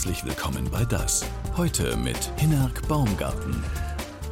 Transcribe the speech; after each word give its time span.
Herzlich 0.00 0.24
willkommen 0.24 0.66
bei 0.70 0.82
Das. 0.86 1.26
Heute 1.58 1.94
mit 1.94 2.16
Hinnerk 2.38 2.88
Baumgarten. 2.88 3.62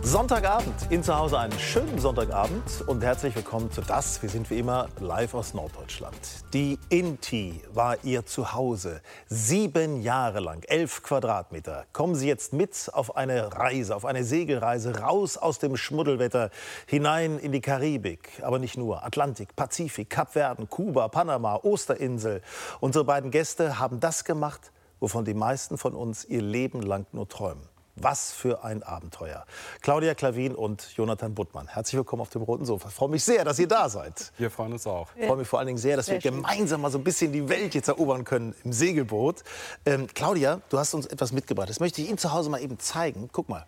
Sonntagabend, 0.00 0.75
in 0.89 1.02
zu 1.02 1.15
Hause 1.15 1.39
einen 1.39 1.58
schönen 1.58 1.99
Sonntagabend 1.99 2.84
und 2.87 3.05
herzlich 3.05 3.37
willkommen 3.37 3.70
zu 3.70 3.83
Das. 3.83 4.23
Wir 4.23 4.31
sind 4.31 4.49
wie 4.49 4.58
immer 4.58 4.89
live 4.99 5.34
aus 5.34 5.52
Norddeutschland. 5.52 6.17
Die 6.54 6.78
Inti 6.89 7.60
war 7.75 8.02
ihr 8.02 8.25
Zuhause. 8.25 9.02
Sieben 9.27 10.00
Jahre 10.00 10.41
lang, 10.41 10.64
elf 10.68 11.02
Quadratmeter. 11.02 11.85
Kommen 11.93 12.14
Sie 12.14 12.29
jetzt 12.29 12.55
mit 12.55 12.89
auf 12.95 13.19
eine 13.19 13.53
Reise, 13.55 13.95
auf 13.95 14.07
eine 14.07 14.25
Segelreise 14.25 15.00
raus 15.00 15.37
aus 15.37 15.59
dem 15.59 15.77
Schmuddelwetter 15.77 16.48
hinein 16.87 17.39
in 17.39 17.53
die 17.53 17.61
Karibik. 17.61 18.30
Aber 18.41 18.59
nicht 18.59 18.79
nur. 18.79 19.05
Atlantik, 19.05 19.55
Pazifik, 19.55 20.09
Kapverden, 20.09 20.71
Kuba, 20.71 21.09
Panama, 21.09 21.57
Osterinsel. 21.57 22.41
Unsere 22.80 23.05
beiden 23.05 23.30
Gäste 23.30 23.79
haben 23.79 24.00
das 24.00 24.25
gemacht, 24.25 24.73
wovon 25.00 25.24
die 25.24 25.34
meisten 25.34 25.78
von 25.78 25.94
uns 25.94 26.25
ihr 26.25 26.43
Leben 26.43 26.82
lang 26.82 27.06
nur 27.12 27.29
träumen. 27.29 27.62
Was 28.00 28.30
für 28.30 28.62
ein 28.62 28.84
Abenteuer. 28.84 29.44
Claudia 29.82 30.14
Klavin 30.14 30.54
und 30.54 30.96
Jonathan 30.96 31.34
Buttmann. 31.34 31.66
Herzlich 31.66 31.96
willkommen 31.96 32.23
auf 32.23 32.30
dem 32.30 32.43
Roten 32.43 32.65
Sofa. 32.65 32.89
Ich 32.91 32.95
freue 32.95 33.09
mich 33.09 33.25
sehr, 33.25 33.45
dass 33.45 33.59
ihr 33.59 33.66
da 33.66 33.89
seid. 33.89 34.33
Wir 34.39 34.53
freuen 34.53 34.73
uns 34.73 34.87
auch. 34.87 35.09
Ich 35.16 35.27
freue 35.27 35.39
mich 35.39 35.48
vor 35.48 35.59
allen 35.59 35.66
Dingen 35.66 35.79
sehr, 35.79 35.97
dass 35.97 36.06
sehr 36.06 36.16
wir 36.16 36.23
schön. 36.23 36.37
gemeinsam 36.37 36.80
mal 36.80 36.92
so 36.92 36.98
ein 36.98 37.05
bisschen 37.05 37.33
die 37.33 37.48
Welt 37.48 37.75
jetzt 37.75 37.89
erobern 37.89 38.23
können 38.25 38.55
im 38.62 38.73
Segelboot. 38.73 39.42
Ähm, 39.84 40.06
Claudia, 40.15 40.61
du 40.69 40.79
hast 40.79 40.95
uns 40.95 41.06
etwas 41.06 41.33
mitgebracht. 41.33 41.69
Das 41.69 41.80
möchte 41.80 42.01
ich 42.01 42.09
Ihnen 42.09 42.19
zu 42.19 42.33
Hause 42.33 42.51
mal 42.51 42.62
eben 42.62 42.78
zeigen. 42.78 43.30
Guck 43.33 43.48
mal, 43.48 43.67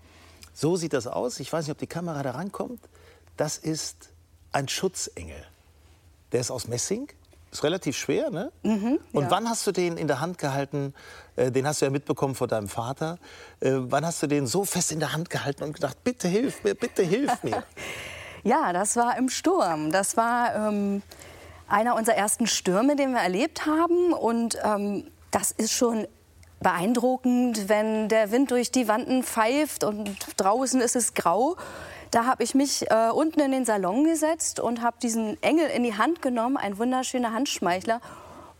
so 0.55 0.77
sieht 0.77 0.93
das 0.93 1.09
aus. 1.09 1.41
Ich 1.41 1.52
weiß 1.52 1.65
nicht, 1.65 1.73
ob 1.73 1.79
die 1.79 1.88
Kamera 1.88 2.23
da 2.23 2.30
rankommt. 2.30 2.80
Das 3.37 3.59
ist 3.59 4.10
ein 4.52 4.69
Schutzengel. 4.69 5.45
Der 6.30 6.41
ist 6.41 6.52
aus 6.52 6.69
Messing. 6.69 7.09
Ist 7.53 7.65
relativ 7.65 7.97
schwer, 7.97 8.31
ne? 8.31 8.53
Mhm, 8.63 9.01
und 9.13 9.25
ja. 9.25 9.31
wann 9.31 9.49
hast 9.49 9.67
du 9.67 9.73
den 9.73 9.97
in 9.97 10.07
der 10.07 10.21
Hand 10.21 10.39
gehalten? 10.39 10.95
Äh, 11.35 11.51
den 11.51 11.67
hast 11.67 11.81
du 11.81 11.87
ja 11.87 11.91
mitbekommen 11.91 12.37
von 12.37 12.49
deinem 12.49 12.69
Vater. 12.69 13.19
Äh, 13.59 13.73
wann 13.75 14.07
hast 14.07 14.23
du 14.23 14.29
den 14.29 14.47
so 14.47 14.65
fest 14.65 14.93
in 14.93 15.01
der 15.01 15.13
Hand 15.13 15.30
gehalten 15.30 15.65
und 15.65 15.73
gedacht, 15.73 16.05
bitte 16.05 16.29
hilf 16.29 16.63
mir, 16.63 16.74
bitte 16.74 17.02
hilf 17.02 17.43
mir? 17.43 17.65
ja, 18.45 18.73
das 18.73 18.95
war 18.95 19.19
im 19.19 19.29
Sturm. 19.29 19.91
Das 19.91 20.16
war 20.16 20.55
ähm, 20.55 21.02
einer 21.66 21.97
unserer 21.97 22.16
ersten 22.16 22.47
Stürme, 22.47 22.95
den 22.95 23.13
wir 23.13 23.21
erlebt 23.21 23.67
haben. 23.67 24.13
Und 24.13 24.57
ähm, 24.63 25.11
das 25.33 25.51
ist 25.51 25.73
schon 25.73 26.07
beeindruckend, 26.61 27.69
wenn 27.69 28.09
der 28.09 28.30
Wind 28.30 28.51
durch 28.51 28.71
die 28.71 28.87
Wanden 28.87 29.24
pfeift 29.24 29.83
und 29.83 30.17
draußen 30.37 30.80
ist 30.80 30.95
es 30.95 31.15
grau. 31.15 31.57
Da 32.11 32.27
habe 32.27 32.43
ich 32.43 32.55
mich 32.55 32.91
äh, 32.91 33.11
unten 33.11 33.41
in 33.41 33.53
den 33.53 33.65
Salon 33.65 34.05
gesetzt 34.05 34.59
und 34.59 34.83
habe 34.83 34.97
diesen 35.01 35.41
Engel 35.43 35.69
in 35.69 35.85
die 35.85 35.97
Hand 35.97 36.23
genommen, 36.23 36.57
ein 36.57 36.77
wunderschöner 36.79 37.33
Handschmeichler, 37.33 38.01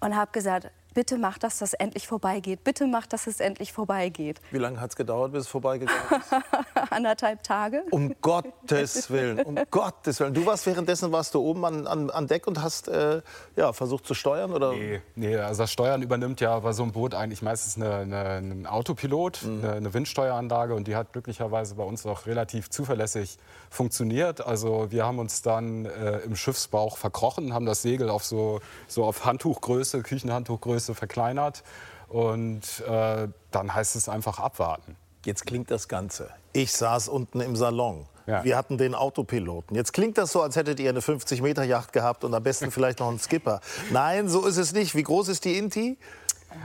und 0.01 0.17
habe 0.17 0.31
gesagt, 0.31 0.71
bitte 0.95 1.19
mach, 1.19 1.39
dass 1.39 1.59
das 1.59 1.73
endlich 1.75 2.07
vorbeigeht. 2.07 2.65
Bitte 2.65 2.87
mach, 2.87 3.07
dass 3.07 3.27
es 3.27 3.41
endlich 3.41 3.73
vorbeigeht. 3.73 4.41
Wie 4.51 4.59
lange 4.59 4.81
hat 4.81 4.91
es 4.91 4.97
gedauert, 4.97 5.33
bis 5.33 5.43
es 5.43 5.49
vorbeigegangen 5.49 6.03
ist? 6.11 6.91
Anderthalb 6.93 7.43
Tage. 7.43 7.85
Um 7.91 8.15
Gottes 8.21 9.11
Willen, 9.11 9.41
um 9.41 9.59
Gottes 9.71 10.21
Willen. 10.21 10.35
Du 10.35 10.45
warst 10.47 10.67
währenddessen 10.67 11.13
warst 11.13 11.35
du 11.35 11.41
oben 11.41 11.65
an, 11.65 11.87
an, 11.87 12.11
an 12.11 12.27
Deck 12.27 12.47
und 12.47 12.63
hast 12.63 12.89
äh, 12.89 13.23
ja, 13.57 13.73
versucht 13.73 14.07
zu 14.07 14.15
steuern? 14.15 14.53
Oder? 14.53 14.73
Nee, 14.73 15.01
nee, 15.15 15.37
also 15.37 15.63
das 15.63 15.73
Steuern 15.73 16.03
übernimmt 16.03 16.41
ja 16.41 16.59
bei 16.59 16.73
so 16.73 16.83
einem 16.83 16.93
Boot 16.93 17.15
eigentlich 17.15 17.43
meistens 17.43 17.77
eine, 17.77 17.97
eine, 17.97 18.29
ein 18.39 18.67
Autopilot, 18.67 19.43
mhm. 19.43 19.65
eine, 19.65 19.73
eine 19.75 19.95
Windsteueranlage 19.95 20.75
und 20.75 20.89
die 20.89 20.97
hat 20.97 21.13
glücklicherweise 21.13 21.75
bei 21.77 21.85
uns 21.85 22.05
auch 22.07 22.27
relativ 22.27 22.71
zuverlässig 22.71 23.39
funktioniert. 23.71 24.45
Also 24.47 24.91
wir 24.91 25.05
haben 25.05 25.19
uns 25.19 25.43
dann 25.43 25.87
äh, 25.87 26.19
im 26.19 26.37
Schiffsbauch 26.37 26.97
verkrochen, 26.97 27.55
haben 27.55 27.67
das 27.67 27.83
Segel 27.83 28.11
auf 28.11 28.25
so, 28.25 28.61
so 28.89 29.05
auf 29.05 29.25
Handtuchgröße, 29.25 30.03
Küchenhandtuchgröße 30.03 30.80
Größe 30.81 30.95
verkleinert. 30.95 31.63
Und 32.09 32.81
äh, 32.89 33.29
dann 33.51 33.75
heißt 33.75 33.95
es 33.95 34.09
einfach 34.09 34.41
abwarten. 34.41 34.97
Jetzt 35.25 35.47
klingt 35.47 35.71
das 35.71 35.87
Ganze. 35.87 36.31
Ich 36.53 36.73
saß 36.73 37.09
unten 37.09 37.41
im 37.41 37.55
Salon. 37.55 38.07
Ja. 38.27 38.43
Wir 38.43 38.57
hatten 38.57 38.79
den 38.79 38.95
Autopiloten. 38.95 39.77
Jetzt 39.77 39.93
klingt 39.93 40.19
das 40.19 40.33
so, 40.33 40.43
als 40.43 40.57
hättet 40.57 40.81
ihr 40.81 40.91
eine 40.91 41.01
50-Meter-Yacht 41.01 41.93
gehabt 41.93 42.25
und 42.25 42.35
am 42.35 42.43
besten 42.43 42.71
vielleicht 42.71 43.01
noch 43.01 43.09
einen 43.09 43.19
Skipper. 43.19 43.61
Nein, 43.93 44.29
so 44.29 44.47
ist 44.47 44.57
es 44.57 44.73
nicht. 44.73 44.95
Wie 44.95 45.03
groß 45.03 45.29
ist 45.29 45.45
die 45.45 45.57
Inti? 45.57 45.99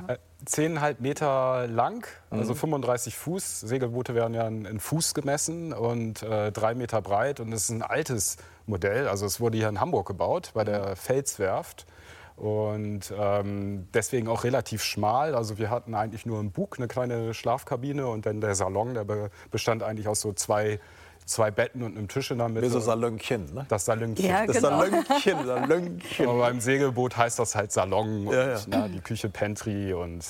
Äh, 0.08 0.18
10,5 0.47 0.96
Meter 1.00 1.68
lang, 1.68 2.08
also 2.30 2.53
mhm. 2.53 2.58
35 2.58 3.16
Fuß. 3.16 3.62
Segelboote 3.62 4.16
werden 4.16 4.34
ja 4.34 4.47
in, 4.47 4.80
Fuß 4.80 5.14
gemessen 5.14 5.74
und 5.74 6.24
äh, 6.24 6.52
3 6.52 6.76
Meter 6.76 7.02
breit. 7.02 7.40
Und 7.40 7.52
es 7.52 7.64
ist 7.64 7.70
ein 7.70 7.84
altes 7.84 8.38
Modell. 8.66 9.08
Also 9.08 9.26
es 9.26 9.40
wurde 9.40 9.58
hier 9.58 9.70
in 9.70 9.80
Hamburg 9.80 10.08
gebaut, 10.08 10.52
bei 10.53 10.64
der 10.64 10.96
Felswerft 10.96 11.86
und 12.35 13.13
ähm, 13.18 13.88
deswegen 13.94 14.28
auch 14.28 14.44
relativ 14.44 14.84
schmal. 14.84 15.35
Also 15.35 15.57
wir 15.57 15.69
hatten 15.69 15.96
eigentlich 15.96 16.25
nur 16.25 16.40
einen 16.40 16.51
Bug, 16.51 16.78
eine 16.78 16.88
kleine 16.88 17.34
Schlafkabine 17.34 18.07
und 18.07 18.25
dann 18.25 18.41
der 18.41 18.56
Salon, 18.56 18.94
der 18.94 19.06
bestand 19.51 19.84
eigentlich 19.84 20.07
aus 20.07 20.22
so 20.22 20.34
zwei 20.34 20.79
zwei 21.25 21.50
Betten 21.50 21.81
und 21.81 21.97
einem 21.97 22.07
Tisch 22.07 22.31
in 22.31 22.38
der 22.38 22.50
Mitte. 22.50 22.68
Wie 22.68 22.69
so 22.69 22.79
Salönchen, 22.79 23.53
ne? 23.53 23.66
Das 23.68 23.85
Salönchen. 23.85 24.25
Ja, 24.25 24.46
das 24.46 24.57
genau. 24.57 24.79
Salönchen, 24.79 25.46
Salönchen. 25.46 26.28
Aber 26.28 26.40
beim 26.40 26.62
Segelboot 26.62 27.18
heißt 27.18 27.40
das 27.40 27.56
halt 27.56 27.72
Salon 27.72 28.28
ja, 28.28 28.29
und 28.29 28.35
ja. 28.35 28.59
Na, 28.67 28.88
die 28.88 29.02
Küche 29.02 29.29
Pantry 29.29 29.94
und... 29.94 30.23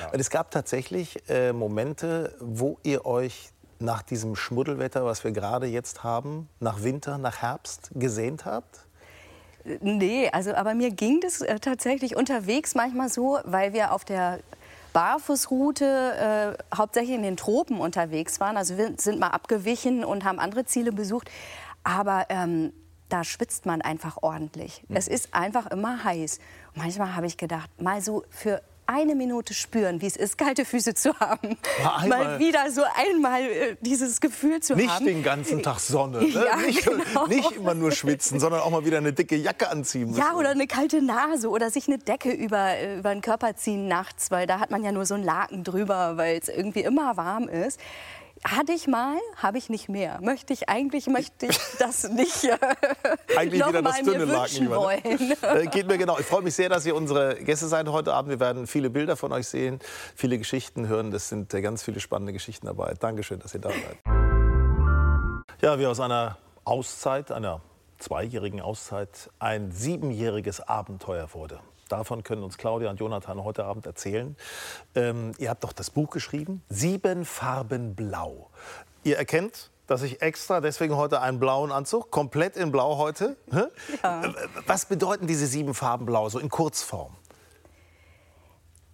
Ja. 0.00 0.10
Und 0.10 0.20
es 0.20 0.30
gab 0.30 0.50
tatsächlich 0.50 1.28
äh, 1.28 1.52
Momente, 1.52 2.34
wo 2.38 2.78
ihr 2.82 3.04
euch 3.06 3.50
nach 3.78 4.02
diesem 4.02 4.36
Schmuddelwetter, 4.36 5.04
was 5.04 5.24
wir 5.24 5.32
gerade 5.32 5.66
jetzt 5.66 6.04
haben, 6.04 6.48
nach 6.60 6.82
Winter, 6.82 7.18
nach 7.18 7.42
Herbst 7.42 7.90
gesehnt 7.94 8.44
habt? 8.44 8.86
Nee, 9.80 10.28
also 10.32 10.54
aber 10.54 10.74
mir 10.74 10.90
ging 10.90 11.20
das 11.20 11.40
äh, 11.40 11.58
tatsächlich 11.58 12.16
unterwegs 12.16 12.74
manchmal 12.74 13.08
so, 13.08 13.38
weil 13.44 13.72
wir 13.72 13.92
auf 13.92 14.04
der 14.04 14.40
Barfußroute 14.92 16.56
äh, 16.58 16.76
hauptsächlich 16.76 17.16
in 17.16 17.22
den 17.22 17.36
Tropen 17.36 17.78
unterwegs 17.78 18.40
waren. 18.40 18.56
Also 18.56 18.76
wir 18.76 18.94
sind 18.98 19.18
mal 19.18 19.28
abgewichen 19.28 20.04
und 20.04 20.24
haben 20.24 20.38
andere 20.38 20.64
Ziele 20.64 20.92
besucht. 20.92 21.30
Aber 21.84 22.26
ähm, 22.28 22.72
da 23.08 23.24
schwitzt 23.24 23.66
man 23.66 23.82
einfach 23.82 24.18
ordentlich. 24.22 24.84
Mhm. 24.88 24.96
Es 24.96 25.08
ist 25.08 25.34
einfach 25.34 25.66
immer 25.66 26.04
heiß. 26.04 26.38
Und 26.74 26.82
manchmal 26.82 27.14
habe 27.14 27.26
ich 27.26 27.36
gedacht, 27.36 27.70
mal 27.80 28.00
so 28.00 28.24
für 28.30 28.62
eine 28.86 29.14
Minute 29.14 29.54
spüren, 29.54 30.00
wie 30.00 30.06
es 30.06 30.16
ist, 30.16 30.36
kalte 30.36 30.64
Füße 30.64 30.94
zu 30.94 31.18
haben. 31.18 31.56
Mal, 31.82 32.08
mal 32.08 32.38
wieder 32.38 32.70
so 32.70 32.82
einmal 32.94 33.42
äh, 33.42 33.76
dieses 33.80 34.20
Gefühl 34.20 34.60
zu 34.60 34.74
nicht 34.74 34.90
haben. 34.90 35.04
Nicht 35.04 35.16
den 35.16 35.22
ganzen 35.22 35.62
Tag 35.62 35.78
Sonne. 35.78 36.18
Ne? 36.18 36.28
Ja, 36.28 36.56
nicht, 36.56 36.84
genau. 36.84 37.26
nicht, 37.26 37.52
immer 37.52 37.74
nur 37.74 37.92
schwitzen, 37.92 38.40
sondern 38.40 38.60
auch 38.60 38.70
mal 38.70 38.84
wieder 38.84 38.98
eine 38.98 39.12
dicke 39.12 39.36
Jacke 39.36 39.70
anziehen 39.70 40.08
müssen. 40.08 40.18
Ja, 40.20 40.34
oder 40.34 40.50
eine 40.50 40.66
kalte 40.66 41.02
Nase 41.02 41.48
oder 41.48 41.70
sich 41.70 41.88
eine 41.88 41.98
Decke 41.98 42.32
über, 42.32 42.76
äh, 42.76 42.98
über 42.98 43.12
den 43.12 43.22
Körper 43.22 43.56
ziehen 43.56 43.88
nachts, 43.88 44.30
weil 44.30 44.46
da 44.46 44.58
hat 44.58 44.70
man 44.70 44.84
ja 44.84 44.92
nur 44.92 45.06
so 45.06 45.14
einen 45.14 45.24
Laken 45.24 45.64
drüber, 45.64 46.16
weil 46.16 46.38
es 46.38 46.48
irgendwie 46.48 46.82
immer 46.82 47.16
warm 47.16 47.48
ist. 47.48 47.80
Hatte 48.44 48.72
ich 48.72 48.88
mal, 48.88 49.18
habe 49.36 49.56
ich 49.58 49.70
nicht 49.70 49.88
mehr. 49.88 50.18
Möchte 50.20 50.52
ich 50.52 50.68
eigentlich 50.68 51.06
möchte 51.06 51.46
ich 51.46 51.58
das 51.78 52.08
nicht 52.08 52.44
äh, 52.44 52.58
eigentlich 53.36 53.64
wieder 53.64 53.82
das 53.82 54.02
dünne 54.02 54.24
Laken 54.24 54.70
wollen. 54.70 55.02
Äh, 55.42 55.66
geht 55.66 55.86
mir 55.86 55.98
genau. 55.98 56.18
Ich 56.18 56.26
freue 56.26 56.42
mich 56.42 56.54
sehr, 56.54 56.68
dass 56.68 56.86
ihr 56.86 56.94
unsere 56.94 57.36
Gäste 57.36 57.66
seid 57.66 57.88
heute 57.88 58.14
Abend. 58.14 58.30
Wir 58.30 58.40
werden 58.40 58.66
viele 58.66 58.90
Bilder 58.90 59.16
von 59.16 59.32
euch 59.32 59.48
sehen, 59.48 59.80
viele 60.14 60.38
Geschichten 60.38 60.88
hören. 60.88 61.10
Das 61.10 61.28
sind 61.28 61.52
äh, 61.52 61.60
ganz 61.60 61.82
viele 61.82 62.00
spannende 62.00 62.32
Geschichten 62.32 62.66
dabei. 62.66 62.94
Dankeschön, 62.94 63.40
dass 63.40 63.54
ihr 63.54 63.60
da 63.60 63.70
seid. 63.70 63.98
Ja, 65.60 65.78
wie 65.78 65.86
aus 65.86 66.00
einer 66.00 66.38
Auszeit, 66.64 67.30
einer 67.30 67.60
zweijährigen 67.98 68.60
Auszeit, 68.60 69.30
ein 69.38 69.72
siebenjähriges 69.72 70.60
Abenteuer 70.60 71.28
wurde. 71.34 71.60
Davon 71.92 72.22
können 72.22 72.42
uns 72.42 72.56
Claudia 72.56 72.88
und 72.88 72.98
Jonathan 72.98 73.44
heute 73.44 73.66
Abend 73.66 73.84
erzählen. 73.84 74.34
Ähm, 74.94 75.32
ihr 75.36 75.50
habt 75.50 75.62
doch 75.62 75.74
das 75.74 75.90
Buch 75.90 76.08
geschrieben, 76.08 76.62
Sieben 76.70 77.26
Farben 77.26 77.94
Blau. 77.94 78.48
Ihr 79.04 79.18
erkennt, 79.18 79.70
dass 79.86 80.00
ich 80.00 80.22
extra 80.22 80.62
deswegen 80.62 80.96
heute 80.96 81.20
einen 81.20 81.38
blauen 81.38 81.70
Anzug, 81.70 82.10
komplett 82.10 82.56
in 82.56 82.72
Blau 82.72 82.96
heute. 82.96 83.36
Ja. 84.02 84.22
Was 84.66 84.86
bedeuten 84.86 85.26
diese 85.26 85.46
sieben 85.46 85.74
Farben 85.74 86.06
Blau, 86.06 86.30
so 86.30 86.38
in 86.38 86.48
Kurzform? 86.48 87.14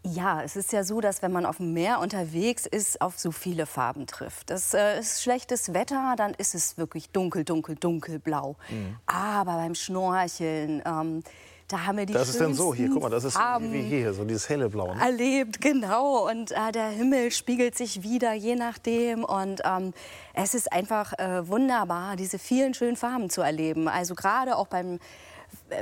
Ja, 0.02 0.42
es 0.42 0.56
ist 0.56 0.72
ja 0.72 0.82
so, 0.82 1.00
dass 1.00 1.22
wenn 1.22 1.30
man 1.30 1.46
auf 1.46 1.58
dem 1.58 1.72
Meer 1.72 2.00
unterwegs 2.00 2.66
ist, 2.66 3.00
auf 3.00 3.16
so 3.16 3.30
viele 3.30 3.66
Farben 3.66 4.08
trifft. 4.08 4.50
Das 4.50 4.74
äh, 4.74 4.98
ist 4.98 5.22
schlechtes 5.22 5.72
Wetter, 5.72 6.14
dann 6.16 6.34
ist 6.34 6.56
es 6.56 6.78
wirklich 6.78 7.10
dunkel, 7.10 7.44
dunkel, 7.44 7.76
dunkelblau. 7.76 8.56
Mhm. 8.70 8.96
Aber 9.06 9.54
beim 9.54 9.76
Schnorcheln, 9.76 10.82
ähm, 10.84 11.22
da 11.68 11.84
haben 11.84 11.98
wir 11.98 12.06
die 12.06 12.14
Das 12.14 12.30
ist 12.30 12.40
dann 12.40 12.54
so, 12.54 12.74
hier, 12.74 12.88
guck 12.88 13.02
mal, 13.02 13.10
das 13.10 13.24
ist 13.24 13.36
wie 13.36 13.82
hier, 13.82 14.14
so 14.14 14.24
dieses 14.24 14.48
helle 14.48 14.70
Blau. 14.70 14.94
Ne? 14.94 15.00
Erlebt, 15.00 15.60
genau. 15.60 16.26
Und 16.28 16.50
äh, 16.50 16.72
der 16.72 16.88
Himmel 16.88 17.30
spiegelt 17.30 17.76
sich 17.76 18.02
wieder, 18.02 18.32
je 18.32 18.56
nachdem. 18.56 19.22
Und 19.22 19.60
ähm, 19.64 19.92
es 20.32 20.54
ist 20.54 20.72
einfach 20.72 21.12
äh, 21.18 21.46
wunderbar, 21.46 22.16
diese 22.16 22.38
vielen 22.38 22.72
schönen 22.72 22.96
Farben 22.96 23.28
zu 23.28 23.42
erleben. 23.42 23.86
Also 23.86 24.14
gerade 24.14 24.56
auch 24.56 24.66
beim, 24.66 24.98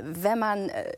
wenn 0.02 0.40
man 0.40 0.70
äh, 0.70 0.92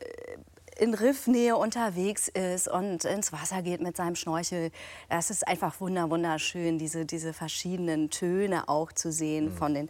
in 0.79 0.95
Riffnähe 0.95 1.55
unterwegs 1.55 2.27
ist 2.27 2.67
und 2.67 3.05
ins 3.05 3.31
Wasser 3.31 3.61
geht 3.61 3.81
mit 3.81 3.95
seinem 3.95 4.15
Schnorchel. 4.15 4.71
Das 5.07 5.29
ist 5.29 5.47
einfach 5.47 5.79
wunderschön, 5.79 6.79
diese, 6.79 7.05
diese 7.05 7.33
verschiedenen 7.33 8.09
Töne 8.09 8.67
auch 8.67 8.91
zu 8.91 9.11
sehen 9.11 9.45
mhm. 9.45 9.53
von 9.55 9.73
den 9.75 9.89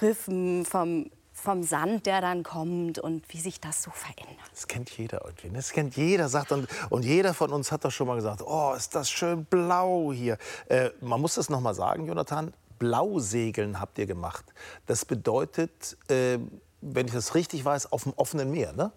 Riffen, 0.00 0.64
vom 0.64 1.10
vom 1.42 1.64
Sand, 1.64 2.06
der 2.06 2.20
dann 2.20 2.44
kommt 2.44 2.98
und 3.00 3.24
wie 3.28 3.40
sich 3.40 3.60
das 3.60 3.82
so 3.82 3.90
verändert. 3.90 4.38
Das 4.52 4.68
kennt 4.68 4.90
jeder 4.96 5.24
irgendwie. 5.24 5.50
Das 5.50 5.72
kennt 5.72 5.96
jeder, 5.96 6.28
sagt 6.28 6.52
und, 6.52 6.68
und 6.88 7.04
jeder 7.04 7.34
von 7.34 7.52
uns 7.52 7.72
hat 7.72 7.84
doch 7.84 7.90
schon 7.90 8.06
mal 8.06 8.14
gesagt, 8.14 8.42
oh, 8.46 8.74
ist 8.76 8.94
das 8.94 9.10
schön 9.10 9.44
blau 9.44 10.12
hier. 10.12 10.38
Äh, 10.68 10.90
man 11.00 11.20
muss 11.20 11.34
das 11.34 11.50
noch 11.50 11.60
mal 11.60 11.74
sagen, 11.74 12.06
Jonathan, 12.06 12.52
Blausegeln 12.78 13.80
habt 13.80 13.98
ihr 13.98 14.06
gemacht. 14.06 14.44
Das 14.86 15.04
bedeutet, 15.04 15.96
äh, 16.08 16.38
wenn 16.80 17.06
ich 17.06 17.12
das 17.12 17.34
richtig 17.34 17.64
weiß, 17.64 17.90
auf 17.90 18.04
dem 18.04 18.12
offenen 18.14 18.50
Meer, 18.50 18.72
ne? 18.72 18.92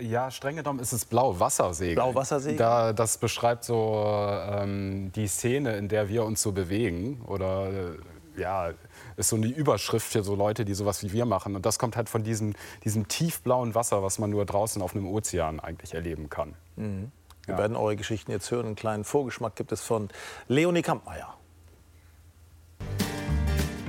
Ja, 0.00 0.30
streng 0.30 0.56
genommen 0.56 0.80
ist 0.80 0.92
es 0.92 1.04
Blauwassersegeln. 1.04 1.94
Blauwassersegeln? 1.94 2.58
Da, 2.58 2.92
das 2.92 3.18
beschreibt 3.18 3.62
so 3.64 4.04
ähm, 4.06 5.12
die 5.14 5.28
Szene, 5.28 5.76
in 5.76 5.88
der 5.88 6.08
wir 6.08 6.24
uns 6.24 6.42
so 6.42 6.50
bewegen. 6.50 7.22
Oder 7.26 7.72
äh, 7.72 7.98
ja, 8.36 8.70
ist 9.16 9.28
so 9.28 9.36
eine 9.36 9.46
Überschrift 9.46 10.06
für 10.06 10.22
so 10.22 10.34
Leute, 10.34 10.64
die 10.64 10.74
sowas 10.74 11.02
wie 11.02 11.12
wir 11.12 11.24
machen. 11.26 11.54
Und 11.56 11.64
das 11.66 11.78
kommt 11.78 11.96
halt 11.96 12.08
von 12.08 12.22
diesem, 12.24 12.54
diesem 12.84 13.08
tiefblauen 13.08 13.74
Wasser, 13.74 14.02
was 14.02 14.18
man 14.18 14.30
nur 14.30 14.44
draußen 14.44 14.82
auf 14.82 14.94
einem 14.94 15.06
Ozean 15.06 15.60
eigentlich 15.60 15.94
erleben 15.94 16.28
kann. 16.28 16.54
Wir 16.76 17.08
Ja. 17.46 17.58
werden 17.58 17.76
eure 17.76 17.96
Geschichten 17.96 18.30
jetzt 18.30 18.50
hören. 18.50 18.66
Einen 18.66 18.74
kleinen 18.76 19.04
Vorgeschmack 19.04 19.54
gibt 19.56 19.70
es 19.72 19.80
von 19.82 20.08
Leonie 20.48 20.82
Kampmeier. 20.82 21.34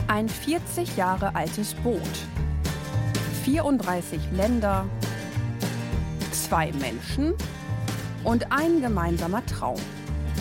Ein 0.07 0.29
40 0.29 0.95
Jahre 0.97 1.35
altes 1.35 1.73
Boot. 1.75 2.01
34 3.43 4.19
Länder, 4.31 4.85
zwei 6.31 6.71
Menschen 6.73 7.33
und 8.23 8.51
ein 8.51 8.81
gemeinsamer 8.81 9.45
Traum. 9.45 9.79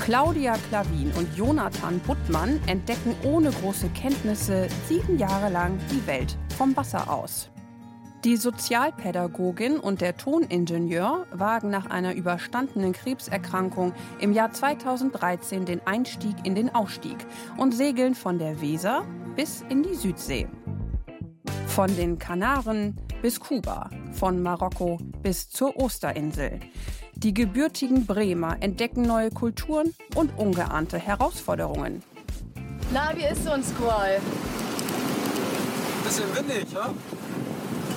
Claudia 0.03 0.55
Klavin 0.69 1.13
und 1.13 1.35
Jonathan 1.37 1.99
Buttmann 2.01 2.61
entdecken 2.67 3.15
ohne 3.25 3.51
große 3.51 3.89
Kenntnisse 3.91 4.69
sieben 4.87 5.19
Jahre 5.19 5.51
lang 5.51 5.79
die 5.91 6.07
Welt 6.07 6.37
vom 6.59 6.77
Wasser 6.77 7.11
aus. 7.11 7.51
Die 8.25 8.37
Sozialpädagogin 8.37 9.79
und 9.79 10.01
der 10.01 10.17
Toningenieur 10.17 11.27
wagen 11.31 11.71
nach 11.71 11.87
einer 11.91 12.15
überstandenen 12.15 12.93
Krebserkrankung 12.93 13.93
im 14.19 14.33
Jahr 14.33 14.53
2013 14.53 15.67
den 15.67 15.87
Einstieg 15.87 16.35
in 16.45 16.55
den 16.55 16.75
Ausstieg 16.75 17.19
und 17.59 17.75
segeln 17.75 18.15
von 18.15 18.39
der 18.39 18.61
Weser 18.63 19.05
bis 19.37 19.63
in 19.69 19.83
die 19.83 19.95
Südsee. 19.95 20.49
Von 21.67 21.95
den 21.97 22.19
Kanaren 22.19 22.97
bis 23.21 23.41
Kuba, 23.41 23.91
von 24.13 24.43
Marokko 24.43 24.99
bis 25.23 25.51
zur 25.51 25.77
Osterinsel. 25.77 26.61
Die 27.25 27.33
gebürtigen 27.33 28.05
Bremer 28.05 28.59
entdecken 28.61 29.01
neue 29.01 29.31
Kulturen 29.31 29.95
und 30.15 30.37
ungeahnte 30.39 30.99
Herausforderungen. 30.99 32.03
Na, 32.93 33.17
wie 33.17 33.25
ist 33.25 33.49
uns 33.49 33.71
Squall? 33.71 34.21
Bisschen 36.05 36.37
windig, 36.37 36.71
ja? 36.71 36.93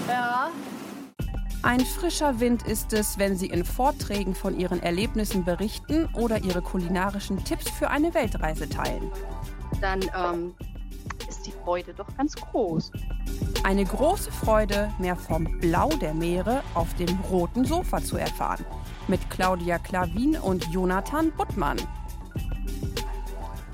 Ja. 0.07 0.49
Ein 1.61 1.81
frischer 1.81 2.39
Wind 2.39 2.65
ist 2.65 2.93
es, 2.93 3.19
wenn 3.19 3.35
Sie 3.35 3.47
in 3.47 3.65
Vorträgen 3.65 4.33
von 4.33 4.57
Ihren 4.57 4.81
Erlebnissen 4.81 5.43
berichten 5.43 6.07
oder 6.13 6.41
Ihre 6.41 6.61
kulinarischen 6.61 7.43
Tipps 7.43 7.69
für 7.69 7.89
eine 7.89 8.13
Weltreise 8.13 8.69
teilen. 8.69 9.11
dann 9.81 10.03
ähm, 10.15 10.55
ist 11.27 11.45
die 11.45 11.51
Freude 11.51 11.93
doch 11.93 12.07
ganz 12.15 12.33
groß. 12.33 12.93
Eine 13.63 13.83
große 13.83 14.31
Freude, 14.31 14.89
mehr 14.99 15.17
vom 15.17 15.59
Blau 15.59 15.89
der 15.89 16.13
Meere 16.13 16.63
auf 16.73 16.93
dem 16.93 17.09
roten 17.29 17.65
Sofa 17.65 18.01
zu 18.01 18.15
erfahren. 18.15 18.65
Mit 19.07 19.29
Claudia 19.29 19.79
Klavin 19.79 20.37
und 20.37 20.65
Jonathan 20.73 21.31
Buttmann. 21.31 21.77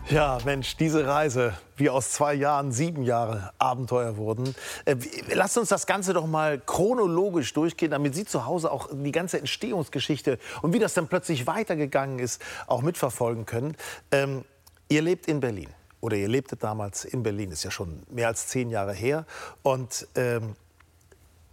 Ja, 0.09 0.37
Mensch, 0.45 0.77
diese 0.77 1.07
Reise, 1.07 1.53
wie 1.75 1.89
aus 1.89 2.11
zwei 2.11 2.35
Jahren 2.35 2.71
sieben 2.71 3.01
Jahre 3.01 3.51
Abenteuer 3.57 4.17
wurden. 4.17 4.53
Äh, 4.85 4.95
lasst 5.33 5.57
uns 5.57 5.69
das 5.69 5.87
Ganze 5.87 6.13
doch 6.13 6.27
mal 6.27 6.59
chronologisch 6.59 7.51
durchgehen, 7.53 7.91
damit 7.91 8.13
Sie 8.13 8.25
zu 8.25 8.45
Hause 8.45 8.69
auch 8.69 8.89
die 8.91 9.11
ganze 9.11 9.39
Entstehungsgeschichte 9.39 10.37
und 10.61 10.73
wie 10.73 10.79
das 10.79 10.93
dann 10.93 11.07
plötzlich 11.07 11.47
weitergegangen 11.47 12.19
ist, 12.19 12.39
auch 12.67 12.83
mitverfolgen 12.83 13.47
können. 13.47 13.75
Ähm, 14.11 14.43
ihr 14.89 15.01
lebt 15.01 15.27
in 15.27 15.39
Berlin 15.39 15.69
oder 15.99 16.15
ihr 16.15 16.27
lebtet 16.27 16.63
damals 16.63 17.05
in 17.05 17.23
Berlin, 17.23 17.49
ist 17.49 17.63
ja 17.63 17.71
schon 17.71 18.03
mehr 18.11 18.27
als 18.27 18.47
zehn 18.49 18.69
Jahre 18.69 18.93
her. 18.93 19.25
Und 19.63 20.07
ähm, 20.13 20.55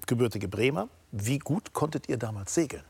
gebürtige 0.06 0.48
Bremer, 0.48 0.88
wie 1.12 1.38
gut 1.38 1.72
konntet 1.72 2.08
ihr 2.08 2.18
damals 2.18 2.52
segeln? 2.54 2.84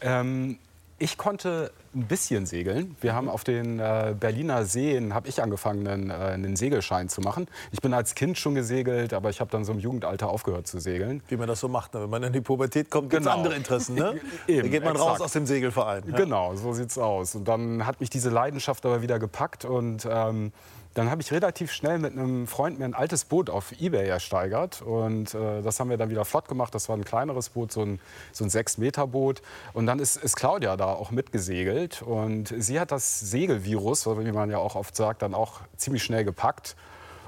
Ähm, 0.00 0.58
ich 0.98 1.18
konnte 1.18 1.72
ein 1.94 2.06
bisschen 2.06 2.46
segeln. 2.46 2.96
Wir 3.02 3.14
haben 3.14 3.28
auf 3.28 3.44
den 3.44 3.80
äh, 3.80 4.14
Berliner 4.18 4.64
Seen, 4.64 5.12
habe 5.14 5.28
ich 5.28 5.42
angefangen, 5.42 5.86
einen, 5.86 6.10
äh, 6.10 6.14
einen 6.14 6.56
Segelschein 6.56 7.10
zu 7.10 7.20
machen. 7.20 7.48
Ich 7.70 7.80
bin 7.82 7.92
als 7.92 8.14
Kind 8.14 8.38
schon 8.38 8.54
gesegelt, 8.54 9.12
aber 9.12 9.28
ich 9.28 9.40
habe 9.40 9.50
dann 9.50 9.64
so 9.64 9.72
im 9.72 9.78
Jugendalter 9.78 10.28
aufgehört 10.28 10.66
zu 10.66 10.78
segeln. 10.80 11.22
Wie 11.28 11.36
man 11.36 11.48
das 11.48 11.60
so 11.60 11.68
macht, 11.68 11.92
ne? 11.92 12.02
wenn 12.02 12.10
man 12.10 12.22
in 12.22 12.32
die 12.32 12.40
Pubertät 12.40 12.90
kommt, 12.90 13.10
gibt 13.10 13.20
es 13.20 13.26
Genau. 13.26 13.36
andere 13.36 13.54
Interessen. 13.54 13.94
Ne? 13.94 14.20
Eben, 14.46 14.62
da 14.62 14.68
geht 14.68 14.84
man 14.84 14.96
raus 14.96 15.12
exakt. 15.12 15.20
aus 15.22 15.32
dem 15.32 15.46
Segelverein. 15.46 16.02
Ja? 16.06 16.16
Genau, 16.16 16.54
so 16.56 16.72
sieht's 16.72 16.96
aus. 16.96 17.34
Und 17.34 17.46
dann 17.46 17.86
hat 17.86 18.00
mich 18.00 18.08
diese 18.08 18.30
Leidenschaft 18.30 18.86
aber 18.86 19.02
wieder 19.02 19.18
gepackt 19.18 19.66
und 19.66 20.06
ähm, 20.10 20.52
dann 20.96 21.10
habe 21.10 21.20
ich 21.20 21.30
relativ 21.30 21.72
schnell 21.72 21.98
mit 21.98 22.12
einem 22.12 22.46
Freund 22.46 22.78
mir 22.78 22.86
ein 22.86 22.94
altes 22.94 23.26
Boot 23.26 23.50
auf 23.50 23.78
Ebay 23.78 24.08
ersteigert 24.08 24.80
und 24.80 25.34
äh, 25.34 25.60
das 25.60 25.78
haben 25.78 25.90
wir 25.90 25.98
dann 25.98 26.08
wieder 26.08 26.24
flott 26.24 26.48
gemacht. 26.48 26.74
Das 26.74 26.88
war 26.88 26.96
ein 26.96 27.04
kleineres 27.04 27.50
Boot, 27.50 27.70
so 27.70 27.82
ein, 27.82 28.00
so 28.32 28.44
ein 28.44 28.50
6-Meter-Boot. 28.50 29.42
Und 29.74 29.84
dann 29.84 29.98
ist, 29.98 30.16
ist 30.16 30.36
Claudia 30.36 30.78
da 30.78 30.86
auch 30.86 31.10
mitgesegelt 31.10 32.00
und 32.00 32.48
sie 32.56 32.80
hat 32.80 32.92
das 32.92 33.20
Segelvirus, 33.20 34.06
wie 34.06 34.32
man 34.32 34.50
ja 34.50 34.56
auch 34.56 34.74
oft 34.74 34.96
sagt, 34.96 35.20
dann 35.20 35.34
auch 35.34 35.60
ziemlich 35.76 36.02
schnell 36.02 36.24
gepackt. 36.24 36.76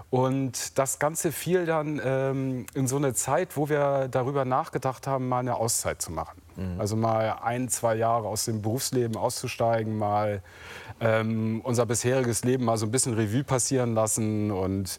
Und 0.09 0.79
das 0.79 0.99
Ganze 0.99 1.31
fiel 1.31 1.67
dann 1.67 2.00
ähm, 2.03 2.65
in 2.73 2.88
so 2.88 2.97
eine 2.97 3.12
Zeit, 3.12 3.59
wo 3.59 3.69
wir 3.69 4.09
darüber 4.11 4.47
nachgedacht 4.47 5.06
haben, 5.06 5.29
mal 5.29 5.41
eine 5.41 5.56
Auszeit 5.56 6.00
zu 6.00 6.11
machen. 6.11 6.41
Also 6.79 6.97
mal 6.97 7.38
ein, 7.43 7.69
zwei 7.69 7.94
Jahre 7.94 8.26
aus 8.26 8.47
dem 8.47 8.62
Berufsleben 8.62 9.17
auszusteigen, 9.17 9.97
mal 9.97 10.43
ähm, 11.00 11.61
unser 11.62 11.87
bisheriges 11.87 12.45
Leben 12.45 12.65
mal 12.65 12.77
so 12.77 12.87
ein 12.87 12.91
bisschen 12.91 13.15
Revue 13.15 13.45
passieren 13.45 13.95
lassen. 13.95 14.50
Und 14.50 14.99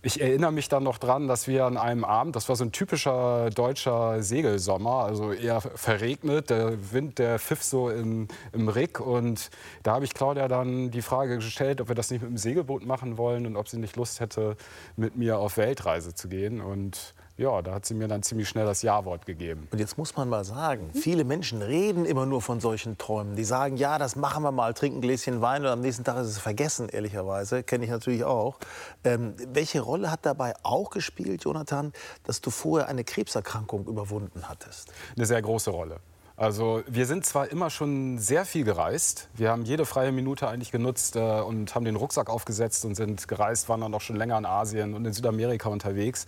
ich 0.00 0.20
erinnere 0.20 0.52
mich 0.52 0.68
dann 0.68 0.84
noch 0.84 0.98
dran, 0.98 1.26
dass 1.26 1.48
wir 1.48 1.64
an 1.64 1.76
einem 1.76 2.04
Abend, 2.04 2.36
das 2.36 2.48
war 2.48 2.56
so 2.56 2.64
ein 2.64 2.72
typischer 2.72 3.50
deutscher 3.50 4.22
Segelsommer, 4.22 5.04
also 5.04 5.32
eher 5.32 5.60
verregnet, 5.60 6.50
der 6.50 6.92
Wind, 6.92 7.18
der 7.18 7.38
pfiff 7.38 7.62
so 7.62 7.90
im, 7.90 8.28
im 8.52 8.68
Rick. 8.68 9.00
Und 9.00 9.50
da 9.82 9.94
habe 9.94 10.04
ich 10.04 10.14
Claudia 10.14 10.46
dann 10.46 10.90
die 10.90 11.02
Frage 11.02 11.36
gestellt, 11.36 11.80
ob 11.80 11.88
wir 11.88 11.94
das 11.94 12.10
nicht 12.10 12.22
mit 12.22 12.30
dem 12.30 12.38
Segelboot 12.38 12.86
machen 12.86 13.18
wollen 13.18 13.46
und 13.46 13.56
ob 13.56 13.68
sie 13.68 13.78
nicht 13.78 13.96
Lust 13.96 14.20
hätte, 14.20 14.56
mit 14.96 15.16
mir 15.16 15.38
auf 15.38 15.56
Weltreise 15.56 16.14
zu 16.14 16.28
gehen. 16.28 16.60
Und 16.60 17.14
ja, 17.38 17.62
da 17.62 17.74
hat 17.74 17.86
sie 17.86 17.94
mir 17.94 18.08
dann 18.08 18.24
ziemlich 18.24 18.48
schnell 18.48 18.66
das 18.66 18.82
Ja-Wort 18.82 19.24
gegeben. 19.24 19.68
Und 19.70 19.78
jetzt 19.78 19.96
muss 19.96 20.16
man 20.16 20.28
mal 20.28 20.44
sagen, 20.44 20.90
viele 20.92 21.22
Menschen 21.22 21.62
reden 21.62 22.04
immer 22.04 22.26
nur 22.26 22.42
von 22.42 22.58
solchen 22.58 22.98
Träumen. 22.98 23.36
Die 23.36 23.44
sagen, 23.44 23.76
ja, 23.76 23.96
das 23.96 24.16
machen 24.16 24.42
wir 24.42 24.50
mal, 24.50 24.74
trinken 24.74 24.98
ein 24.98 25.00
Gläschen 25.00 25.40
Wein 25.40 25.62
und 25.62 25.68
am 25.68 25.80
nächsten 25.80 26.02
Tag 26.02 26.16
ist 26.18 26.26
es 26.26 26.38
vergessen, 26.38 26.88
ehrlicherweise. 26.88 27.62
Kenne 27.62 27.84
ich 27.84 27.90
natürlich 27.90 28.24
auch. 28.24 28.58
Ähm, 29.04 29.34
welche 29.46 29.80
Rolle 29.80 30.10
hat 30.10 30.26
dabei 30.26 30.54
auch 30.64 30.90
gespielt, 30.90 31.44
Jonathan, 31.44 31.92
dass 32.24 32.40
du 32.40 32.50
vorher 32.50 32.88
eine 32.88 33.04
Krebserkrankung 33.04 33.86
überwunden 33.86 34.48
hattest? 34.48 34.92
eine 35.16 35.26
sehr 35.26 35.40
große 35.40 35.70
Rolle. 35.70 36.00
Also 36.38 36.84
wir 36.86 37.06
sind 37.06 37.26
zwar 37.26 37.50
immer 37.50 37.68
schon 37.68 38.18
sehr 38.18 38.44
viel 38.44 38.62
gereist. 38.62 39.28
Wir 39.34 39.50
haben 39.50 39.64
jede 39.64 39.84
freie 39.84 40.12
Minute 40.12 40.46
eigentlich 40.46 40.70
genutzt 40.70 41.16
äh, 41.16 41.40
und 41.40 41.74
haben 41.74 41.84
den 41.84 41.96
Rucksack 41.96 42.30
aufgesetzt 42.30 42.84
und 42.84 42.94
sind 42.94 43.26
gereist, 43.26 43.68
waren 43.68 43.80
dann 43.80 43.92
auch 43.92 44.00
schon 44.00 44.14
länger 44.14 44.38
in 44.38 44.46
Asien 44.46 44.94
und 44.94 45.04
in 45.04 45.12
Südamerika 45.12 45.68
unterwegs. 45.68 46.26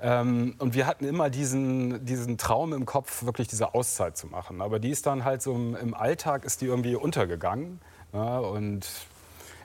Ähm, 0.00 0.56
und 0.58 0.74
wir 0.74 0.88
hatten 0.88 1.04
immer 1.04 1.30
diesen, 1.30 2.04
diesen 2.04 2.36
Traum 2.36 2.72
im 2.72 2.84
Kopf, 2.84 3.24
wirklich 3.24 3.46
diese 3.46 3.74
Auszeit 3.74 4.16
zu 4.16 4.26
machen. 4.26 4.60
Aber 4.60 4.80
die 4.80 4.90
ist 4.90 5.06
dann 5.06 5.24
halt 5.24 5.40
so 5.40 5.54
im, 5.54 5.76
im 5.76 5.94
Alltag 5.94 6.44
ist 6.44 6.60
die 6.60 6.66
irgendwie 6.66 6.96
untergegangen. 6.96 7.80
Ja, 8.12 8.38
und 8.38 8.88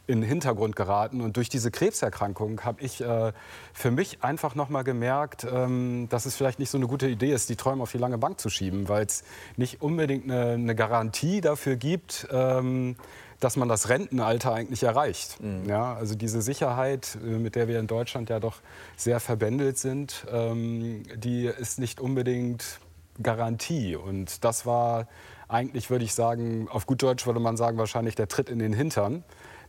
in 0.09 0.21
den 0.21 0.27
Hintergrund 0.27 0.75
geraten. 0.75 1.21
Und 1.21 1.37
durch 1.37 1.49
diese 1.49 1.69
Krebserkrankung 1.69 2.61
habe 2.61 2.81
ich 2.81 2.99
äh, 3.01 3.31
für 3.73 3.91
mich 3.91 4.23
einfach 4.23 4.55
noch 4.55 4.69
mal 4.69 4.81
gemerkt, 4.81 5.45
ähm, 5.49 6.07
dass 6.09 6.25
es 6.25 6.35
vielleicht 6.35 6.57
nicht 6.57 6.71
so 6.71 6.79
eine 6.79 6.87
gute 6.87 7.07
Idee 7.07 7.31
ist, 7.31 7.47
die 7.49 7.55
Träume 7.55 7.83
auf 7.83 7.91
die 7.91 7.99
lange 7.99 8.17
Bank 8.17 8.39
zu 8.39 8.49
schieben, 8.49 8.89
weil 8.89 9.05
es 9.05 9.23
nicht 9.55 9.83
unbedingt 9.83 10.25
eine, 10.25 10.53
eine 10.53 10.75
Garantie 10.75 11.41
dafür 11.41 11.75
gibt, 11.75 12.27
ähm, 12.31 12.95
dass 13.39 13.55
man 13.55 13.69
das 13.69 13.87
Rentenalter 13.87 14.51
eigentlich 14.51 14.83
erreicht. 14.83 15.37
Ja, 15.67 15.93
also 15.93 16.15
diese 16.15 16.41
Sicherheit, 16.41 17.17
äh, 17.23 17.37
mit 17.37 17.55
der 17.55 17.67
wir 17.67 17.79
in 17.79 17.87
Deutschland 17.87 18.29
ja 18.29 18.39
doch 18.39 18.57
sehr 18.97 19.19
verbändelt 19.19 19.77
sind, 19.77 20.25
ähm, 20.31 21.03
die 21.15 21.45
ist 21.45 21.77
nicht 21.79 21.99
unbedingt 22.01 22.79
Garantie. 23.21 23.95
Und 23.95 24.43
das 24.43 24.65
war 24.65 25.07
eigentlich, 25.47 25.89
würde 25.89 26.05
ich 26.05 26.13
sagen, 26.13 26.67
auf 26.69 26.85
gut 26.85 27.01
Deutsch 27.03 27.25
würde 27.25 27.39
man 27.39 27.57
sagen, 27.57 27.77
wahrscheinlich 27.77 28.15
der 28.15 28.27
Tritt 28.27 28.49
in 28.49 28.59
den 28.59 28.73
Hintern. 28.73 29.23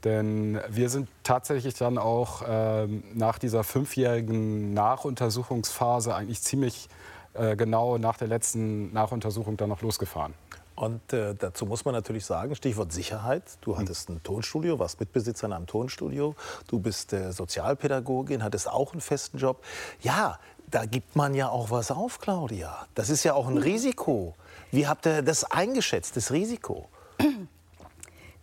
Denn 0.04 0.60
wir 0.68 0.88
sind 0.88 1.08
tatsächlich 1.22 1.74
dann 1.74 1.98
auch 1.98 2.42
ähm, 2.46 3.02
nach 3.14 3.38
dieser 3.38 3.64
fünfjährigen 3.64 4.72
Nachuntersuchungsphase 4.72 6.14
eigentlich 6.14 6.42
ziemlich 6.42 6.88
äh, 7.34 7.56
genau 7.56 7.98
nach 7.98 8.16
der 8.16 8.28
letzten 8.28 8.92
Nachuntersuchung 8.92 9.56
dann 9.56 9.68
noch 9.68 9.82
losgefahren. 9.82 10.34
Und 10.80 11.12
äh, 11.12 11.34
dazu 11.34 11.66
muss 11.66 11.84
man 11.84 11.92
natürlich 11.92 12.24
sagen, 12.24 12.56
Stichwort 12.56 12.90
Sicherheit. 12.90 13.42
Du 13.60 13.76
hattest 13.76 14.08
ein 14.08 14.22
Tonstudio, 14.22 14.78
warst 14.78 14.98
Mitbesitzer 14.98 15.46
in 15.46 15.52
einem 15.52 15.66
Tonstudio. 15.66 16.34
Du 16.68 16.78
bist 16.78 17.12
äh, 17.12 17.32
Sozialpädagogin, 17.32 18.42
hattest 18.42 18.66
auch 18.66 18.92
einen 18.92 19.02
festen 19.02 19.36
Job. 19.36 19.62
Ja, 20.00 20.38
da 20.70 20.86
gibt 20.86 21.16
man 21.16 21.34
ja 21.34 21.50
auch 21.50 21.70
was 21.70 21.90
auf, 21.90 22.18
Claudia. 22.18 22.86
Das 22.94 23.10
ist 23.10 23.24
ja 23.24 23.34
auch 23.34 23.48
ein 23.48 23.58
Risiko. 23.58 24.34
Wie 24.70 24.86
habt 24.86 25.06
ihr 25.06 25.20
das 25.20 25.44
eingeschätzt, 25.44 26.16
das 26.16 26.30
Risiko? 26.30 26.88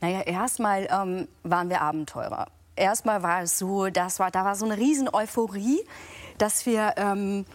Naja, 0.01 0.21
erstmal 0.21 0.87
ähm, 0.91 1.27
waren 1.43 1.69
wir 1.69 1.81
Abenteurer. 1.81 2.47
Erstmal 2.75 3.23
war 3.23 3.41
es 3.41 3.57
so, 3.57 3.87
das 3.87 4.19
war, 4.19 4.29
da 4.29 4.45
war 4.45 4.55
so 4.55 4.65
eine 4.65 4.77
riesen 4.77 5.09
Euphorie, 5.11 5.83
dass 6.37 6.65
wir 6.65 6.93
ähm, 6.97 7.45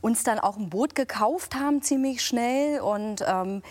uns 0.00 0.24
dann 0.24 0.40
auch 0.40 0.56
ein 0.56 0.70
Boot 0.70 0.94
gekauft 0.94 1.54
haben 1.54 1.82
ziemlich 1.82 2.24
schnell 2.24 2.80
und 2.80 3.24
ähm, 3.26 3.62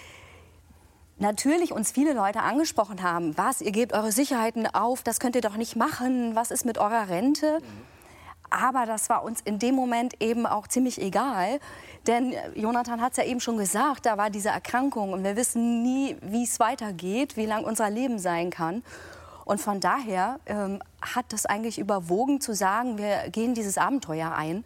natürlich 1.17 1.73
uns 1.73 1.91
viele 1.91 2.13
Leute 2.13 2.41
angesprochen 2.41 3.03
haben, 3.03 3.37
was, 3.37 3.61
ihr 3.61 3.71
gebt 3.71 3.93
eure 3.93 4.11
Sicherheiten 4.11 4.67
auf, 4.67 5.03
das 5.03 5.19
könnt 5.19 5.35
ihr 5.35 5.41
doch 5.41 5.57
nicht 5.57 5.75
machen, 5.75 6.35
was 6.35 6.51
ist 6.51 6.65
mit 6.65 6.77
eurer 6.77 7.09
Rente? 7.09 7.59
Aber 8.49 8.85
das 8.85 9.09
war 9.09 9.23
uns 9.23 9.41
in 9.41 9.59
dem 9.59 9.75
Moment 9.75 10.21
eben 10.21 10.45
auch 10.45 10.67
ziemlich 10.67 10.99
egal, 11.01 11.59
denn 12.07 12.33
Jonathan 12.55 13.01
hat 13.01 13.11
es 13.11 13.17
ja 13.17 13.23
eben 13.25 13.39
schon 13.39 13.57
gesagt, 13.57 14.05
da 14.05 14.17
war 14.17 14.29
diese 14.29 14.49
Erkrankung 14.49 15.13
und 15.13 15.23
wir 15.23 15.35
wissen 15.35 15.83
nie, 15.83 16.17
wie 16.21 16.43
es 16.43 16.59
weitergeht, 16.59 17.37
wie 17.37 17.45
lang 17.45 17.63
unser 17.63 17.89
Leben 17.89 18.17
sein 18.19 18.49
kann. 18.49 18.83
Und 19.45 19.59
von 19.59 19.79
daher 19.79 20.39
ähm, 20.45 20.81
hat 21.01 21.25
das 21.29 21.45
eigentlich 21.45 21.79
überwogen 21.79 22.39
zu 22.41 22.53
sagen, 22.55 22.97
wir 22.97 23.29
gehen 23.31 23.53
dieses 23.53 23.77
Abenteuer 23.77 24.31
ein 24.31 24.63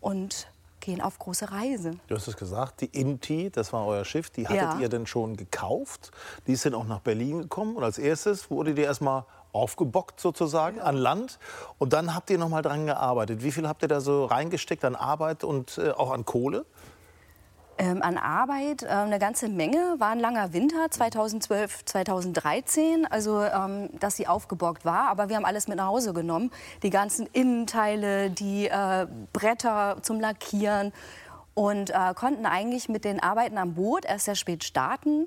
und 0.00 0.48
gehen 0.80 1.00
auf 1.00 1.18
große 1.18 1.50
Reise. 1.50 1.92
Du 2.08 2.14
hast 2.14 2.28
es 2.28 2.36
gesagt, 2.36 2.82
die 2.82 2.86
Inti, 2.86 3.50
das 3.50 3.72
war 3.72 3.86
euer 3.86 4.04
Schiff, 4.04 4.28
die 4.30 4.46
hattet 4.46 4.60
Ja. 4.60 4.78
ihr 4.78 4.88
denn 4.90 5.06
schon 5.06 5.36
gekauft? 5.36 6.10
Die 6.46 6.52
ist 6.52 6.66
dann 6.66 6.74
auch 6.74 6.84
nach 6.86 7.00
Berlin 7.00 7.42
gekommen 7.42 7.76
und 7.76 7.84
als 7.84 7.98
erstes 7.98 8.50
wurde 8.50 8.74
die 8.74 8.82
erstmal 8.82 9.24
aufgebockt 9.54 10.20
sozusagen 10.20 10.80
an 10.80 10.96
Land 10.96 11.38
und 11.78 11.92
dann 11.92 12.14
habt 12.14 12.30
ihr 12.30 12.38
noch 12.38 12.48
mal 12.48 12.62
dran 12.62 12.86
gearbeitet. 12.86 13.42
Wie 13.42 13.52
viel 13.52 13.68
habt 13.68 13.82
ihr 13.82 13.88
da 13.88 14.00
so 14.00 14.24
reingesteckt 14.24 14.84
an 14.84 14.96
Arbeit 14.96 15.44
und 15.44 15.78
äh, 15.78 15.90
auch 15.90 16.10
an 16.10 16.24
Kohle? 16.24 16.66
Ähm, 17.76 18.02
an 18.02 18.18
Arbeit 18.18 18.84
äh, 18.84 18.86
eine 18.86 19.18
ganze 19.18 19.48
Menge. 19.48 19.96
War 19.98 20.10
ein 20.10 20.20
langer 20.20 20.52
Winter 20.52 20.90
2012, 20.90 21.84
2013, 21.84 23.06
also 23.10 23.42
ähm, 23.42 23.90
dass 23.98 24.16
sie 24.16 24.28
aufgebockt 24.28 24.84
war. 24.84 25.08
Aber 25.08 25.28
wir 25.28 25.36
haben 25.36 25.44
alles 25.44 25.66
mit 25.66 25.78
nach 25.78 25.86
Hause 25.86 26.12
genommen. 26.12 26.52
Die 26.84 26.90
ganzen 26.90 27.26
Innenteile, 27.32 28.30
die 28.30 28.68
äh, 28.68 29.08
Bretter 29.32 29.96
zum 30.02 30.20
Lackieren 30.20 30.92
und 31.54 31.90
äh, 31.90 32.14
konnten 32.14 32.46
eigentlich 32.46 32.88
mit 32.88 33.04
den 33.04 33.20
Arbeiten 33.20 33.58
am 33.58 33.74
Boot 33.74 34.04
erst 34.04 34.26
sehr 34.26 34.36
spät 34.36 34.62
starten. 34.62 35.26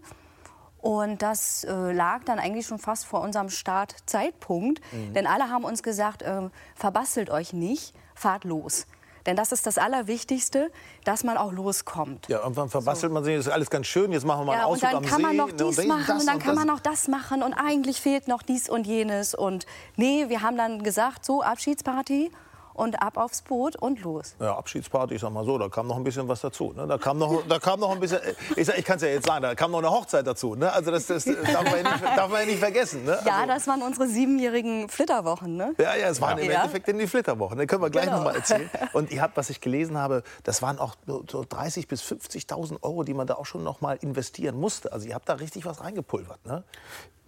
Und 0.88 1.22
das 1.22 1.65
äh, 1.65 1.91
lag 1.91 2.24
dann 2.24 2.39
eigentlich 2.39 2.65
schon 2.65 2.79
fast 2.79 3.03
vor 3.06 3.20
unserem 3.20 3.50
Startzeitpunkt. 3.50 4.79
Denn 5.13 5.27
alle 5.27 5.50
haben 5.50 5.65
uns 5.65 5.84
gesagt, 5.84 6.22
äh, 6.22 6.44
verbastelt 6.75 7.29
euch 7.29 7.51
nicht, 7.51 7.94
fahrt 8.15 8.46
los. 8.46 8.88
Denn 9.25 9.36
das 9.36 9.51
ist 9.51 9.67
das 9.67 9.77
Allerwichtigste, 9.77 10.72
dass 11.03 11.25
man 11.25 11.36
auch 11.36 11.51
loskommt. 11.51 12.29
Ja, 12.29 12.39
irgendwann 12.39 12.70
verbastelt 12.70 13.12
man 13.12 13.25
sich, 13.25 13.36
das 13.36 13.48
ist 13.48 13.51
alles 13.51 13.70
ganz 13.70 13.88
schön, 13.88 14.13
jetzt 14.13 14.25
machen 14.25 14.44
wir 14.44 14.46
mal 14.46 14.53
einen 14.53 14.62
Ja, 14.62 14.67
und 14.67 14.75
Ausflug 14.75 14.91
dann 14.91 15.03
am 15.03 15.10
kann 15.10 15.17
See. 15.17 15.24
man 15.24 15.36
noch 15.36 15.51
dies 15.51 15.75
dann 15.75 15.88
machen 15.89 16.03
das 16.08 16.20
und 16.22 16.27
dann 16.27 16.36
und 16.36 16.44
kann 16.44 16.56
man 16.56 16.67
noch 16.67 16.79
das 16.79 17.08
machen 17.10 17.44
und 17.44 17.53
eigentlich 17.53 18.00
fehlt 18.00 18.29
noch 18.29 18.41
dies 18.41 18.70
und 18.70 18.88
jenes. 18.88 19.36
Und 19.36 19.65
nee, 19.98 20.29
wir 20.29 20.41
haben 20.41 20.56
dann 20.56 20.84
gesagt, 20.84 21.25
so 21.25 21.41
Abschiedsparty 21.41 22.32
und 22.77 23.01
ab 23.01 23.17
aufs 23.17 23.41
Boot 23.41 23.75
und 23.75 24.01
los. 24.01 24.36
Ja, 24.39 24.55
Abschiedsparty, 24.55 25.15
ich 25.15 25.22
sag 25.22 25.31
mal 25.31 25.43
so, 25.43 25.57
da 25.57 25.67
kam 25.67 25.88
noch 25.88 25.98
ein 25.98 26.03
bisschen 26.05 26.27
was 26.29 26.39
dazu. 26.41 26.72
Ne? 26.74 26.88
Da, 26.88 26.98
kam 26.98 27.17
noch, 27.17 27.43
da 27.50 27.60
kam 27.60 27.79
noch 27.81 27.91
ein 27.91 28.00
bisschen, 28.00 28.19
ich, 28.55 28.69
ich 28.69 28.86
kann 28.86 28.96
es 28.96 29.01
ja 29.01 29.10
jetzt 29.10 29.25
sagen, 29.27 29.41
da 29.41 29.55
kam 29.55 29.72
noch 29.72 29.79
eine 29.79 29.89
Hochzeit 29.89 30.25
dazu. 30.25 30.55
Ne? 30.55 30.72
Also 30.72 30.91
das, 30.91 31.07
das 31.07 31.25
darf, 31.25 31.36
man 31.65 31.84
ja 31.84 31.91
nicht, 31.91 32.03
darf 32.03 32.29
man 32.31 32.39
ja 32.41 32.46
nicht 32.46 32.60
vergessen. 32.60 33.03
Ne? 33.03 33.19
Ja, 33.25 33.38
also, 33.39 33.48
das 33.53 33.67
waren 33.67 33.81
unsere 33.81 34.07
siebenjährigen 34.07 34.88
Flitterwochen. 34.88 35.57
Ne? 35.57 35.75
Ja, 35.77 35.96
ja, 35.96 36.07
es 36.07 36.22
waren 36.22 36.38
im 36.38 36.50
Ja. 36.50 36.60
Endeffekt 36.62 36.88
in 36.88 36.98
die 37.00 37.07
Flitterwochen. 37.07 37.57
Da 37.57 37.65
können 37.65 37.81
wir 37.81 37.89
gleich 37.89 38.05
Genau. 38.05 38.17
noch 38.19 38.24
mal 38.25 38.36
erzählen. 38.36 38.69
Und 38.93 39.12
ihr 39.12 39.22
habt, 39.22 39.36
was 39.36 39.50
ich 39.50 39.60
gelesen 39.60 39.98
habe, 39.98 40.24
das 40.43 40.62
waren 40.62 40.79
auch 40.79 40.96
so 41.05 41.41
30.000 41.41 41.88
bis 41.88 42.03
50.000 42.03 42.84
Euro, 42.84 43.03
die 43.03 43.13
man 43.15 43.25
da 43.27 43.34
auch 43.36 43.46
schon 43.48 43.63
noch 43.63 43.81
mal 43.81 43.98
investieren 44.01 44.57
musste. 44.60 44.93
Also 44.93 45.07
ihr 45.07 45.15
habt 45.15 45.27
da 45.27 45.34
richtig 45.34 45.65
was 45.65 45.81
reingepulvert. 45.84 46.46
Ne? 46.46 46.63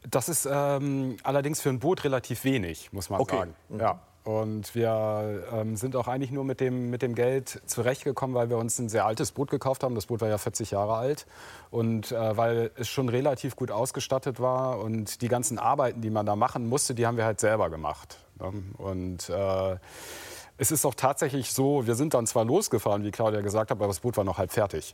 Das 0.09 0.29
ist 0.29 0.47
ähm, 0.49 1.17
allerdings 1.23 1.59
für 1.59 1.69
ein 1.69 1.79
Boot 1.79 2.03
relativ 2.05 2.43
wenig, 2.45 2.93
muss 2.93 3.09
man 3.09 3.19
Okay. 3.19 3.37
sagen. 3.37 3.55
Ja. 3.77 3.99
Und 4.23 4.75
wir 4.75 5.45
ähm, 5.51 5.75
sind 5.75 5.95
auch 5.95 6.07
eigentlich 6.07 6.31
nur 6.31 6.43
mit 6.43 6.59
dem, 6.59 6.89
mit 6.89 7.01
dem 7.01 7.15
Geld 7.15 7.61
zurechtgekommen, 7.65 8.35
weil 8.35 8.49
wir 8.49 8.57
uns 8.57 8.77
ein 8.77 8.89
sehr 8.89 9.05
altes 9.05 9.31
Boot 9.31 9.49
gekauft 9.49 9.83
haben. 9.83 9.95
Das 9.95 10.07
Boot 10.07 10.21
war 10.21 10.27
ja 10.27 10.37
40 10.37 10.71
Jahre 10.71 10.95
alt. 10.95 11.25
Und 11.71 12.11
äh, 12.11 12.37
weil 12.37 12.71
es 12.75 12.89
schon 12.89 13.09
relativ 13.09 13.55
gut 13.55 13.71
ausgestattet 13.71 14.39
war 14.39 14.79
und 14.79 15.21
die 15.21 15.29
ganzen 15.29 15.57
Arbeiten, 15.57 16.01
die 16.01 16.09
man 16.09 16.25
da 16.25 16.35
machen 16.35 16.67
musste, 16.67 16.93
die 16.93 17.07
haben 17.07 17.17
wir 17.17 17.25
halt 17.25 17.39
selber 17.39 17.69
gemacht. 17.69 18.19
ne? 18.39 18.51
Und 18.77 19.29
äh, 19.29 19.77
es 20.59 20.71
ist 20.71 20.85
auch 20.85 20.93
tatsächlich 20.93 21.53
so, 21.53 21.87
wir 21.87 21.95
sind 21.95 22.13
dann 22.13 22.27
zwar 22.27 22.43
losgefahren, 22.43 23.03
wie 23.03 23.11
Claudia 23.11 23.39
gesagt 23.39 23.71
hat, 23.71 23.77
aber 23.77 23.87
das 23.87 24.01
Boot 24.01 24.17
war 24.17 24.25
noch 24.25 24.37
halb 24.37 24.51
fertig. 24.51 24.93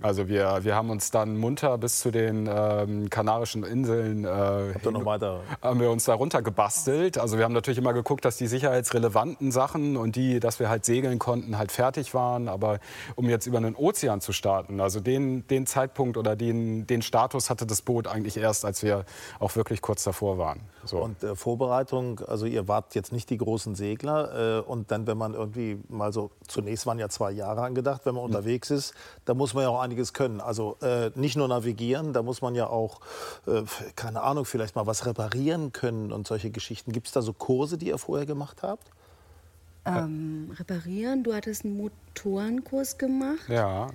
Also 0.00 0.28
wir, 0.28 0.60
wir 0.62 0.74
haben 0.74 0.88
uns 0.90 1.10
dann 1.10 1.36
munter 1.36 1.76
bis 1.76 1.98
zu 1.98 2.10
den 2.10 2.48
ähm, 2.50 3.10
Kanarischen 3.10 3.62
Inseln 3.62 4.24
äh, 4.24 4.74
weiter? 5.04 5.40
haben 5.60 5.80
wir 5.80 5.90
uns 5.90 6.04
da 6.04 6.14
runter 6.14 6.40
gebastelt. 6.40 7.18
Also 7.18 7.36
wir 7.36 7.44
haben 7.44 7.52
natürlich 7.52 7.78
immer 7.78 7.92
geguckt, 7.92 8.24
dass 8.24 8.36
die 8.36 8.46
sicherheitsrelevanten 8.46 9.52
Sachen 9.52 9.96
und 9.96 10.16
die, 10.16 10.40
dass 10.40 10.60
wir 10.60 10.70
halt 10.70 10.84
segeln 10.86 11.18
konnten, 11.18 11.58
halt 11.58 11.72
fertig 11.72 12.14
waren. 12.14 12.48
Aber 12.48 12.78
um 13.16 13.28
jetzt 13.28 13.46
über 13.46 13.58
einen 13.58 13.74
Ozean 13.74 14.20
zu 14.20 14.32
starten, 14.32 14.80
also 14.80 15.00
den, 15.00 15.46
den 15.48 15.66
Zeitpunkt 15.66 16.16
oder 16.16 16.36
den, 16.36 16.86
den 16.86 17.02
Status 17.02 17.50
hatte 17.50 17.66
das 17.66 17.82
Boot 17.82 18.06
eigentlich 18.06 18.38
erst, 18.38 18.64
als 18.64 18.82
wir 18.82 19.04
auch 19.40 19.56
wirklich 19.56 19.82
kurz 19.82 20.04
davor 20.04 20.38
waren. 20.38 20.60
So. 20.84 20.98
Und 20.98 21.22
äh, 21.22 21.34
Vorbereitung, 21.34 22.20
also 22.20 22.46
ihr 22.46 22.66
wart 22.66 22.94
jetzt 22.94 23.12
nicht 23.12 23.28
die 23.28 23.36
großen 23.36 23.74
Segler. 23.74 24.60
Äh, 24.60 24.60
und 24.62 24.90
dann, 24.90 24.95
wenn 25.04 25.18
man 25.18 25.34
irgendwie 25.34 25.80
mal 25.88 26.12
so, 26.12 26.30
zunächst 26.46 26.86
waren 26.86 26.98
ja 27.00 27.08
zwei 27.08 27.32
Jahre 27.32 27.62
angedacht, 27.62 28.02
wenn 28.06 28.14
man 28.14 28.22
unterwegs 28.24 28.70
ist, 28.70 28.94
da 29.24 29.34
muss 29.34 29.52
man 29.52 29.64
ja 29.64 29.68
auch 29.70 29.80
einiges 29.80 30.12
können. 30.12 30.40
Also 30.40 30.76
äh, 30.80 31.10
nicht 31.16 31.36
nur 31.36 31.48
navigieren, 31.48 32.12
da 32.12 32.22
muss 32.22 32.40
man 32.40 32.54
ja 32.54 32.68
auch, 32.68 33.00
äh, 33.48 33.62
keine 33.96 34.22
Ahnung, 34.22 34.44
vielleicht 34.44 34.76
mal 34.76 34.86
was 34.86 35.04
reparieren 35.06 35.72
können 35.72 36.12
und 36.12 36.28
solche 36.28 36.50
Geschichten. 36.50 36.92
Gibt 36.92 37.08
es 37.08 37.12
da 37.12 37.20
so 37.22 37.32
Kurse, 37.32 37.78
die 37.78 37.88
ihr 37.88 37.98
vorher 37.98 38.26
gemacht 38.26 38.62
habt? 38.62 38.88
Ähm, 39.84 40.52
reparieren, 40.58 41.22
du 41.22 41.34
hattest 41.34 41.64
einen 41.64 41.76
Motorenkurs 41.76 42.98
gemacht. 42.98 43.48
Ja. 43.48 43.88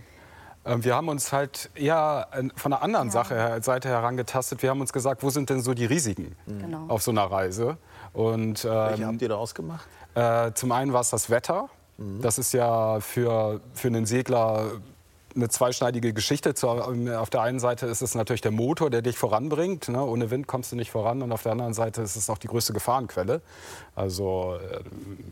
Ähm, 0.63 0.83
Wir 0.83 0.95
haben 0.95 1.09
uns 1.09 1.33
halt 1.33 1.69
eher 1.75 2.27
äh, 2.31 2.43
von 2.55 2.71
einer 2.71 2.81
anderen 2.83 3.09
Sache, 3.09 3.33
her- 3.35 3.61
Seite 3.63 3.89
herangetastet. 3.89 4.61
Wir 4.61 4.69
haben 4.69 4.79
uns 4.79 4.93
gesagt, 4.93 5.23
wo 5.23 5.29
sind 5.31 5.49
denn 5.49 5.61
so 5.61 5.73
die 5.73 5.85
Risiken 5.85 6.35
Genau. 6.45 6.85
auf 6.87 7.01
so 7.01 7.11
einer 7.11 7.23
Reise? 7.23 7.77
Und 8.13 8.63
Welche 8.63 9.01
ähm, 9.01 9.07
habt 9.07 9.21
ihr 9.21 9.29
da 9.29 9.35
ausgemacht? 9.35 9.87
Äh, 10.15 10.51
zum 10.53 10.71
einen 10.71 10.93
war 10.93 11.01
es 11.01 11.09
das 11.09 11.29
Wetter. 11.29 11.69
Das 12.21 12.39
ist 12.39 12.53
ja 12.53 12.99
für, 12.99 13.61
für 13.73 13.87
einen 13.87 14.05
Segler 14.05 14.71
eine 15.35 15.49
zweischneidige 15.49 16.13
Geschichte. 16.13 16.53
Zur, 16.53 16.87
auf 17.19 17.29
der 17.29 17.41
einen 17.41 17.59
Seite 17.59 17.85
ist 17.85 18.01
es 18.01 18.15
natürlich 18.15 18.41
der 18.41 18.51
Motor, 18.51 18.89
der 18.89 19.01
dich 19.01 19.17
voranbringt. 19.17 19.87
Ne? 19.89 20.03
Ohne 20.03 20.31
Wind 20.31 20.47
kommst 20.47 20.71
du 20.71 20.75
nicht 20.75 20.91
voran. 20.91 21.21
Und 21.21 21.31
auf 21.31 21.43
der 21.43 21.53
anderen 21.53 21.73
Seite 21.73 22.01
ist 22.01 22.15
es 22.15 22.29
auch 22.29 22.37
die 22.37 22.47
größte 22.47 22.73
Gefahrenquelle. 22.73 23.41
Also 23.95 24.55
äh, 24.55 24.79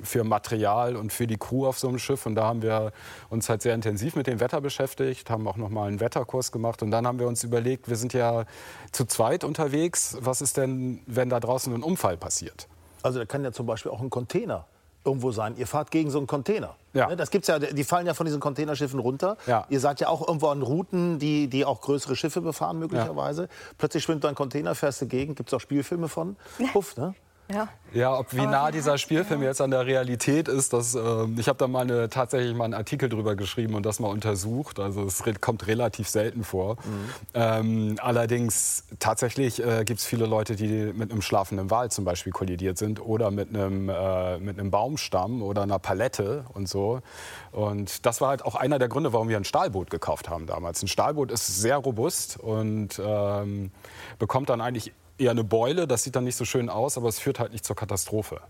für 0.04 0.24
Material 0.24 0.96
und 0.96 1.12
für 1.12 1.28
die 1.28 1.38
Crew 1.38 1.66
auf 1.66 1.80
so 1.80 1.88
einem 1.88 2.00
Schiff. 2.00 2.26
Und 2.26 2.36
da 2.36 2.46
haben 2.46 2.62
wir 2.62 2.92
uns 3.30 3.50
halt 3.50 3.62
sehr 3.62 3.76
intensiv 3.76 4.16
mit 4.16 4.28
dem 4.28 4.40
Wetter 4.40 4.62
beschäftigt, 4.62 5.30
haben 5.30 5.48
auch 5.48 5.58
noch 5.58 5.70
mal 5.70 5.88
einen 5.88 6.00
Wetterkurs 6.00 6.52
gemacht. 6.52 6.82
Und 6.82 6.92
dann 6.92 7.06
haben 7.08 7.20
wir 7.20 7.28
uns 7.28 7.44
überlegt, 7.44 7.90
wir 7.90 7.96
sind 7.96 8.14
ja 8.14 8.46
zu 8.92 9.06
zweit 9.06 9.44
unterwegs. 9.44 10.18
Was 10.22 10.42
ist 10.42 10.58
denn, 10.58 11.02
wenn 11.08 11.30
da 11.30 11.40
draußen 11.40 11.74
ein 11.74 11.84
Unfall 11.84 12.18
passiert? 12.18 12.68
Also 13.04 13.20
da 13.20 13.26
kann 13.26 13.44
ja 13.44 13.52
zum 13.52 13.66
Beispiel 13.66 13.92
auch 13.92 14.02
ein 14.02 14.10
Container 14.10 14.66
irgendwo 15.06 15.32
sein. 15.32 15.56
Ihr 15.58 15.68
fahrt 15.68 15.92
gegen 15.92 16.10
so 16.12 16.18
einen 16.18 16.28
Container. 16.28 16.76
Ja. 16.94 17.08
Ne, 17.08 17.16
Das 17.16 17.32
gibt's 17.32 17.48
ja, 17.48 17.58
die 17.60 17.84
fallen 17.84 18.06
ja 18.06 18.14
von 18.14 18.26
diesen 18.26 18.40
Containerschiffen 18.42 19.00
runter. 19.00 19.38
Ja. 19.48 19.66
Ihr 19.70 19.80
seid 19.80 20.00
ja 20.02 20.10
auch 20.10 20.28
irgendwo 20.28 20.48
an 20.48 20.62
Routen, 20.62 21.20
die, 21.20 21.48
die 21.48 21.66
auch 21.66 21.82
größere 21.82 22.16
Schiffe 22.16 22.42
befahren 22.42 22.80
möglicherweise. 22.80 23.48
Plötzlich 23.78 24.04
schwimmt 24.04 24.24
da 24.24 24.30
ein 24.30 24.36
Container, 24.36 24.76
fährst 24.76 25.02
du 25.02 25.08
gegen. 25.08 25.36
Gibt 25.36 25.50
es 25.50 25.54
auch 25.54 25.62
Spielfilme 25.62 26.10
von? 26.10 26.36
Puff, 26.74 26.98
ne? 26.98 27.16
Ja. 27.52 27.68
Ja, 27.92 28.16
ob 28.16 28.34
wie 28.34 28.46
nah 28.46 28.70
dieser 28.70 29.00
Spielfilm 29.00 29.42
jetzt 29.42 29.62
an 29.62 29.72
der 29.72 29.88
Realität 29.88 30.48
ist, 30.48 30.74
das, 30.74 30.94
ähm, 30.94 31.36
ich 31.40 31.48
habe 31.48 31.58
da 31.58 31.68
mal 31.68 31.82
eine, 31.82 32.08
tatsächlich 32.08 32.56
mal 32.56 32.66
einen 32.66 32.76
Artikel 32.76 33.10
drüber 33.10 33.36
geschrieben 33.36 33.74
und 33.74 33.84
das 33.84 34.00
mal 34.00 34.10
untersucht. 34.10 34.80
Also 34.80 35.04
es 35.06 35.26
re 35.26 35.34
kommt 35.34 35.66
relativ 35.66 36.08
selten 36.08 36.44
vor. 36.44 36.78
Ähm, 37.34 37.98
allerdings 38.00 38.84
tatsächlich 39.00 39.66
äh, 39.66 39.84
gibt 39.86 40.02
es 40.02 40.06
viele 40.06 40.28
Leute, 40.28 40.56
die 40.56 40.94
mit 40.94 41.12
einem 41.12 41.24
schlafenden 41.24 41.72
Wal 41.72 41.90
zum 41.90 42.06
Beispiel 42.06 42.32
kollidiert 42.32 42.78
sind 42.78 43.04
oder 43.04 43.32
mit 43.32 43.50
einem, 43.50 43.90
äh, 43.90 44.38
mit 44.38 44.60
einem 44.60 44.70
Baumstamm 44.70 45.42
oder 45.42 45.64
einer 45.64 45.80
Palette 45.80 46.46
und 46.54 46.70
so. 46.70 47.02
Und 47.52 48.06
das 48.06 48.22
war 48.22 48.30
halt 48.30 48.46
auch 48.46 48.54
einer 48.54 48.78
der 48.78 48.90
Gründe, 48.90 49.14
warum 49.14 49.30
wir 49.30 49.38
ein 49.38 49.46
Stahlboot 49.46 49.90
gekauft 49.90 50.30
haben 50.30 50.46
damals. 50.46 50.84
Ein 50.84 50.88
Stahlboot 50.88 51.32
ist 51.32 51.48
sehr 51.48 51.78
robust 51.78 52.38
und 52.40 53.02
ähm, 53.04 53.72
bekommt 54.20 54.50
dann 54.50 54.62
eigentlich 54.62 54.94
eher 55.20 55.32
eine 55.32 55.44
Beule. 55.44 55.88
Das 55.88 56.04
sieht 56.04 56.16
dann 56.16 56.24
nicht 56.24 56.36
so 56.36 56.46
schön 56.46 56.70
aus, 56.70 56.98
aber 56.98 57.10
es 57.10 57.20
führt 57.20 57.40
halt 57.40 57.52
nicht 57.52 57.66
zur 57.66 57.76
Katastrophe. 57.76 58.42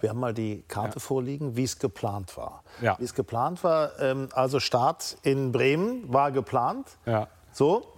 Wir 0.00 0.10
haben 0.10 0.20
mal 0.20 0.34
die 0.34 0.64
Karte 0.68 1.00
vorliegen, 1.00 1.56
wie 1.56 1.64
es 1.64 1.78
geplant 1.78 2.36
war. 2.36 2.62
Ja. 2.80 2.96
Wie 2.98 3.04
es 3.04 3.14
geplant 3.14 3.64
war, 3.64 3.98
ähm, 4.00 4.28
also 4.32 4.60
Start 4.60 5.16
in 5.22 5.52
Bremen 5.52 6.12
war 6.12 6.32
geplant. 6.32 6.88
Ja. 7.06 7.28
So, 7.52 7.94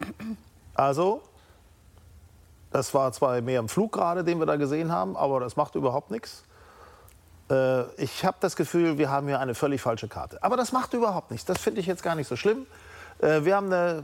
also, 0.74 1.22
das 2.70 2.92
war 2.92 3.10
zwar 3.12 3.40
mehr 3.40 3.60
im 3.60 3.68
Flug 3.68 3.92
gerade, 3.92 4.22
den 4.22 4.38
wir 4.38 4.46
da 4.46 4.56
gesehen 4.56 4.92
haben, 4.92 5.16
aber 5.16 5.40
das 5.40 5.56
macht 5.56 5.74
überhaupt 5.74 6.10
nichts. 6.10 6.44
Äh, 7.50 7.84
ich 8.02 8.24
habe 8.24 8.36
das 8.40 8.56
Gefühl, 8.56 8.98
wir 8.98 9.10
haben 9.10 9.26
hier 9.28 9.40
eine 9.40 9.54
völlig 9.54 9.80
falsche 9.80 10.08
Karte. 10.08 10.42
Aber 10.42 10.56
das 10.56 10.72
macht 10.72 10.92
überhaupt 10.94 11.30
nichts. 11.30 11.46
Das 11.46 11.58
finde 11.58 11.80
ich 11.80 11.86
jetzt 11.86 12.02
gar 12.02 12.14
nicht 12.14 12.28
so 12.28 12.36
schlimm. 12.36 12.66
Äh, 13.20 13.44
wir 13.44 13.56
haben 13.56 13.66
eine, 13.66 14.02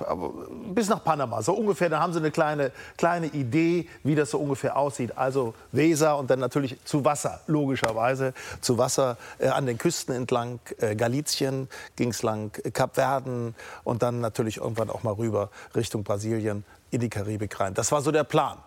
aber 0.00 0.32
bis 0.72 0.88
nach 0.88 1.02
Panama, 1.02 1.42
so 1.42 1.52
ungefähr, 1.54 1.88
da 1.88 2.00
haben 2.00 2.12
sie 2.12 2.18
eine 2.18 2.30
kleine, 2.30 2.72
kleine 2.96 3.26
Idee, 3.26 3.88
wie 4.04 4.14
das 4.14 4.30
so 4.30 4.38
ungefähr 4.38 4.76
aussieht. 4.76 5.16
Also 5.16 5.54
Weser 5.72 6.18
und 6.18 6.30
dann 6.30 6.38
natürlich 6.38 6.76
zu 6.84 7.04
Wasser, 7.04 7.40
logischerweise. 7.46 8.34
Zu 8.60 8.78
Wasser 8.78 9.16
äh, 9.38 9.48
an 9.48 9.66
den 9.66 9.78
Küsten 9.78 10.14
entlang, 10.14 10.60
äh, 10.78 10.94
Galizien 10.94 11.68
ging 11.96 12.10
es 12.10 12.22
lang, 12.22 12.58
äh, 12.64 12.70
Kapverden 12.70 13.54
und 13.84 14.02
dann 14.02 14.20
natürlich 14.20 14.58
irgendwann 14.58 14.90
auch 14.90 15.02
mal 15.02 15.14
rüber 15.14 15.50
Richtung 15.74 16.04
Brasilien 16.04 16.64
in 16.90 17.00
die 17.00 17.10
Karibik 17.10 17.58
rein. 17.60 17.74
Das 17.74 17.92
war 17.92 18.00
so 18.00 18.12
der 18.12 18.24
Plan. 18.24 18.58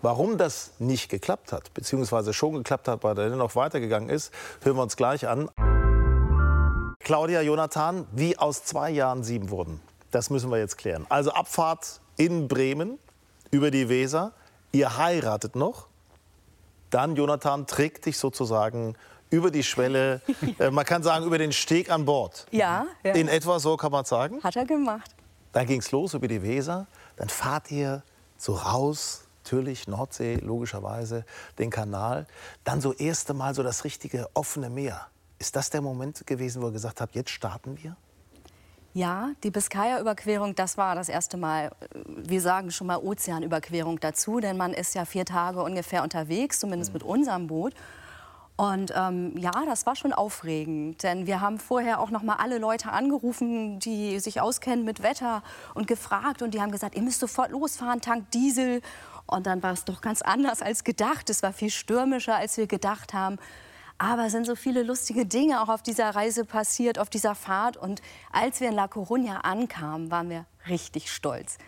Warum 0.00 0.38
das 0.38 0.70
nicht 0.78 1.08
geklappt 1.08 1.52
hat, 1.52 1.74
beziehungsweise 1.74 2.32
schon 2.32 2.54
geklappt 2.54 2.86
hat, 2.86 3.02
weil 3.02 3.18
er 3.18 3.30
dennoch 3.30 3.56
weitergegangen 3.56 4.10
ist, 4.10 4.32
hören 4.62 4.76
wir 4.76 4.82
uns 4.82 4.96
gleich 4.96 5.26
an. 5.26 5.50
Claudia, 7.08 7.40
Jonathan, 7.40 8.06
wie 8.12 8.36
aus 8.36 8.64
zwei 8.64 8.90
Jahren 8.90 9.24
sieben 9.24 9.48
wurden, 9.48 9.80
das 10.10 10.28
müssen 10.28 10.50
wir 10.50 10.58
jetzt 10.58 10.76
klären. 10.76 11.06
Also 11.08 11.30
Abfahrt 11.30 12.02
in 12.18 12.48
Bremen 12.48 12.98
über 13.50 13.70
die 13.70 13.88
Weser, 13.88 14.32
ihr 14.72 14.98
heiratet 14.98 15.56
noch, 15.56 15.86
dann 16.90 17.16
Jonathan 17.16 17.66
trägt 17.66 18.04
dich 18.04 18.18
sozusagen 18.18 18.94
über 19.30 19.50
die 19.50 19.62
Schwelle, 19.62 20.20
äh, 20.58 20.70
man 20.70 20.84
kann 20.84 21.02
sagen 21.02 21.24
über 21.24 21.38
den 21.38 21.54
Steg 21.54 21.90
an 21.90 22.04
Bord. 22.04 22.46
Ja, 22.50 22.84
ja. 23.02 23.14
In 23.14 23.28
etwa 23.28 23.58
so 23.58 23.78
kann 23.78 23.90
man 23.90 24.04
sagen. 24.04 24.42
hat 24.44 24.56
er 24.56 24.66
gemacht. 24.66 25.10
Dann 25.52 25.66
ging 25.66 25.80
es 25.80 25.90
los 25.92 26.12
über 26.12 26.28
die 26.28 26.42
Weser. 26.42 26.88
Dann 27.16 27.30
fahrt 27.30 27.70
ihr 27.70 28.02
so 28.36 28.52
raus, 28.52 29.24
natürlich 29.44 29.88
Nordsee, 29.88 30.34
logischerweise, 30.42 31.24
den 31.58 31.70
Kanal. 31.70 32.26
Dann 32.64 32.82
so 32.82 32.92
erste 32.92 33.32
Mal 33.32 33.54
so 33.54 33.62
das 33.62 33.84
richtige 33.84 34.28
offene 34.34 34.68
Meer. 34.68 35.06
Ist 35.38 35.54
das 35.54 35.70
der 35.70 35.80
Moment 35.80 36.26
gewesen, 36.26 36.62
wo 36.62 36.66
ihr 36.66 36.72
gesagt 36.72 37.00
habt, 37.00 37.14
jetzt 37.14 37.30
starten 37.30 37.78
wir? 37.82 37.96
Ja, 38.94 39.30
die 39.44 39.50
Biskaya-Überquerung, 39.50 40.54
das 40.54 40.76
war 40.76 40.94
das 40.94 41.08
erste 41.08 41.36
Mal, 41.36 41.66
äh, 41.66 41.98
wir 42.06 42.40
sagen 42.40 42.70
schon 42.70 42.88
mal 42.88 42.96
Ozeanüberquerung 42.96 44.00
dazu, 44.00 44.40
denn 44.40 44.56
man 44.56 44.72
ist 44.72 44.94
ja 44.94 45.04
vier 45.04 45.24
Tage 45.24 45.62
ungefähr 45.62 46.02
unterwegs, 46.02 46.58
zumindest 46.58 46.92
mit 46.92 47.02
unserem 47.02 47.46
Boot. 47.46 47.74
Und 48.56 48.92
ähm, 48.96 49.36
ja, 49.36 49.52
das 49.66 49.86
war 49.86 49.94
schon 49.94 50.12
aufregend, 50.12 51.04
denn 51.04 51.28
wir 51.28 51.40
haben 51.40 51.60
vorher 51.60 52.00
auch 52.00 52.10
noch 52.10 52.24
mal 52.24 52.36
alle 52.36 52.58
Leute 52.58 52.90
angerufen, 52.90 53.78
die 53.78 54.18
sich 54.18 54.40
auskennen 54.40 54.84
mit 54.84 55.00
Wetter 55.00 55.44
und 55.74 55.86
gefragt 55.86 56.42
und 56.42 56.54
die 56.54 56.60
haben 56.60 56.72
gesagt, 56.72 56.96
ihr 56.96 57.02
müsst 57.02 57.20
sofort 57.20 57.52
losfahren, 57.52 58.00
Tank 58.00 58.32
Diesel. 58.32 58.82
Und 59.26 59.46
dann 59.46 59.62
war 59.62 59.74
es 59.74 59.84
doch 59.84 60.00
ganz 60.00 60.22
anders 60.22 60.60
als 60.60 60.82
gedacht. 60.82 61.30
Es 61.30 61.44
war 61.44 61.52
viel 61.52 61.70
stürmischer, 61.70 62.34
als 62.34 62.56
wir 62.56 62.66
gedacht 62.66 63.14
haben. 63.14 63.38
Aber 63.98 64.26
es 64.26 64.32
sind 64.32 64.46
so 64.46 64.54
viele 64.54 64.84
lustige 64.84 65.26
Dinge 65.26 65.60
auch 65.60 65.68
auf 65.68 65.82
dieser 65.82 66.10
Reise 66.10 66.44
passiert, 66.44 66.98
auf 66.98 67.10
dieser 67.10 67.34
Fahrt. 67.34 67.76
Und 67.76 68.00
als 68.32 68.60
wir 68.60 68.68
in 68.68 68.74
La 68.74 68.86
Coruña 68.86 69.40
ankamen, 69.42 70.10
waren 70.10 70.30
wir 70.30 70.46
richtig 70.68 71.10
stolz. 71.10 71.58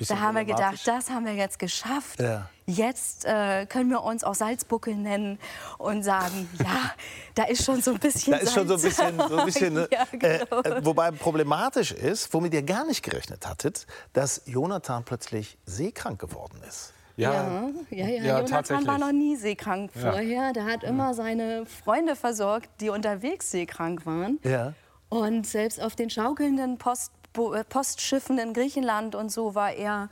Bisschen 0.00 0.16
da 0.16 0.22
haben 0.22 0.34
wir 0.34 0.46
gedacht, 0.46 0.80
das 0.86 1.10
haben 1.10 1.26
wir 1.26 1.34
jetzt 1.34 1.58
geschafft. 1.58 2.20
Ja. 2.20 2.48
Jetzt 2.64 3.26
äh, 3.26 3.66
können 3.66 3.90
wir 3.90 4.02
uns 4.02 4.24
auch 4.24 4.34
Salzbuckel 4.34 4.94
nennen 4.94 5.38
und 5.76 6.02
sagen, 6.02 6.48
ja, 6.58 6.92
da 7.34 7.42
ist 7.44 7.64
schon 7.64 7.82
so 7.82 7.90
ein 7.90 7.98
bisschen 7.98 8.32
Da 8.32 8.38
ist 8.38 8.54
schon 8.54 8.66
so 8.66 8.74
ein 8.74 8.80
bisschen, 8.80 9.18
so 9.18 9.36
ein 9.36 9.44
bisschen 9.44 9.74
ne? 9.74 9.88
ja, 9.92 10.06
genau. 10.10 10.62
äh, 10.62 10.68
äh, 10.68 10.84
wobei 10.86 11.10
problematisch 11.10 11.92
ist, 11.92 12.32
womit 12.32 12.54
ihr 12.54 12.62
gar 12.62 12.86
nicht 12.86 13.02
gerechnet 13.02 13.46
hattet, 13.46 13.86
dass 14.14 14.40
Jonathan 14.46 15.04
plötzlich 15.04 15.58
seekrank 15.66 16.18
geworden 16.18 16.62
ist. 16.66 16.94
Ja, 17.20 17.70
ja, 17.90 18.06
ja, 18.06 18.06
Ja, 18.08 18.22
Jonathan 18.38 18.46
tatsächlich. 18.46 18.86
war 18.88 18.98
noch 18.98 19.12
nie 19.12 19.36
seekrank 19.36 19.90
Ja. 19.94 20.10
vorher. 20.12 20.52
Der 20.52 20.64
hat 20.64 20.82
immer 20.84 21.14
seine 21.14 21.66
Freunde 21.66 22.16
versorgt, 22.16 22.68
die 22.80 22.90
unterwegs 22.90 23.50
seekrank 23.50 24.06
waren. 24.06 24.38
Ja. 24.44 24.74
Und 25.08 25.46
selbst 25.46 25.80
auf 25.82 25.96
den 25.96 26.08
schaukelnden 26.10 26.78
Post, 26.78 27.12
äh, 27.36 27.64
Postschiffen 27.64 28.38
in 28.38 28.52
Griechenland 28.54 29.14
und 29.14 29.30
so 29.30 29.54
war 29.54 29.72
er 29.72 30.08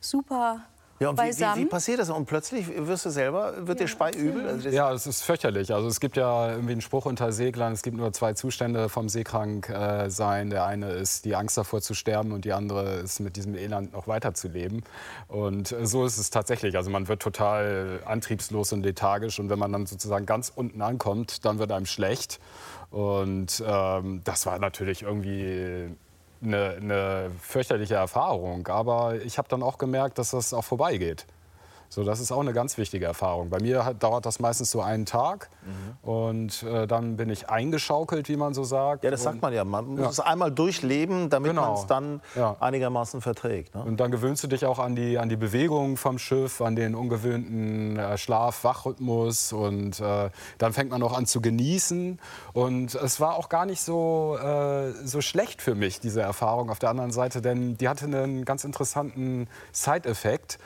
super 0.00 0.62
Ja, 1.00 1.10
und 1.10 1.18
wie, 1.18 1.22
wie, 1.56 1.60
wie 1.60 1.66
passiert 1.66 2.00
das? 2.00 2.10
Und 2.10 2.26
plötzlich 2.26 2.66
wirst 2.76 3.04
du 3.04 3.10
selber, 3.10 3.54
wird 3.68 3.78
dir 3.78 3.86
speiübel? 3.86 4.46
Also 4.48 4.64
das- 4.64 4.74
Ja, 4.74 4.92
es 4.92 5.06
ist 5.06 5.22
fürchterlich. 5.22 5.72
Also 5.72 5.86
es 5.86 6.00
gibt 6.00 6.16
ja 6.16 6.50
irgendwie 6.50 6.72
einen 6.72 6.80
Spruch 6.80 7.06
unter 7.06 7.30
Seglern, 7.30 7.72
es 7.72 7.82
gibt 7.82 7.96
nur 7.96 8.12
zwei 8.12 8.32
Zustände 8.32 8.88
vom 8.88 9.08
Seekrank 9.08 9.68
äh, 9.68 10.10
sein. 10.10 10.50
Der 10.50 10.64
eine 10.66 10.90
ist 10.90 11.24
die 11.24 11.36
Angst 11.36 11.56
davor 11.56 11.80
zu 11.80 11.94
sterben 11.94 12.32
und 12.32 12.44
die 12.44 12.52
andere 12.52 12.96
ist 12.96 13.20
mit 13.20 13.36
diesem 13.36 13.54
Elend 13.54 13.92
noch 13.92 14.08
weiterzuleben. 14.08 14.82
Und 15.28 15.70
äh, 15.70 15.86
so 15.86 16.04
ist 16.04 16.18
es 16.18 16.30
tatsächlich. 16.30 16.76
Also 16.76 16.90
man 16.90 17.06
wird 17.06 17.22
total 17.22 18.00
antriebslos 18.04 18.72
und 18.72 18.82
lethargisch 18.82 19.38
und 19.38 19.50
wenn 19.50 19.58
man 19.58 19.72
dann 19.72 19.86
sozusagen 19.86 20.26
ganz 20.26 20.52
unten 20.54 20.82
ankommt, 20.82 21.44
dann 21.44 21.60
wird 21.60 21.70
einem 21.70 21.86
schlecht. 21.86 22.40
Und 22.90 23.62
ähm, 23.64 24.22
das 24.24 24.46
war 24.46 24.58
natürlich 24.58 25.02
irgendwie 25.02 25.94
eine, 26.42 26.76
eine 26.80 27.30
fürchterliche 27.40 27.94
Erfahrung. 27.94 28.66
Aber 28.68 29.16
ich 29.22 29.38
habe 29.38 29.48
dann 29.48 29.62
auch 29.62 29.78
gemerkt, 29.78 30.18
dass 30.18 30.30
das 30.30 30.52
auch 30.52 30.64
vorbeigeht. 30.64 31.26
So, 31.90 32.04
das 32.04 32.20
ist 32.20 32.30
auch 32.32 32.40
eine 32.40 32.52
ganz 32.52 32.76
wichtige 32.78 33.06
Erfahrung. 33.06 33.48
Bei 33.50 33.60
mir 33.60 33.84
hat, 33.84 34.02
dauert 34.02 34.26
das 34.26 34.40
meistens 34.40 34.70
so 34.70 34.80
einen 34.82 35.06
Tag 35.06 35.48
und 36.02 36.62
äh, 36.62 36.86
dann 36.86 37.16
bin 37.16 37.30
ich 37.30 37.48
eingeschaukelt, 37.48 38.28
wie 38.28 38.36
man 38.36 38.52
so 38.54 38.64
sagt. 38.64 39.04
ja, 39.04 39.10
das 39.10 39.22
sagt 39.22 39.40
man 39.42 39.52
ja. 39.52 39.64
Man 39.64 39.86
muss 39.96 40.12
es 40.12 40.20
einmal 40.20 40.50
durchleben, 40.52 41.30
damit 41.30 41.50
Genau. 41.52 41.62
man 41.62 41.74
es 41.74 41.86
dann 41.86 42.20
Ja. 42.36 42.56
einigermaßen 42.60 43.20
verträgt. 43.20 43.74
Ne? 43.74 43.82
Und 43.84 43.98
dann 44.00 44.10
gewöhnst 44.10 44.42
du 44.44 44.48
dich 44.48 44.66
auch 44.66 44.78
an 44.78 44.96
die, 44.96 45.18
an 45.18 45.28
die 45.28 45.36
Bewegung 45.36 45.96
vom 45.96 46.18
Schiff, 46.18 46.60
an 46.60 46.76
den 46.76 46.94
ungewöhnten 46.94 47.96
äh, 47.98 48.18
Schlaf-Wach-Rhythmus 48.18 49.52
und 49.52 50.00
äh, 50.00 50.30
dann 50.58 50.72
fängt 50.72 50.90
man 50.90 51.02
auch 51.02 51.16
an 51.16 51.26
zu 51.26 51.40
genießen. 51.40 52.20
Und 52.52 52.94
es 52.94 53.20
war 53.20 53.36
auch 53.36 53.48
gar 53.48 53.66
nicht 53.66 53.80
so, 53.80 54.36
äh, 54.42 54.92
so 55.04 55.20
schlecht 55.20 55.62
für 55.62 55.74
mich, 55.74 56.00
diese 56.00 56.20
Erfahrung 56.20 56.70
auf 56.70 56.78
der 56.78 56.90
anderen 56.90 57.10
Seite, 57.12 57.40
denn 57.40 57.76
die 57.78 57.88
hatte 57.88 58.04
einen 58.04 58.44
ganz 58.44 58.64
interessanten 58.64 59.48
Side-Effekt. 59.72 60.58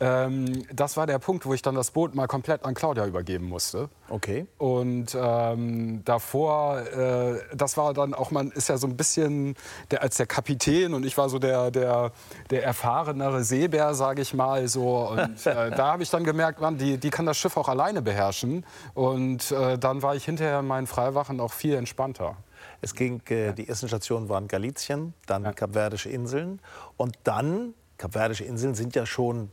Ähm, 0.00 0.64
das 0.72 0.96
war 0.96 1.06
der 1.06 1.18
Punkt, 1.18 1.44
wo 1.44 1.52
ich 1.52 1.60
dann 1.60 1.74
das 1.74 1.90
Boot 1.90 2.14
mal 2.14 2.26
komplett 2.26 2.64
an 2.64 2.72
Claudia 2.74 3.06
übergeben 3.06 3.46
musste. 3.46 3.90
Okay. 4.08 4.46
Und 4.56 5.14
ähm, 5.14 6.02
davor, 6.06 6.80
äh, 6.80 7.38
das 7.54 7.76
war 7.76 7.92
dann 7.92 8.14
auch, 8.14 8.30
man 8.30 8.50
ist 8.50 8.70
ja 8.70 8.78
so 8.78 8.86
ein 8.86 8.96
bisschen 8.96 9.54
der, 9.90 10.02
als 10.02 10.16
der 10.16 10.26
Kapitän 10.26 10.94
und 10.94 11.04
ich 11.04 11.18
war 11.18 11.28
so 11.28 11.38
der, 11.38 11.70
der, 11.70 12.12
der 12.48 12.64
erfahrenere 12.64 13.44
Seebär, 13.44 13.92
sage 13.92 14.22
ich 14.22 14.32
mal 14.32 14.68
so. 14.68 15.10
Und 15.10 15.18
äh, 15.46 15.70
da 15.70 15.92
habe 15.92 16.02
ich 16.02 16.08
dann 16.08 16.24
gemerkt, 16.24 16.62
man, 16.62 16.78
die, 16.78 16.96
die 16.96 17.10
kann 17.10 17.26
das 17.26 17.36
Schiff 17.36 17.58
auch 17.58 17.68
alleine 17.68 18.00
beherrschen. 18.00 18.64
Und 18.94 19.52
äh, 19.52 19.78
dann 19.78 20.02
war 20.02 20.16
ich 20.16 20.24
hinterher 20.24 20.60
in 20.60 20.66
meinen 20.66 20.86
Freiwachen 20.86 21.40
auch 21.40 21.52
viel 21.52 21.74
entspannter. 21.74 22.36
Es 22.80 22.94
ging, 22.94 23.20
äh, 23.28 23.52
die 23.52 23.68
ersten 23.68 23.88
Stationen 23.88 24.30
waren 24.30 24.48
Galizien, 24.48 25.12
dann 25.26 25.54
Kapverdische 25.54 26.08
Inseln 26.08 26.60
und 26.96 27.18
dann, 27.24 27.74
Kapverdische 27.98 28.44
Inseln 28.44 28.74
sind 28.74 28.96
ja 28.96 29.04
schon 29.04 29.50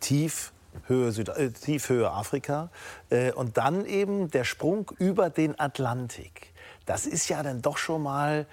tief 0.00 0.52
Höhe, 0.86 1.10
Süd 1.12 1.28
äh, 1.30 1.50
Tiefhöhe 1.50 2.10
Afrika 2.10 2.70
äh, 3.10 3.32
und 3.32 3.56
dann 3.56 3.86
eben 3.86 4.30
der 4.30 4.44
Sprung 4.44 4.90
über 4.98 5.30
den 5.30 5.58
Atlantik. 5.58 6.52
Das 6.84 7.06
ist 7.06 7.28
ja 7.28 7.42
dann 7.42 7.62
doch 7.62 7.78
schon 7.78 8.02
mal, 8.02 8.46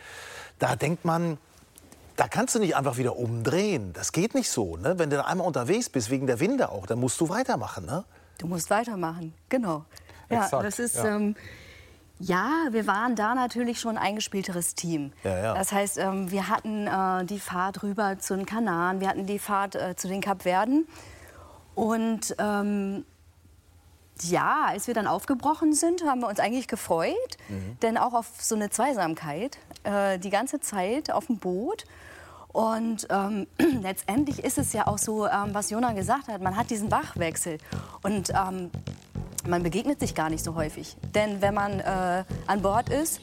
da 0.60 0.76
denkt 0.76 1.06
man, 1.06 1.38
da 2.16 2.28
kannst 2.28 2.56
du 2.56 2.60
nicht 2.60 2.76
einfach 2.76 2.98
wieder 2.98 3.18
umdrehen. 3.18 3.94
Das 3.94 4.12
geht 4.12 4.36
nicht 4.36 4.50
so. 4.50 4.78
Ne? 4.78 4.98
Wenn 5.00 5.10
du 5.10 5.18
da 5.18 5.24
einmal 5.24 5.48
unterwegs 5.48 5.90
bist, 5.90 6.10
wegen 6.10 6.28
der 6.28 6.40
Winde 6.40 6.70
auch, 6.70 6.86
dann 6.86 7.00
musst 7.00 7.20
du 7.22 7.30
weitermachen. 7.30 7.86
Ne? 7.86 8.04
Du 8.38 8.48
musst 8.48 8.70
weitermachen, 8.70 9.34
genau. 9.50 9.86
Ja, 10.30 10.46
Exakt, 10.46 10.66
das 10.66 10.80
ist. 10.80 10.96
ja. 10.96 11.16
Ähm, 11.16 11.36
ja, 12.20 12.68
wir 12.70 12.88
waren 12.88 13.16
da 13.16 13.36
natürlich 13.36 13.80
schon 13.80 13.98
ein 13.98 14.04
eingespielteres 14.04 14.76
Team. 14.76 15.12
Ja, 15.24 15.38
ja. 15.38 15.54
Das 15.56 15.72
heißt, 15.72 15.98
ähm, 15.98 16.32
wir 16.32 16.48
hatten 16.48 16.88
äh, 16.88 17.26
die 17.26 17.40
Fahrt 17.40 17.84
rüber 17.84 18.18
zu 18.20 18.36
den 18.36 18.46
Kanaren, 18.46 19.02
wir 19.02 19.10
hatten 19.10 19.26
die 19.26 19.40
Fahrt 19.40 19.76
äh, 19.76 19.96
zu 19.96 20.08
den 20.08 20.22
Kapverden. 20.22 20.88
Und 21.76 22.36
ähm, 22.38 23.06
ja, 24.22 24.66
als 24.68 24.88
wir 24.88 24.94
dann 24.94 25.08
aufgebrochen 25.08 25.74
sind, 25.74 26.04
haben 26.06 26.22
wir 26.22 26.28
uns 26.28 26.40
eigentlich 26.40 26.68
gefreut, 26.68 27.38
denn 27.82 27.98
auch 27.98 28.14
auf 28.14 28.28
so 28.40 28.56
eine 28.56 28.70
Zweisamkeit 28.70 29.58
äh, 29.84 30.20
die 30.20 30.30
ganze 30.30 30.60
Zeit 30.60 31.12
auf 31.12 31.28
dem 31.28 31.38
Boot. 31.38 31.86
Und 32.54 33.08
ähm, 33.10 33.48
letztendlich 33.82 34.44
ist 34.44 34.60
es 34.60 34.74
ja 34.74 34.88
auch 34.88 35.00
so, 35.00 35.26
ähm, 35.26 35.50
was 35.54 35.72
Jona 35.72 35.94
gesagt 35.94 36.28
hat, 36.28 36.42
man 36.42 36.56
hat 36.56 36.70
diesen 36.70 36.92
Wachwechsel 36.92 37.58
und 38.04 38.30
ähm, 38.30 38.70
man 39.48 39.64
begegnet 39.64 40.00
sich 40.00 40.14
gar 40.16 40.30
nicht 40.30 40.44
so 40.44 40.56
häufig. 40.56 40.96
Denn 41.16 41.42
wenn 41.42 41.56
man 41.56 41.80
äh, 41.80 42.24
an 42.46 42.62
Bord 42.62 42.90
ist, 42.90 43.20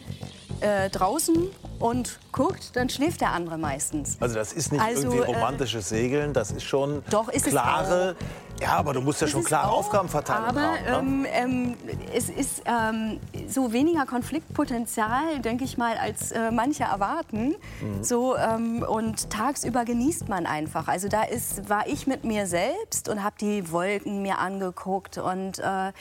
äh, 0.61 0.91
draußen 0.91 1.49
und 1.79 2.19
guckt, 2.33 2.77
dann 2.77 2.89
schläft 2.89 3.21
der 3.23 3.33
andere 3.33 3.59
meistens. 3.59 4.19
Also 4.21 4.35
das 4.35 4.53
ist 4.53 4.73
nicht 4.73 4.83
Also, 4.83 5.09
irgendwie 5.09 5.31
äh, 5.31 5.35
romantisches 5.35 5.89
Segeln, 5.89 6.33
das 6.33 6.51
ist 6.51 6.65
schon 6.65 7.03
Doch, 7.11 7.29
ist 7.29 7.47
klare, 7.47 8.17
Ja, 8.61 8.77
aber 8.77 8.93
du 8.93 9.01
musst 9.01 9.23
ja 9.23 9.27
schon 9.27 9.43
klare 9.43 9.71
Aufgabenverteilung 9.71 10.45
Aber 10.45 10.61
haben. 10.61 11.23
Ne? 11.23 11.29
ähm, 11.29 11.75
ähm, 11.77 11.77
es 12.15 12.29
ist 12.29 12.63
ähm, 12.67 13.19
so 13.49 13.73
weniger 13.73 14.05
Konfliktpotenzial, 14.05 15.39
denke 15.43 15.65
ich 15.65 15.79
mal, 15.79 15.97
als 15.97 16.33
äh, 16.33 16.51
manche 16.51 16.85
erwarten. 16.85 17.55
Mhm. 17.81 18.05
So, 18.05 18.37
ähm, 18.37 18.85
und 18.87 19.31
tagsüber 19.31 19.87
genießt 19.87 20.29
man 20.29 20.45
einfach. 20.45 20.89
Also 20.89 21.09
da 21.09 21.23
ist, 21.23 21.71
war 21.71 21.87
ich 21.87 22.07
mit 22.07 22.25
mir 22.25 22.47
selbst 22.47 23.09
und 23.09 23.25
habe 23.25 23.37
die 23.41 23.73
Wolken 23.73 24.21
mir 24.21 24.39
angeguckt 24.39 25.17
und 25.17 25.59
äh, 25.61 25.93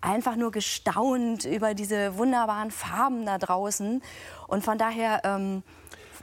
einfach 0.00 0.36
nur 0.36 0.50
gestaunt 0.50 1.44
über 1.44 1.74
diese 1.74 2.16
wunderbaren 2.16 2.70
Farben 2.70 3.26
da 3.26 3.38
draußen. 3.38 4.02
Und 4.46 4.64
von 4.64 4.78
daher... 4.78 5.22
Ähm, 5.24 5.62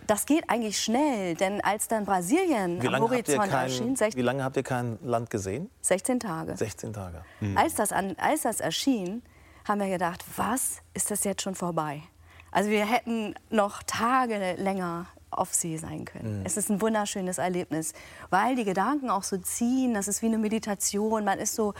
das 0.08 0.26
geht 0.26 0.50
eigentlich 0.50 0.80
schnell, 0.80 1.34
denn 1.36 1.62
als 1.62 1.88
dann 1.88 2.06
Brasilien 2.06 2.82
wie, 2.82 2.88
am 2.88 3.02
Horizont 3.02 3.50
kein, 3.50 3.70
erschien, 3.70 3.98
wie 3.98 4.22
lange 4.22 4.44
habt 4.44 4.56
ihr 4.56 4.62
kein 4.62 5.00
Land 5.02 5.30
gesehen? 5.32 5.70
16 5.82 6.20
Tage. 6.20 6.56
16 6.56 6.94
Tage. 6.94 7.24
Als, 7.56 7.74
das 7.74 7.92
an, 7.92 8.16
als 8.18 8.44
das 8.44 8.60
erschien, 8.60 9.24
haben 9.68 9.80
wir 9.80 9.90
gedacht, 9.90 10.24
was 10.36 10.82
ist 10.94 11.12
das 11.12 11.24
jetzt 11.24 11.42
schon 11.42 11.56
vorbei? 11.56 12.04
Also 12.52 12.70
wir 12.70 12.86
hätten 12.86 13.36
noch 13.50 13.84
Tage 13.84 14.56
länger 14.58 15.08
auf 15.32 15.54
See 15.54 15.78
sein 15.78 16.06
können. 16.06 16.44
Es 16.46 16.56
ist 16.56 16.70
ein 16.70 16.82
wunderschönes 16.82 17.38
Erlebnis, 17.38 17.94
weil 18.30 18.56
die 18.56 18.64
Gedanken 18.64 19.10
auch 19.10 19.24
so 19.24 19.38
ziehen. 19.38 19.94
Das 19.94 20.08
ist 20.08 20.22
wie 20.22 20.28
eine 20.28 20.38
Meditation. 20.38 21.26
Man 21.26 21.40
ist 21.40 21.56
so, 21.56 21.74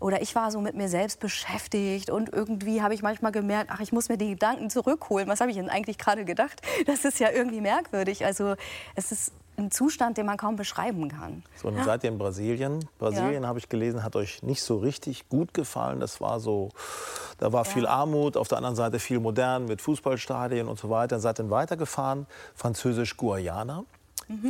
oder 0.00 0.22
ich 0.22 0.34
war 0.34 0.50
so 0.50 0.60
mit 0.60 0.74
mir 0.74 0.88
selbst 0.88 1.20
beschäftigt 1.20 2.10
und 2.10 2.32
irgendwie 2.32 2.82
habe 2.82 2.94
ich 2.94 3.02
manchmal 3.02 3.32
gemerkt, 3.32 3.70
ach, 3.72 3.80
ich 3.80 3.92
muss 3.92 4.08
mir 4.08 4.18
die 4.18 4.30
Gedanken 4.30 4.70
zurückholen. 4.70 5.28
Was 5.28 5.40
habe 5.40 5.50
ich 5.50 5.56
denn 5.56 5.68
eigentlich 5.68 5.98
gerade 5.98 6.24
gedacht? 6.24 6.62
Das 6.86 7.04
ist 7.04 7.18
ja 7.18 7.30
irgendwie 7.30 7.60
merkwürdig. 7.60 8.24
Also 8.24 8.54
es 8.94 9.10
ist 9.10 9.32
ein 9.56 9.70
Zustand, 9.70 10.18
den 10.18 10.26
man 10.26 10.36
kaum 10.36 10.56
beschreiben 10.56 11.08
kann. 11.08 11.42
So, 11.56 11.70
dann 11.70 11.84
seid 11.84 12.04
ihr 12.04 12.10
in 12.10 12.18
Brasilien. 12.18 12.88
Brasilien, 12.98 13.46
habe 13.46 13.58
ich 13.58 13.68
gelesen, 13.68 14.02
hat 14.02 14.16
euch 14.16 14.42
nicht 14.42 14.62
so 14.62 14.78
richtig 14.78 15.28
gut 15.28 15.54
gefallen. 15.54 16.00
Das 16.00 16.20
war 16.20 16.40
so, 16.40 16.70
da 17.38 17.52
war 17.52 17.64
viel 17.64 17.86
Armut, 17.86 18.36
auf 18.36 18.48
der 18.48 18.58
anderen 18.58 18.76
Seite 18.76 18.98
viel 18.98 19.20
modern 19.20 19.66
mit 19.66 19.80
Fußballstadien 19.80 20.68
und 20.68 20.78
so 20.78 20.90
weiter. 20.90 21.14
Dann 21.14 21.20
seid 21.20 21.38
ihr 21.38 21.50
weitergefahren, 21.50 22.26
Französisch-Guayana. 22.54 23.84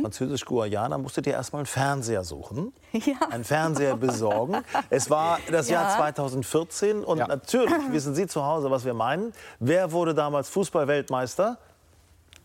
Französisch-Guayana 0.01 0.97
musstet 0.97 1.27
ihr 1.27 1.33
erstmal 1.33 1.61
einen 1.61 1.65
Fernseher 1.67 2.23
suchen, 2.23 2.73
Ja. 2.93 3.15
einen 3.29 3.43
Fernseher 3.43 3.97
besorgen. 3.97 4.63
Es 4.89 5.09
war 5.09 5.39
das 5.51 5.69
Jahr 5.69 5.89
Ja. 5.89 5.97
2014 5.97 7.03
und 7.03 7.17
Ja. 7.17 7.27
natürlich 7.27 7.73
wissen 7.91 8.15
Sie 8.15 8.25
zu 8.27 8.45
Hause, 8.45 8.71
was 8.71 8.85
wir 8.85 8.93
meinen. 8.93 9.33
Wer 9.59 9.91
wurde 9.91 10.13
damals 10.13 10.47
Fußballweltmeister? 10.49 11.57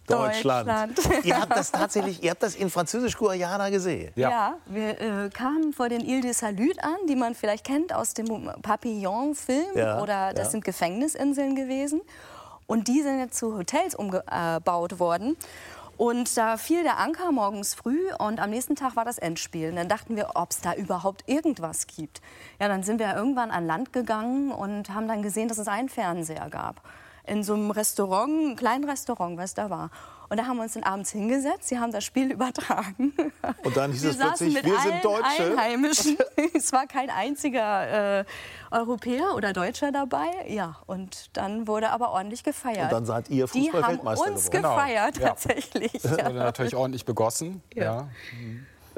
Deutschland. 0.08 0.68
Deutschland. 0.98 1.24
ihr 1.24 1.40
habt 1.40 1.56
das 1.56 1.70
tatsächlich, 1.72 2.22
ihr 2.24 2.30
habt 2.30 2.42
das 2.42 2.56
in 2.56 2.68
Französisch-Guayana 2.68 3.70
gesehen. 3.70 4.12
Ja. 4.16 4.30
Ja, 4.30 4.54
wir 4.66 5.00
äh, 5.00 5.30
kamen 5.30 5.72
vor 5.72 5.88
den 5.88 6.00
Ile 6.00 6.22
de 6.22 6.32
Salut 6.32 6.82
an, 6.82 6.96
die 7.08 7.14
man 7.14 7.36
vielleicht 7.36 7.64
kennt 7.64 7.94
aus 7.94 8.12
dem 8.14 8.50
Papillon-Film. 8.62 9.76
Ja, 9.76 10.02
oder 10.02 10.32
das 10.34 10.46
ja. 10.46 10.50
sind 10.50 10.64
Gefängnisinseln 10.64 11.54
gewesen. 11.54 12.00
Und 12.66 12.88
die 12.88 13.02
sind 13.02 13.20
jetzt 13.20 13.36
zu 13.38 13.56
Hotels 13.56 13.94
umgebaut 13.94 14.98
worden. 14.98 15.36
Und 16.00 16.34
da 16.38 16.56
fiel 16.56 16.82
der 16.82 16.98
Anker 16.98 17.30
morgens 17.30 17.74
früh 17.74 18.10
und 18.18 18.40
am 18.40 18.48
nächsten 18.48 18.74
Tag 18.74 18.96
war 18.96 19.04
das 19.04 19.18
Endspiel. 19.18 19.68
Und 19.68 19.76
dann 19.76 19.88
dachten 19.90 20.16
wir, 20.16 20.30
ob 20.32 20.50
es 20.50 20.62
da 20.62 20.72
überhaupt 20.72 21.24
irgendwas 21.26 21.86
gibt. 21.86 22.22
Ja, 22.58 22.68
dann 22.68 22.82
sind 22.82 22.98
wir 22.98 23.14
irgendwann 23.14 23.50
an 23.50 23.66
Land 23.66 23.92
gegangen 23.92 24.50
und 24.50 24.88
haben 24.94 25.06
dann 25.08 25.20
gesehen, 25.20 25.48
dass 25.48 25.58
es 25.58 25.68
einen 25.68 25.90
Fernseher 25.90 26.48
gab. 26.48 26.80
In 27.26 27.42
so 27.42 27.52
einem 27.52 27.70
Restaurant, 27.70 28.30
einem 28.30 28.56
kleinen 28.56 28.84
Restaurant, 28.84 29.36
was 29.36 29.52
da 29.52 29.68
war. 29.68 29.90
Und 30.30 30.36
da 30.38 30.46
haben 30.46 30.56
wir 30.58 30.62
uns 30.62 30.74
dann 30.74 30.84
abends 30.84 31.10
hingesetzt, 31.10 31.68
sie 31.68 31.78
haben 31.78 31.90
das 31.92 32.04
Spiel 32.04 32.30
übertragen. 32.32 33.12
Und 33.64 33.76
dann 33.76 33.90
hieß 33.92 34.02
wir 34.04 34.10
es 34.10 34.16
plötzlich, 34.18 34.54
mit 34.54 34.64
wir 34.64 34.78
sind 34.78 35.04
Deutsche. 35.04 35.24
Einheimischen. 35.52 36.16
es 36.54 36.72
war 36.72 36.86
kein 36.86 37.10
einziger 37.10 38.20
äh, 38.20 38.24
Europäer 38.70 39.34
oder 39.34 39.52
Deutscher 39.52 39.90
dabei. 39.90 40.28
Ja, 40.48 40.76
und 40.86 41.30
dann 41.36 41.66
wurde 41.66 41.90
aber 41.90 42.10
ordentlich 42.12 42.44
gefeiert. 42.44 42.84
Und 42.84 42.92
dann 42.92 43.04
seid 43.06 43.28
ihr 43.28 43.46
Die 43.46 43.60
haben 43.72 43.72
Fußball-Weltmeister 43.72 44.30
uns 44.32 44.50
geworden. 44.50 44.62
gefeiert, 44.76 45.14
Genau, 45.14 45.26
ja. 45.26 45.28
tatsächlich. 45.34 45.92
Das 45.92 46.12
wurde 46.12 46.34
natürlich 46.34 46.76
ordentlich 46.76 47.04
begossen. 47.04 47.62
Ja. 47.74 47.82
Ja. 47.84 48.08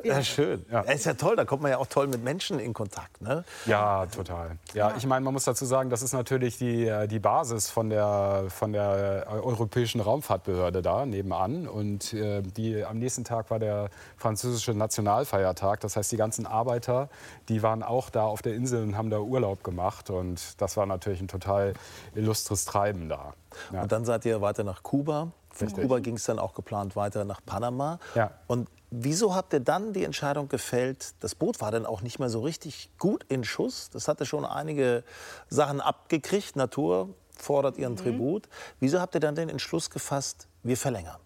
Ja, 0.05 0.23
schön. 0.23 0.65
Ja. 0.71 0.81
Ist 0.81 1.07
ja 1.07 1.15
toll, 1.15 1.37
da 1.37 1.45
kommt 1.45 1.62
man 1.62 1.71
ja 1.71 1.79
auch 1.79 1.87
toll 1.87 2.07
mit 2.07 2.23
Menschen 2.23 2.59
in 2.59 2.73
Kontakt. 2.73 3.21
Ne? 3.21 3.45
Ja, 3.67 4.07
total. 4.07 4.59
Ja, 4.75 4.95
ich 4.97 5.07
meine, 5.07 5.25
man 5.25 5.35
muss 5.35 5.45
dazu 5.45 5.65
sagen, 5.65 5.91
das 5.91 6.03
ist 6.03 6.12
natürlich 6.12 6.59
die, 6.59 6.87
äh, 6.87 7.07
die 7.07 7.19
Basis 7.19 7.71
von 7.71 7.91
der, 7.91 8.45
von 8.49 8.73
der 8.73 9.27
äh, 9.27 9.31
Europäischen 9.31 10.01
Raumfahrtbehörde 10.01 10.83
da 10.83 11.07
nebenan. 11.07 11.67
Und 11.67 12.12
äh, 12.12 12.43
die, 12.43 12.85
am 12.85 12.99
nächsten 12.99 13.25
Tag 13.25 13.51
war 13.51 13.59
der 13.59 13.91
französische 14.17 14.75
Nationalfeiertag. 14.75 15.81
Das 15.81 15.97
heißt, 15.97 16.11
die 16.12 16.17
ganzen 16.17 16.47
Arbeiter, 16.47 17.09
die 17.49 17.62
waren 17.62 17.83
auch 17.83 18.11
da 18.11 18.25
auf 18.25 18.43
der 18.43 18.55
Insel 18.55 18.83
und 18.83 18.97
haben 18.97 19.11
da 19.11 19.19
Urlaub 19.19 19.65
gemacht. 19.65 20.11
Und 20.11 20.61
das 20.61 20.77
war 20.77 20.87
natürlich 20.87 21.21
ein 21.21 21.29
total 21.29 21.75
illustres 22.15 22.65
Treiben 22.65 23.09
da. 23.09 23.35
Ja. 23.73 23.83
Und 23.83 23.93
dann 23.93 24.05
seid 24.05 24.25
ihr 24.25 24.41
weiter 24.41 24.65
nach 24.65 24.83
Kuba. 24.83 25.33
Von. 25.51 25.71
Kuba 25.71 25.99
ging 25.99 26.17
es 26.17 26.25
dann 26.25 26.38
auch 26.38 26.55
geplant 26.55 26.97
weiter 26.97 27.25
nach 27.25 27.41
Panama. 27.45 27.99
Ja. 28.15 28.31
Und 28.47 28.69
wieso 28.92 29.35
habt 29.35 29.52
ihr 29.55 29.61
dann 29.61 29.92
die 29.92 30.05
Entscheidung 30.05 30.48
gefällt, 30.48 31.14
das 31.20 31.35
Boot 31.35 31.61
war 31.61 31.70
dann 31.70 31.87
auch 31.87 32.02
nicht 32.02 32.18
mehr 32.18 32.28
so 32.28 32.40
richtig 32.40 32.90
gut 32.98 33.24
in 33.28 33.42
Schuss. 33.42 33.90
Das 33.90 34.07
hatte 34.07 34.26
schon 34.26 34.44
einige 34.44 35.02
Sachen 35.48 35.81
abgekriegt. 35.81 36.55
Natur 36.55 37.09
fordert 37.37 37.78
ihren 37.78 37.96
Tribut. 37.96 38.48
Wieso 38.78 39.00
habt 39.00 39.14
ihr 39.14 39.20
dann 39.20 39.35
den 39.35 39.48
Entschluss 39.48 39.90
gefasst, 39.90 40.46
wir 40.62 40.76
verlängern? 40.76 41.18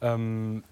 Ähm, 0.00 0.64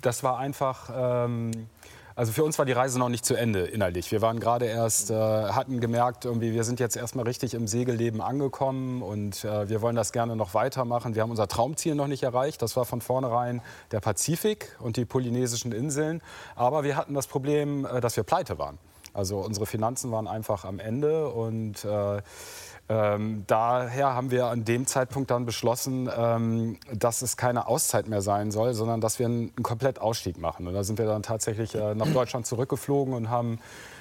das 0.00 0.22
war 0.22 0.38
einfach. 0.38 0.90
Ähm, 0.92 1.68
also 2.16 2.32
für 2.32 2.44
uns 2.44 2.58
war 2.58 2.64
die 2.64 2.72
Reise 2.72 2.98
noch 2.98 3.08
nicht 3.08 3.24
zu 3.24 3.34
Ende 3.34 3.60
innerlich. 3.60 4.12
Wir 4.12 4.22
waren 4.22 4.38
gerade 4.38 4.66
erst, 4.66 5.10
äh, 5.10 5.14
hatten 5.14 5.80
gemerkt, 5.80 6.24
irgendwie, 6.24 6.52
wir 6.52 6.64
sind 6.64 6.78
jetzt 6.78 6.96
erstmal 6.96 7.24
richtig 7.24 7.54
im 7.54 7.66
Segelleben 7.66 8.20
angekommen 8.20 9.02
und 9.02 9.44
äh, 9.44 9.68
wir 9.68 9.82
wollen 9.82 9.96
das 9.96 10.12
gerne 10.12 10.36
noch 10.36 10.54
weitermachen. 10.54 11.14
Wir 11.14 11.22
haben 11.22 11.30
unser 11.30 11.48
Traumziel 11.48 11.94
noch 11.94 12.06
nicht 12.06 12.22
erreicht. 12.22 12.62
Das 12.62 12.76
war 12.76 12.84
von 12.84 13.00
vornherein 13.00 13.62
der 13.90 14.00
Pazifik 14.00 14.76
und 14.78 14.96
die 14.96 15.04
polynesischen 15.04 15.72
Inseln. 15.72 16.22
Aber 16.54 16.84
wir 16.84 16.96
hatten 16.96 17.14
das 17.14 17.26
Problem, 17.26 17.84
äh, 17.84 18.00
dass 18.00 18.16
wir 18.16 18.22
pleite 18.22 18.58
waren. 18.58 18.78
Also 19.12 19.38
unsere 19.38 19.64
Finanzen 19.66 20.10
waren 20.10 20.26
einfach 20.26 20.64
am 20.64 20.80
Ende 20.80 21.28
und 21.28 21.84
äh, 21.84 22.20
ähm, 22.88 23.44
daher 23.46 24.14
haben 24.14 24.30
wir 24.30 24.46
an 24.46 24.64
dem 24.64 24.86
Zeitpunkt 24.86 25.30
dann 25.30 25.46
beschlossen, 25.46 26.10
ähm, 26.14 26.76
dass 26.92 27.22
es 27.22 27.36
keine 27.38 27.66
Auszeit 27.66 28.08
mehr 28.08 28.20
sein 28.20 28.50
soll, 28.50 28.74
sondern 28.74 29.00
dass 29.00 29.18
wir 29.18 29.26
einen, 29.26 29.52
einen 29.56 29.62
Komplettausstieg 29.62 30.38
machen. 30.38 30.66
Und 30.68 30.74
da 30.74 30.84
sind 30.84 30.98
wir 30.98 31.06
dann 31.06 31.22
tatsächlich 31.22 31.74
äh, 31.74 31.94
nach 31.94 32.08
Deutschland 32.08 32.46
zurückgeflogen 32.46 33.14
und 33.14 33.30
haben 33.30 33.58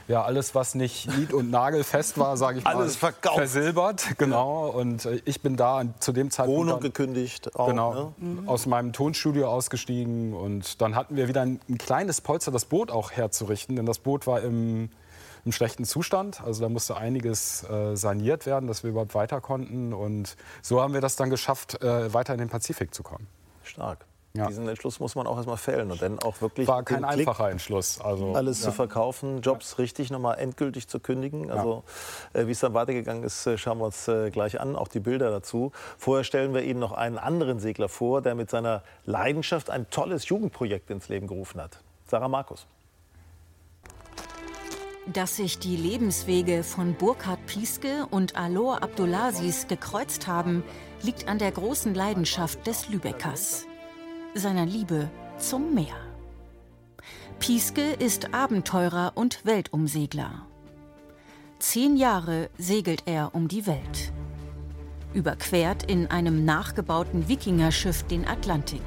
ja 0.10 0.22
alles, 0.24 0.54
was 0.54 0.76
nicht 0.76 1.08
nied- 1.18 1.32
und 1.32 1.50
nagelfest 1.50 2.18
war, 2.18 2.36
sage 2.36 2.58
ich 2.60 2.66
mal, 2.66 2.76
Alles 2.76 2.98
verkauft. 2.98 3.38
versilbert. 3.38 4.06
Genau. 4.18 4.68
Und 4.68 5.06
äh, 5.06 5.22
ich 5.24 5.42
bin 5.42 5.56
da 5.56 5.84
zu 6.00 6.12
dem 6.12 6.30
Zeitpunkt 6.30 6.60
Wohnung 6.60 6.74
dann, 6.76 6.84
gekündigt. 6.84 7.56
Auch, 7.56 7.68
Genau, 7.70 8.14
Ne? 8.18 8.44
aus 8.48 8.66
meinem 8.66 8.92
Tonstudio 8.92 9.48
ausgestiegen 9.48 10.34
und 10.34 10.82
dann 10.82 10.94
hatten 10.98 11.16
wir 11.16 11.30
wieder 11.30 11.42
ein, 11.42 11.62
ein 11.70 11.78
kleines 11.78 12.20
Polster, 12.20 12.52
das 12.52 12.66
Boot 12.66 12.92
auch 12.92 13.12
herzurichten, 13.12 13.78
denn 13.78 13.86
das 13.86 14.00
Boot 14.00 14.28
war 14.28 14.42
im, 14.42 14.90
im 15.46 15.52
schlechten 15.52 15.86
Zustand. 15.86 16.42
Also 16.44 16.62
da 16.62 16.70
musste 16.70 16.98
einiges 16.98 17.64
äh, 17.70 17.96
saniert 17.96 18.46
werden, 18.46 18.68
dass 18.68 18.84
wir 18.84 18.92
überhaupt 18.92 19.16
weiter 19.16 19.42
konnten 19.42 19.94
und 19.94 20.36
so 20.62 20.82
haben 20.82 20.94
wir 20.94 21.02
das 21.02 21.16
dann 21.16 21.30
geschafft, 21.30 21.82
äh, 21.82 22.14
weiter 22.14 22.34
in 22.34 22.40
den 22.40 22.50
Pazifik 22.50 22.94
zu 22.94 23.04
kommen. 23.04 23.28
Stark. 23.64 24.06
Ja. 24.36 24.48
Diesen 24.48 24.68
Entschluss 24.68 25.00
muss 25.00 25.14
man 25.14 25.28
auch 25.28 25.38
erstmal 25.38 25.58
fällen 25.58 25.92
und 25.92 26.02
dann 26.02 26.18
auch 26.18 26.42
wirklich 26.42 26.68
War 26.68 26.82
kein 26.82 27.04
Klick, 27.04 27.20
einfacher 27.20 27.52
Entschluss. 27.52 28.02
Also, 28.02 28.34
alles 28.34 28.62
ja. 28.62 28.70
zu 28.70 28.72
verkaufen, 28.72 29.42
Jobs 29.42 29.78
richtig 29.78 30.10
nochmal 30.10 30.40
endgültig 30.40 30.88
zu 30.88 31.00
kündigen. 31.00 31.52
Also 31.52 31.84
äh, 32.34 32.48
wie 32.48 32.52
es 32.52 32.60
dann 32.60 32.74
weitergegangen 32.74 33.24
ist, 33.24 33.46
äh, 33.46 33.60
schauen 33.60 33.78
wir 33.78 33.86
uns 33.86 34.08
äh, 34.08 34.32
gleich 34.32 34.60
an, 34.60 34.76
auch 34.76 34.88
die 34.88 35.02
Bilder 35.02 35.30
dazu. 35.30 35.72
Vorher 36.00 36.24
stellen 36.24 36.56
wir 36.56 36.64
Ihnen 36.64 36.80
noch 36.80 36.94
einen 36.94 37.20
anderen 37.20 37.60
Segler 37.60 37.90
vor, 37.90 38.24
der 38.24 38.34
mit 38.34 38.50
seiner 38.50 38.82
Leidenschaft 39.06 39.70
ein 39.70 39.88
tolles 39.92 40.28
Jugendprojekt 40.28 40.90
ins 40.90 41.10
Leben 41.10 41.28
gerufen 41.28 41.62
hat. 41.62 41.84
Sarah 42.08 42.28
Markus. 42.28 42.66
Dass 45.12 45.36
sich 45.36 45.60
die 45.60 45.76
Lebenswege 45.76 46.64
von 46.64 46.94
Burkhard 46.94 47.46
Pieske 47.46 48.08
und 48.10 48.38
Alor 48.38 48.84
Abdulaziz 48.84 49.68
gekreuzt 49.68 50.28
haben, 50.28 50.64
liegt 51.02 51.28
an 51.28 51.40
der 51.40 51.52
großen 51.52 51.94
Leidenschaft 51.94 52.66
des 52.66 52.88
Lübeckers, 52.88 53.66
seiner 54.34 54.66
Liebe 54.66 55.10
zum 55.38 55.74
Meer. 55.74 55.98
Pieske 57.40 57.82
ist 57.82 58.34
Abenteurer 58.34 59.12
und 59.16 59.44
Weltumsegler. 59.44 60.48
Zehn 61.60 61.98
Jahre 61.98 62.50
segelt 62.58 63.04
er 63.06 63.36
um 63.36 63.50
die 63.50 63.68
Welt. 63.68 64.14
Überquert 65.14 65.84
in 65.84 66.08
einem 66.08 66.46
nachgebauten 66.46 67.28
Wikingerschiff 67.28 68.04
den 68.04 68.26
Atlantik. 68.26 68.82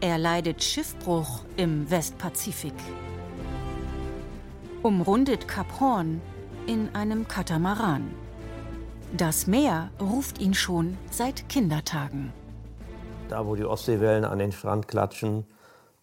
Er 0.00 0.16
leidet 0.16 0.64
Schiffbruch 0.64 1.40
im 1.58 1.90
Westpazifik 1.90 2.74
umrundet 4.86 5.48
Kap 5.48 5.80
Horn 5.80 6.20
in 6.68 6.94
einem 6.94 7.26
Katamaran. 7.26 8.08
Das 9.16 9.48
Meer 9.48 9.90
ruft 10.00 10.40
ihn 10.40 10.54
schon 10.54 10.96
seit 11.10 11.48
Kindertagen. 11.48 12.32
Da, 13.28 13.44
wo 13.48 13.56
die 13.56 13.64
Ostseewellen 13.64 14.24
an 14.24 14.38
den 14.38 14.52
Strand 14.52 14.86
klatschen, 14.86 15.44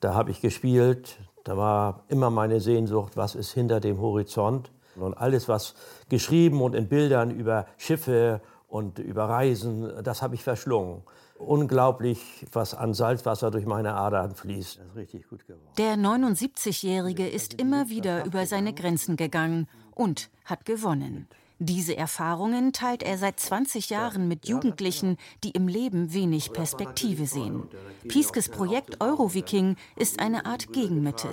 da 0.02 0.14
habe 0.14 0.32
ich 0.32 0.42
gespielt. 0.42 1.16
Da 1.46 1.56
war 1.56 2.04
immer 2.10 2.30
meine 2.30 2.60
Sehnsucht, 2.60 3.16
was 3.16 3.36
ist 3.36 3.54
hinter 3.54 3.80
dem 3.80 4.02
Horizont. 4.02 4.70
Und 4.98 5.14
alles, 5.14 5.48
was 5.48 5.76
geschrieben 6.10 6.62
und 6.62 6.76
in 6.76 6.90
Bildern 6.90 7.32
über 7.32 7.68
Schiffe 7.78 8.42
und 8.74 8.98
über 8.98 9.30
Reisen, 9.30 10.04
das 10.04 10.24
habe 10.24 10.34
ich 10.34 10.44
verschlungen. 10.44 11.04
Unglaublich, 11.38 12.20
was 12.52 12.74
an 12.74 12.96
Salzwasser 12.96 13.52
durch 13.52 13.68
meine 13.68 13.94
Adern 13.94 14.34
fließt. 14.34 14.80
Das 14.80 14.88
ist 14.88 14.96
richtig 14.96 15.30
gut 15.30 15.46
geworden. 15.46 15.62
Der 15.78 15.94
79-Jährige 15.96 17.28
ist 17.28 17.54
immer 17.54 17.90
wieder 17.90 18.26
über 18.26 18.48
seine 18.48 18.74
Grenzen 18.74 19.16
gegangen 19.16 19.68
und 19.94 20.32
hat 20.46 20.66
gewonnen. 20.66 21.28
Diese 21.60 21.96
Erfahrungen 21.96 22.74
teilt 22.74 23.04
er 23.04 23.20
seit 23.20 23.40
20 23.40 23.92
Jahren 23.92 24.28
mit 24.28 24.48
Jugendlichen, 24.48 25.18
die 25.44 25.52
im 25.52 25.68
Leben 25.68 26.12
wenig 26.12 26.52
Perspektive 26.52 27.28
sehen. 27.28 27.68
Pieskes 28.08 28.50
Projekt 28.50 29.02
Euroviking 29.02 29.76
ist 29.98 30.20
eine 30.20 30.48
Art 30.48 30.74
Gegenmittel. 30.74 31.30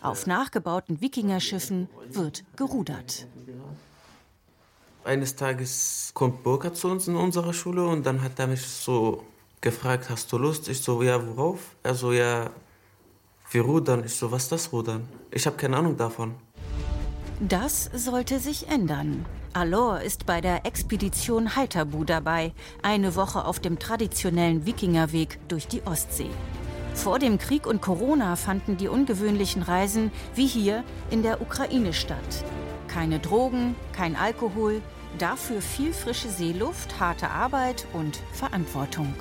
Auf 0.00 0.28
nachgebauten 0.28 1.00
Wikingerschiffen 1.00 1.88
wird 2.12 2.44
gerudert. 2.54 3.26
Eines 5.06 5.36
Tages 5.36 6.10
kommt 6.14 6.42
Burkhard 6.42 6.76
zu 6.76 6.88
uns 6.88 7.06
in 7.06 7.14
unserer 7.14 7.52
Schule 7.52 7.86
und 7.86 8.04
dann 8.04 8.24
hat 8.24 8.40
er 8.40 8.48
mich 8.48 8.66
so 8.66 9.22
gefragt, 9.60 10.10
hast 10.10 10.32
du 10.32 10.36
Lust? 10.36 10.68
Ich 10.68 10.80
so, 10.80 11.00
ja, 11.00 11.24
worauf? 11.24 11.76
Er 11.84 11.94
so, 11.94 12.12
ja, 12.12 12.50
wir 13.52 13.62
rudern. 13.62 14.02
Ich 14.04 14.16
so, 14.16 14.32
was 14.32 14.42
ist 14.42 14.52
das 14.52 14.72
Rudern? 14.72 15.08
Ich 15.30 15.46
habe 15.46 15.56
keine 15.56 15.76
Ahnung 15.76 15.96
davon. 15.96 16.34
Das 17.38 17.88
sollte 17.94 18.40
sich 18.40 18.66
ändern. 18.66 19.24
Alor 19.52 20.00
ist 20.00 20.26
bei 20.26 20.40
der 20.40 20.66
Expedition 20.66 21.54
Heiterbu 21.54 22.02
dabei, 22.02 22.52
eine 22.82 23.14
Woche 23.14 23.44
auf 23.44 23.60
dem 23.60 23.78
traditionellen 23.78 24.66
Wikingerweg 24.66 25.38
durch 25.46 25.68
die 25.68 25.86
Ostsee. 25.86 26.30
Vor 26.94 27.20
dem 27.20 27.38
Krieg 27.38 27.68
und 27.68 27.80
Corona 27.80 28.34
fanden 28.34 28.76
die 28.76 28.88
ungewöhnlichen 28.88 29.62
Reisen 29.62 30.10
wie 30.34 30.48
hier 30.48 30.82
in 31.10 31.22
der 31.22 31.40
Ukraine 31.40 31.92
statt. 31.92 32.44
Keine 32.88 33.20
Drogen, 33.20 33.76
kein 33.92 34.16
Alkohol, 34.16 34.82
dafür 35.18 35.60
viel 35.60 35.92
frische 35.92 36.28
Seeluft, 36.28 37.00
harte 37.00 37.30
Arbeit 37.30 37.86
und 37.92 38.16
Verantwortung. 38.32 39.14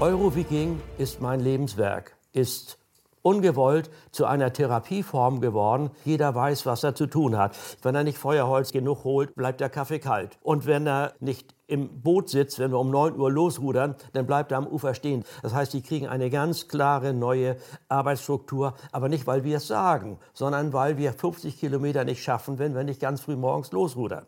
Euroviking 0.00 0.80
ist 0.98 1.20
mein 1.20 1.40
Lebenswerk, 1.40 2.16
ist 2.32 2.78
ungewollt 3.22 3.90
zu 4.10 4.26
einer 4.26 4.52
Therapieform 4.52 5.40
geworden. 5.40 5.90
Jeder 6.04 6.34
weiß, 6.34 6.66
was 6.66 6.84
er 6.84 6.94
zu 6.94 7.06
tun 7.06 7.36
hat. 7.36 7.56
Wenn 7.82 7.94
er 7.94 8.04
nicht 8.04 8.18
Feuerholz 8.18 8.72
genug 8.72 9.04
holt, 9.04 9.34
bleibt 9.34 9.60
der 9.60 9.70
Kaffee 9.70 9.98
kalt. 9.98 10.38
Und 10.42 10.66
wenn 10.66 10.86
er 10.86 11.14
nicht 11.20 11.54
im 11.68 12.00
Boot 12.02 12.28
sitzt, 12.28 12.58
wenn 12.58 12.72
wir 12.72 12.80
um 12.80 12.90
9 12.90 13.16
Uhr 13.16 13.30
losrudern, 13.30 13.94
dann 14.12 14.26
bleibt 14.26 14.50
er 14.50 14.58
am 14.58 14.66
Ufer 14.66 14.94
stehen. 14.94 15.24
Das 15.42 15.54
heißt, 15.54 15.72
die 15.72 15.82
kriegen 15.82 16.08
eine 16.08 16.30
ganz 16.30 16.66
klare 16.66 17.12
neue 17.12 17.56
Arbeitsstruktur, 17.88 18.74
aber 18.90 19.08
nicht, 19.08 19.26
weil 19.26 19.44
wir 19.44 19.58
es 19.58 19.68
sagen, 19.68 20.18
sondern 20.32 20.72
weil 20.72 20.96
wir 20.96 21.12
50 21.12 21.60
Kilometer 21.60 22.04
nicht 22.04 22.22
schaffen, 22.22 22.58
wenn 22.58 22.74
wir 22.74 22.82
nicht 22.82 23.00
ganz 23.00 23.20
früh 23.20 23.36
morgens 23.36 23.70
losrudern. 23.70 24.26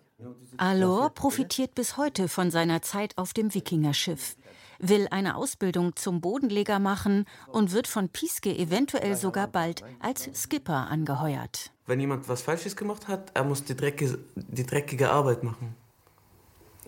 Alor 0.59 1.11
profitiert 1.11 1.75
bis 1.75 1.97
heute 1.97 2.29
von 2.29 2.51
seiner 2.51 2.83
Zeit 2.83 3.17
auf 3.17 3.33
dem 3.33 3.55
Wikingerschiff 3.55 4.37
will 4.81 5.09
eine 5.11 5.37
Ausbildung 5.37 5.95
zum 5.95 6.21
Bodenleger 6.21 6.79
machen 6.79 7.27
und 7.49 7.73
wird 7.73 7.87
von 7.87 8.09
Pieske 8.09 8.57
eventuell 8.57 9.15
sogar 9.15 9.47
bald 9.47 9.85
als 10.01 10.31
Skipper 10.35 10.89
angeheuert. 10.89 11.71
Wenn 11.87 12.01
jemand 12.01 12.29
was 12.29 12.43
Falsches 12.43 12.77
gemacht 12.77 13.09
hat, 13.09 13.31
er 13.35 13.45
muss 13.45 13.63
die, 13.65 13.77
Drecke, 13.77 14.19
die 14.35 14.65
dreckige 14.65 15.11
Arbeit 15.11 15.43
machen. 15.45 15.77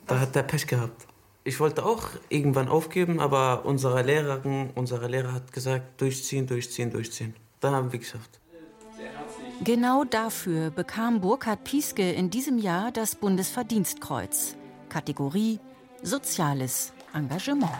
Da 0.07 0.21
hat 0.21 0.37
er 0.37 0.43
Pech 0.43 0.67
gehabt. 0.67 1.07
Ich 1.45 1.59
wollte 1.59 1.85
auch 1.85 2.11
irgendwann 2.29 2.69
aufgeben, 2.69 3.19
aber 3.19 3.65
unsere 3.65 4.03
Lehrerin, 4.03 4.71
unsere 4.75 5.09
Lehrer 5.09 5.33
hat 5.33 5.53
gesagt, 5.53 6.01
durchziehen, 6.01 6.47
durchziehen, 6.47 6.91
durchziehen. 6.91 7.35
Dann 7.61 7.75
haben 7.75 7.93
wir 7.93 7.99
geschafft. 7.99 8.38
Genau 9.65 10.05
dafür 10.05 10.71
bekam 10.71 11.21
Burkhard 11.21 11.65
Pieske 11.65 12.12
in 12.12 12.31
diesem 12.31 12.59
Jahr 12.59 12.91
das 12.91 13.15
Bundesverdienstkreuz. 13.15 14.57
Kategorie 14.88 15.59
Soziales 16.03 16.93
Engagement. 17.15 17.73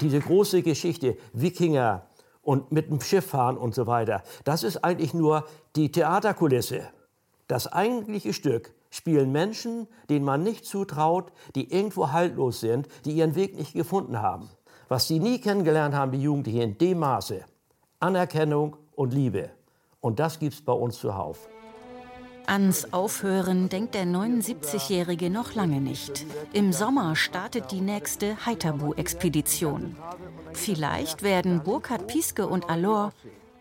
Diese 0.00 0.20
große 0.20 0.62
Geschichte, 0.62 1.16
Wikinger 1.32 2.06
und 2.42 2.72
mit 2.72 2.90
dem 2.90 3.00
Schiff 3.00 3.26
fahren 3.26 3.56
und 3.56 3.74
so 3.74 3.86
weiter, 3.86 4.22
das 4.44 4.62
ist 4.62 4.78
eigentlich 4.84 5.14
nur 5.14 5.46
die 5.76 5.90
Theaterkulisse. 5.92 6.88
Das 7.48 7.72
eigentliche 7.72 8.32
Stück 8.32 8.74
spielen 8.90 9.32
Menschen, 9.32 9.88
denen 10.10 10.24
man 10.24 10.42
nicht 10.42 10.64
zutraut, 10.64 11.32
die 11.54 11.72
irgendwo 11.72 12.12
haltlos 12.12 12.60
sind, 12.60 12.88
die 13.04 13.12
ihren 13.12 13.34
Weg 13.34 13.56
nicht 13.56 13.72
gefunden 13.72 14.20
haben. 14.20 14.48
Was 14.88 15.08
sie 15.08 15.18
nie 15.18 15.40
kennengelernt 15.40 15.94
haben, 15.94 16.12
die 16.12 16.22
Jugendlichen, 16.22 16.60
in 16.60 16.78
dem 16.78 16.98
Maße. 16.98 17.44
Anerkennung 18.00 18.76
und 18.94 19.14
Liebe. 19.14 19.50
Und 20.00 20.18
das 20.18 20.38
gibt 20.38 20.54
es 20.54 20.62
bei 20.62 20.72
uns 20.72 20.98
zuhauf. 20.98 21.48
Ans 22.46 22.92
Aufhören 22.92 23.68
denkt 23.68 23.94
der 23.94 24.04
79-Jährige 24.04 25.30
noch 25.30 25.54
lange 25.54 25.80
nicht. 25.80 26.26
Im 26.52 26.72
Sommer 26.72 27.16
startet 27.16 27.70
die 27.70 27.80
nächste 27.80 28.44
Haithabu-Expedition. 28.44 29.96
Vielleicht 30.52 31.22
werden 31.22 31.62
Burkhard 31.62 32.06
Pieske 32.06 32.46
und 32.46 32.68
Alor 32.68 33.12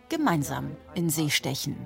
gemeinsam 0.10 0.72
in 0.94 1.10
See 1.10 1.30
stechen. 1.30 1.78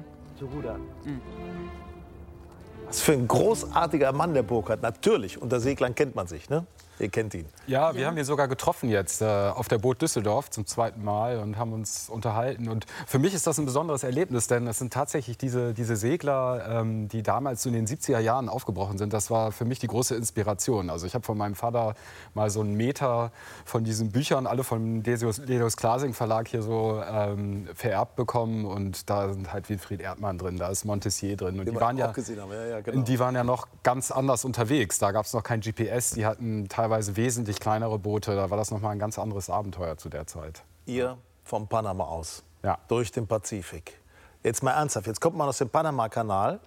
Was 2.88 3.02
für 3.02 3.14
ein 3.14 3.28
großartiger 3.28 4.12
Mann, 4.12 4.34
der 4.34 4.44
Burkhard. 4.44 4.82
Natürlich, 4.82 5.42
unter 5.42 5.60
Seglern 5.60 5.96
kennt 5.96 6.16
man 6.16 6.28
sich, 6.28 6.50
ne? 6.50 6.66
Ihr 6.98 7.10
kennt 7.10 7.34
ihn. 7.34 7.46
Ja, 7.68 7.94
wir 7.94 8.02
ja. 8.02 8.08
haben 8.08 8.18
ihn 8.18 8.24
sogar 8.24 8.48
getroffen 8.48 8.90
jetzt 8.90 9.22
äh, 9.22 9.26
auf 9.26 9.68
der 9.68 9.80
Boot 9.80 10.02
Düsseldorf 10.02 10.50
zum 10.50 10.66
zweiten 10.66 11.04
Mal 11.04 11.40
und 11.40 11.58
haben 11.58 11.74
uns 11.74 12.10
unterhalten. 12.10 12.70
Und 12.70 12.86
für 13.06 13.20
mich 13.20 13.34
ist 13.34 13.48
das 13.48 13.58
ein 13.58 13.66
besonderes 13.66 14.04
Erlebnis, 14.04 14.48
denn 14.48 14.66
es 14.68 14.80
sind 14.80 14.94
tatsächlich 14.94 15.38
diese, 15.38 15.74
diese 15.74 15.98
Segler, 15.98 16.66
ähm, 16.70 17.10
die 17.10 17.22
damals 17.22 17.66
in 17.66 17.74
den 17.74 17.86
70er 17.86 18.20
Jahren 18.20 18.48
aufgebrochen 18.48 18.98
sind. 18.98 19.12
Das 19.12 19.30
war 19.30 19.52
für 19.52 19.66
mich 19.66 19.80
die 19.80 19.88
große 19.88 20.16
Inspiration. 20.16 20.90
Also 20.90 21.06
ich 21.06 21.16
habe 21.16 21.26
von 21.26 21.38
meinem 21.38 21.56
Vater 21.56 21.96
mal 22.34 22.50
so 22.50 22.62
einen 22.62 22.76
Meter 22.76 23.32
von 23.66 23.84
diesen 23.84 24.12
Büchern, 24.12 24.48
alle 24.48 24.64
vom 24.64 25.04
Deus 25.04 25.78
Klasing 25.78 26.14
Verlag 26.14 26.48
hier 26.48 26.62
so 26.62 27.04
ähm, 27.06 27.68
vererbt 27.76 28.16
bekommen. 28.16 28.66
Und 28.66 29.10
da 29.10 29.34
sind 29.34 29.52
halt 29.52 29.70
Wilfried 29.70 30.00
Erdmann 30.00 30.38
drin, 30.38 30.58
da 30.58 30.70
ist 30.70 30.86
Montessier 30.86 31.36
drin. 31.36 31.60
Und 31.60 31.66
die, 31.66 31.72
die 31.72 31.80
waren 31.80 31.98
ja, 31.98 32.14
ja, 32.16 32.66
ja 32.68 32.80
genau. 32.80 33.02
die 33.02 33.20
waren 33.20 33.36
ja 33.36 33.44
noch 33.44 33.68
ganz 33.84 34.12
anders 34.12 34.46
unterwegs. 34.46 34.98
Da 34.98 35.12
gab 35.12 35.26
es 35.26 35.34
noch 35.34 35.44
kein 35.44 35.60
GPS, 35.60 36.12
die 36.12 36.26
hatten 36.26 36.70
teilweise 36.70 36.85
teilweise 36.86 37.16
wesentlich 37.16 37.60
kleinere 37.60 37.98
Boote. 37.98 38.36
Da 38.36 38.52
war 38.52 38.58
das 38.58 38.70
noch 38.70 38.80
mal 38.80 38.92
ein 38.92 39.00
ganz 39.00 39.18
anderes 39.18 39.50
Abenteuer 39.50 39.98
zu 39.98 40.08
der 40.08 40.28
Zeit. 40.28 40.64
Ihr 40.86 41.18
vom 41.44 41.68
Panama 41.68 42.04
aus, 42.04 42.44
ja. 42.64 42.78
durch 42.88 43.12
den 43.12 43.26
Pazifik. 43.26 44.00
Jetzt 44.44 44.62
mal 44.62 44.74
ernsthaft, 44.74 45.08
jetzt 45.08 45.20
kommt 45.20 45.36
man 45.36 45.50
aus 45.50 45.58
dem 45.58 45.70
Panama-Kanal, 45.70 46.60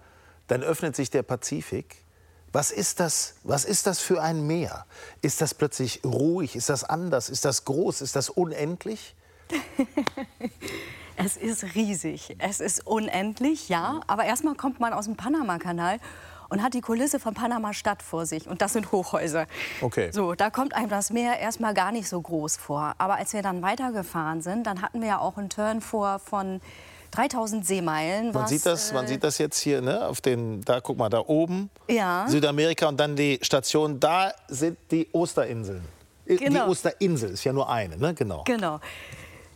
dann 0.47 0.61
öffnet 0.61 0.95
sich 0.97 1.09
der 1.09 1.23
Pazifik. 1.23 2.03
Was 2.51 2.71
ist, 2.71 2.99
das, 2.99 3.35
was 3.43 3.63
ist 3.63 3.87
das 3.87 3.99
für 3.99 4.21
ein 4.21 4.45
Meer? 4.45 4.85
Ist 5.21 5.39
das 5.39 5.53
plötzlich 5.53 6.01
ruhig? 6.03 6.57
Ist 6.57 6.67
das 6.67 6.83
anders? 6.83 7.29
Ist 7.29 7.45
das 7.45 7.63
groß? 7.63 8.01
Ist 8.01 8.17
das 8.17 8.29
unendlich? 8.29 9.15
es 11.15 11.37
ist 11.37 11.75
riesig. 11.75 12.35
Es 12.39 12.59
ist 12.59 12.85
unendlich, 12.85 13.69
ja. 13.69 14.01
Aber 14.07 14.25
erstmal 14.25 14.55
kommt 14.55 14.81
man 14.81 14.91
aus 14.91 15.05
dem 15.05 15.15
Panama-Kanal 15.15 15.99
und 16.49 16.63
hat 16.63 16.73
die 16.73 16.81
Kulisse 16.81 17.19
von 17.19 17.33
Panama 17.33 17.73
Stadt 17.73 18.03
vor 18.03 18.25
sich. 18.25 18.47
Und 18.47 18.61
das 18.61 18.73
sind 18.73 18.91
Hochhäuser. 18.91 19.47
Okay. 19.81 20.11
So, 20.11 20.35
da 20.35 20.49
kommt 20.49 20.75
einem 20.75 20.89
das 20.89 21.11
Meer 21.11 21.39
erstmal 21.39 21.73
gar 21.73 21.91
nicht 21.91 22.09
so 22.09 22.19
groß 22.21 22.57
vor. 22.57 22.93
Aber 22.97 23.15
als 23.15 23.33
wir 23.33 23.41
dann 23.41 23.61
weitergefahren 23.61 24.41
sind, 24.41 24.65
dann 24.65 24.81
hatten 24.81 25.01
wir 25.01 25.07
ja 25.07 25.19
auch 25.19 25.37
einen 25.37 25.49
Turn 25.49 25.81
vor 25.81 26.19
von 26.19 26.61
3000 27.11 27.65
Seemeilen. 27.65 28.25
Man, 28.25 28.35
was, 28.35 28.49
sieht 28.49 28.65
das, 28.65 28.93
man 28.93 29.05
äh, 29.05 29.07
sieht 29.07 29.23
das 29.23 29.37
jetzt 29.37 29.59
hier, 29.59 29.81
ne? 29.81 30.05
Auf 30.07 30.21
den, 30.21 30.63
da 30.63 30.79
guck 30.79 30.97
mal, 30.97 31.09
da 31.09 31.19
oben. 31.19 31.69
Ja. 31.87 32.25
Südamerika 32.27 32.87
und 32.87 32.99
dann 32.99 33.15
die 33.15 33.39
Station. 33.41 33.99
Da 33.99 34.31
sind 34.47 34.77
die 34.91 35.07
Osterinseln. 35.11 35.83
Genau. 36.25 36.65
Die 36.65 36.71
Osterinsel 36.71 37.31
ist 37.31 37.43
ja 37.43 37.53
nur 37.53 37.69
eine, 37.69 37.97
ne? 37.97 38.13
Genau. 38.13 38.43
Genau. 38.45 38.79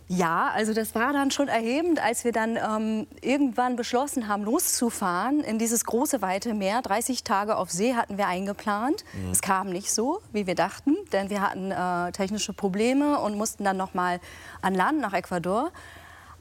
Ja, 0.07 0.49
also 0.53 0.73
das 0.73 0.95
war 0.95 1.13
dann 1.13 1.31
schon 1.31 1.47
erhebend, 1.47 2.03
als 2.03 2.25
wir 2.25 2.31
dann 2.31 2.57
ähm, 2.57 3.07
irgendwann 3.21 3.75
beschlossen 3.75 4.27
haben, 4.27 4.43
loszufahren 4.43 5.41
in 5.41 5.57
dieses 5.57 5.85
große, 5.85 6.21
weite 6.21 6.53
Meer. 6.53 6.81
30 6.81 7.23
Tage 7.23 7.55
auf 7.55 7.71
See 7.71 7.95
hatten 7.95 8.17
wir 8.17 8.27
eingeplant. 8.27 9.05
Mhm. 9.13 9.31
Es 9.31 9.41
kam 9.41 9.69
nicht 9.69 9.93
so, 9.93 10.21
wie 10.31 10.45
wir 10.45 10.55
dachten, 10.55 10.95
denn 11.13 11.29
wir 11.29 11.41
hatten 11.41 11.71
äh, 11.71 12.11
technische 12.11 12.53
Probleme 12.53 13.19
und 13.19 13.37
mussten 13.37 13.63
dann 13.63 13.77
noch 13.77 13.93
mal 13.93 14.19
an 14.61 14.75
Land 14.75 14.99
nach 14.99 15.13
Ecuador. 15.13 15.71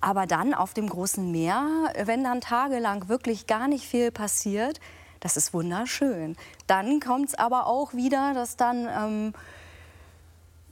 Aber 0.01 0.27
dann 0.27 0.53
auf 0.53 0.75
dem 0.75 0.89
großen 0.89 1.31
Meer, 1.31 1.93
wenn 2.05 2.25
dann 2.25 2.41
tagelang 2.41 3.09
wirklich 3.09 3.47
gar 3.47 3.69
nicht 3.69 3.87
viel 3.87 4.11
passiert, 4.11 4.81
das 5.21 5.37
ist 5.37 5.55
wunderschön. 5.55 6.37
Dann 6.67 6.99
kommt 6.99 7.29
es 7.29 7.35
aber 7.37 7.69
auch 7.69 7.95
wieder, 7.95 8.35
dass 8.35 8.57
dann 8.57 8.89
ähm, 8.89 9.35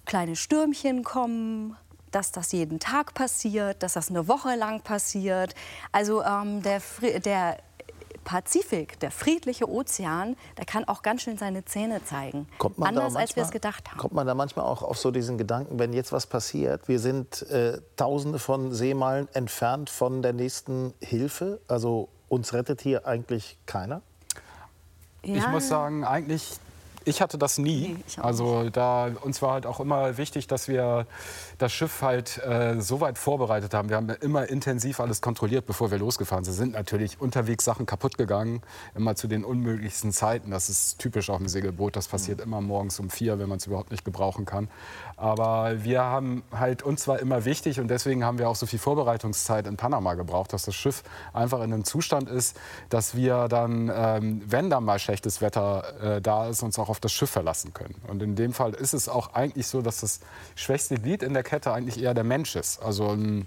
kleine 0.06 0.34
Stürmchen 0.34 1.04
kommen, 1.04 1.76
dass 2.10 2.32
das 2.32 2.52
jeden 2.52 2.80
Tag 2.80 3.14
passiert, 3.14 3.82
dass 3.82 3.94
das 3.94 4.10
eine 4.10 4.28
Woche 4.28 4.54
lang 4.56 4.82
passiert. 4.82 5.54
Also 5.92 6.22
ähm, 6.22 6.62
der, 6.62 6.80
der 7.24 7.58
Pazifik, 8.24 9.00
der 9.00 9.10
friedliche 9.10 9.68
Ozean, 9.68 10.36
der 10.58 10.64
kann 10.64 10.84
auch 10.84 11.02
ganz 11.02 11.22
schön 11.22 11.38
seine 11.38 11.64
Zähne 11.64 12.04
zeigen. 12.04 12.46
Anders 12.80 13.16
als 13.16 13.34
wir 13.36 13.42
es 13.42 13.50
gedacht 13.50 13.90
haben. 13.90 13.98
Kommt 13.98 14.14
man 14.14 14.26
da 14.26 14.34
manchmal 14.34 14.66
auch 14.66 14.82
auf 14.82 14.98
so 14.98 15.10
diesen 15.10 15.38
Gedanken, 15.38 15.78
wenn 15.78 15.92
jetzt 15.92 16.12
was 16.12 16.26
passiert, 16.26 16.86
wir 16.88 17.00
sind 17.00 17.42
äh, 17.50 17.80
tausende 17.96 18.38
von 18.38 18.72
Seemeilen 18.72 19.28
entfernt 19.32 19.90
von 19.90 20.22
der 20.22 20.32
nächsten 20.32 20.94
Hilfe, 21.00 21.60
also 21.66 22.08
uns 22.28 22.52
rettet 22.52 22.82
hier 22.82 23.06
eigentlich 23.06 23.58
keiner? 23.66 24.02
Ja. 25.24 25.36
Ich 25.36 25.48
muss 25.48 25.68
sagen, 25.68 26.04
eigentlich 26.04 26.58
ich 27.10 27.20
hatte 27.20 27.36
das 27.36 27.58
nie. 27.58 27.96
Nee, 27.98 28.22
also 28.22 28.70
da 28.70 29.10
uns 29.22 29.42
war 29.42 29.52
halt 29.52 29.66
auch 29.66 29.80
immer 29.80 30.16
wichtig, 30.16 30.46
dass 30.46 30.68
wir 30.68 31.06
das 31.58 31.72
Schiff 31.72 32.00
halt 32.02 32.38
äh, 32.38 32.80
so 32.80 33.00
weit 33.00 33.18
vorbereitet 33.18 33.74
haben. 33.74 33.88
Wir 33.88 33.96
haben 33.96 34.08
immer 34.08 34.48
intensiv 34.48 35.00
alles 35.00 35.20
kontrolliert, 35.20 35.66
bevor 35.66 35.90
wir 35.90 35.98
losgefahren 35.98 36.44
sind. 36.44 36.54
Sind 36.54 36.72
natürlich 36.72 37.20
unterwegs 37.20 37.64
Sachen 37.64 37.84
kaputt 37.84 38.16
gegangen, 38.16 38.62
immer 38.94 39.16
zu 39.16 39.26
den 39.26 39.44
unmöglichsten 39.44 40.12
Zeiten. 40.12 40.50
Das 40.50 40.70
ist 40.70 40.98
typisch 40.98 41.28
auf 41.28 41.38
dem 41.38 41.48
Segelboot. 41.48 41.96
Das 41.96 42.08
passiert 42.08 42.38
mhm. 42.38 42.44
immer 42.44 42.60
morgens 42.60 42.98
um 43.00 43.10
vier, 43.10 43.38
wenn 43.38 43.48
man 43.48 43.58
es 43.58 43.66
überhaupt 43.66 43.90
nicht 43.90 44.04
gebrauchen 44.04 44.46
kann. 44.46 44.68
Aber 45.20 45.84
wir 45.84 46.00
haben 46.00 46.42
halt 46.50 46.82
uns 46.82 47.06
war 47.06 47.18
immer 47.18 47.44
wichtig 47.44 47.78
und 47.78 47.88
deswegen 47.88 48.24
haben 48.24 48.38
wir 48.38 48.48
auch 48.48 48.56
so 48.56 48.64
viel 48.64 48.78
Vorbereitungszeit 48.78 49.66
in 49.66 49.76
Panama 49.76 50.14
gebraucht, 50.14 50.54
dass 50.54 50.64
das 50.64 50.74
Schiff 50.74 51.02
einfach 51.34 51.58
in 51.58 51.74
einem 51.74 51.84
Zustand 51.84 52.30
ist, 52.30 52.58
dass 52.88 53.14
wir 53.14 53.48
dann, 53.48 53.92
ähm, 53.94 54.40
wenn 54.46 54.70
da 54.70 54.80
mal 54.80 54.98
schlechtes 54.98 55.42
Wetter 55.42 56.16
äh, 56.16 56.22
da 56.22 56.48
ist, 56.48 56.62
uns 56.62 56.78
auch 56.78 56.88
auf 56.88 57.00
das 57.00 57.12
Schiff 57.12 57.28
verlassen 57.28 57.74
können. 57.74 57.96
Und 58.08 58.22
in 58.22 58.34
dem 58.34 58.54
Fall 58.54 58.72
ist 58.72 58.94
es 58.94 59.10
auch 59.10 59.34
eigentlich 59.34 59.66
so, 59.66 59.82
dass 59.82 60.00
das 60.00 60.20
schwächste 60.54 60.94
Glied 60.94 61.22
in 61.22 61.34
der 61.34 61.42
Kette 61.42 61.70
eigentlich 61.70 62.02
eher 62.02 62.14
der 62.14 62.24
Mensch 62.24 62.56
ist. 62.56 62.82
Also 62.82 63.10
ein, 63.10 63.46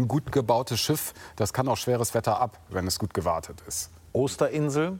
ein 0.00 0.08
gut 0.08 0.32
gebautes 0.32 0.80
Schiff, 0.80 1.14
das 1.36 1.52
kann 1.52 1.68
auch 1.68 1.76
schweres 1.76 2.14
Wetter 2.14 2.40
ab, 2.40 2.58
wenn 2.68 2.84
es 2.88 2.98
gut 2.98 3.14
gewartet 3.14 3.62
ist. 3.68 3.90
Osterinsel, 4.12 4.98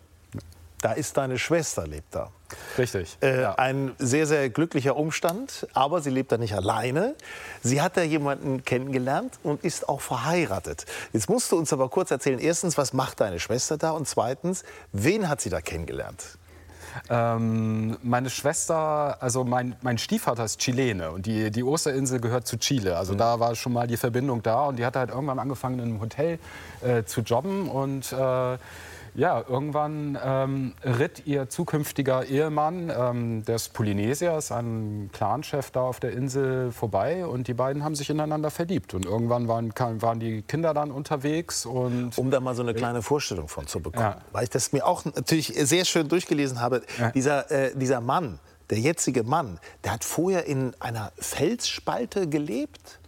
da 0.80 0.92
ist 0.92 1.16
deine 1.16 1.38
Schwester, 1.38 1.86
lebt 1.86 2.14
da. 2.14 2.30
Richtig. 2.78 3.18
Äh, 3.22 3.42
ja. 3.42 3.54
Ein 3.54 3.94
sehr, 3.98 4.26
sehr 4.26 4.50
glücklicher 4.50 4.96
Umstand, 4.96 5.66
aber 5.72 6.00
sie 6.00 6.10
lebt 6.10 6.30
da 6.32 6.38
nicht 6.38 6.54
alleine. 6.54 7.14
Sie 7.62 7.80
hat 7.80 7.96
da 7.96 8.02
jemanden 8.02 8.64
kennengelernt 8.64 9.38
und 9.42 9.64
ist 9.64 9.88
auch 9.88 10.00
verheiratet. 10.00 10.86
Jetzt 11.12 11.28
musst 11.28 11.50
du 11.50 11.56
uns 11.56 11.72
aber 11.72 11.88
kurz 11.88 12.10
erzählen, 12.10 12.38
erstens, 12.38 12.78
was 12.78 12.92
macht 12.92 13.20
deine 13.20 13.40
Schwester 13.40 13.78
da 13.78 13.90
und 13.90 14.06
zweitens, 14.06 14.64
wen 14.92 15.28
hat 15.28 15.40
sie 15.40 15.50
da 15.50 15.60
kennengelernt? 15.60 16.38
Ähm, 17.10 17.98
meine 18.02 18.30
Schwester, 18.30 19.20
also 19.20 19.44
mein, 19.44 19.76
mein 19.82 19.98
Stiefvater 19.98 20.44
ist 20.44 20.60
Chilene 20.60 21.10
und 21.10 21.26
die, 21.26 21.50
die 21.50 21.62
Osterinsel 21.62 22.20
gehört 22.20 22.46
zu 22.46 22.58
Chile. 22.58 22.96
Also 22.96 23.14
mhm. 23.14 23.18
da 23.18 23.40
war 23.40 23.54
schon 23.54 23.72
mal 23.72 23.86
die 23.86 23.96
Verbindung 23.96 24.42
da 24.42 24.66
und 24.66 24.78
die 24.78 24.86
hat 24.86 24.96
halt 24.96 25.10
irgendwann 25.10 25.38
angefangen 25.38 25.78
in 25.78 25.84
einem 25.86 26.00
Hotel 26.00 26.38
äh, 26.82 27.04
zu 27.04 27.20
jobben 27.20 27.68
und 27.68 28.12
äh, 28.12 28.58
ja, 29.16 29.42
irgendwann 29.48 30.18
ähm, 30.22 30.74
ritt 30.84 31.26
ihr 31.26 31.48
zukünftiger 31.48 32.26
Ehemann, 32.26 32.92
ähm, 32.96 33.44
der 33.44 33.56
ist 33.56 33.72
Polynesier, 33.72 34.36
ist 34.36 34.52
ein 34.52 35.10
Clanchef 35.12 35.70
da 35.70 35.80
auf 35.80 36.00
der 36.00 36.12
Insel 36.12 36.70
vorbei 36.70 37.26
und 37.26 37.48
die 37.48 37.54
beiden 37.54 37.82
haben 37.82 37.94
sich 37.94 38.10
ineinander 38.10 38.50
verliebt. 38.50 38.94
Und 38.94 39.06
irgendwann 39.06 39.48
waren, 39.48 39.72
waren 40.02 40.20
die 40.20 40.42
Kinder 40.42 40.74
dann 40.74 40.90
unterwegs. 40.90 41.66
Und 41.66 42.16
um 42.16 42.30
da 42.30 42.40
mal 42.40 42.54
so 42.54 42.62
eine 42.62 42.74
kleine 42.74 43.02
Vorstellung 43.02 43.48
von 43.48 43.66
zu 43.66 43.80
bekommen, 43.80 44.04
ja. 44.04 44.20
weil 44.32 44.44
ich 44.44 44.50
das 44.50 44.72
mir 44.72 44.86
auch 44.86 45.04
natürlich 45.04 45.52
sehr 45.56 45.84
schön 45.84 46.08
durchgelesen 46.08 46.60
habe. 46.60 46.82
Ja. 46.98 47.10
Dieser, 47.10 47.50
äh, 47.50 47.72
dieser 47.74 48.00
Mann, 48.00 48.38
der 48.70 48.78
jetzige 48.78 49.22
Mann, 49.22 49.60
der 49.84 49.92
hat 49.92 50.04
vorher 50.04 50.46
in 50.46 50.74
einer 50.80 51.12
Felsspalte 51.18 52.28
gelebt. 52.28 52.98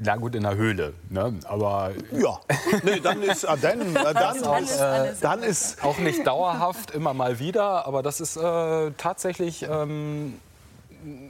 Na 0.00 0.16
gut, 0.16 0.36
in 0.36 0.44
der 0.44 0.54
Höhle. 0.54 0.94
Ne? 1.10 1.34
Aber 1.44 1.90
ja, 2.12 2.38
nee, 2.84 3.00
dann 3.00 3.20
ist 3.22 3.42
äh, 3.42 3.56
dann, 3.60 3.96
äh, 3.96 4.14
dann, 4.14 4.64
äh, 4.64 5.14
dann 5.20 5.42
ist 5.42 5.82
auch 5.84 5.98
nicht 5.98 6.24
dauerhaft 6.24 6.92
immer 6.92 7.14
mal 7.14 7.40
wieder, 7.40 7.84
aber 7.86 8.02
das 8.02 8.20
ist 8.20 8.36
äh, 8.36 8.92
tatsächlich. 8.96 9.64
Ähm, 9.68 10.34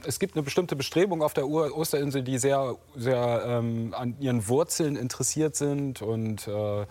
es 0.05 0.19
gibt 0.19 0.35
eine 0.35 0.43
bestimmte 0.43 0.75
Bestrebung 0.75 1.21
auf 1.21 1.33
der 1.33 1.47
Osterinsel, 1.47 2.23
die 2.23 2.37
sehr, 2.37 2.75
sehr 2.95 3.43
ähm, 3.45 3.93
an 3.97 4.15
ihren 4.19 4.47
Wurzeln 4.47 4.95
interessiert 4.95 5.55
sind 5.55 6.01
und 6.01 6.47
äh, 6.47 6.85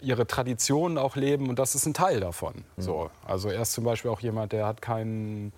ihre 0.00 0.26
Traditionen 0.26 0.98
auch 0.98 1.16
leben. 1.16 1.48
Und 1.48 1.58
das 1.58 1.74
ist 1.74 1.86
ein 1.86 1.94
Teil 1.94 2.20
davon. 2.20 2.64
Mhm. 2.76 2.82
So. 2.82 3.10
Also 3.24 3.48
er 3.48 3.62
ist 3.62 3.72
zum 3.72 3.84
Beispiel 3.84 4.10
auch 4.10 4.20
jemand, 4.20 4.52
der 4.52 4.66
hat 4.66 4.82
keinen 4.82 5.52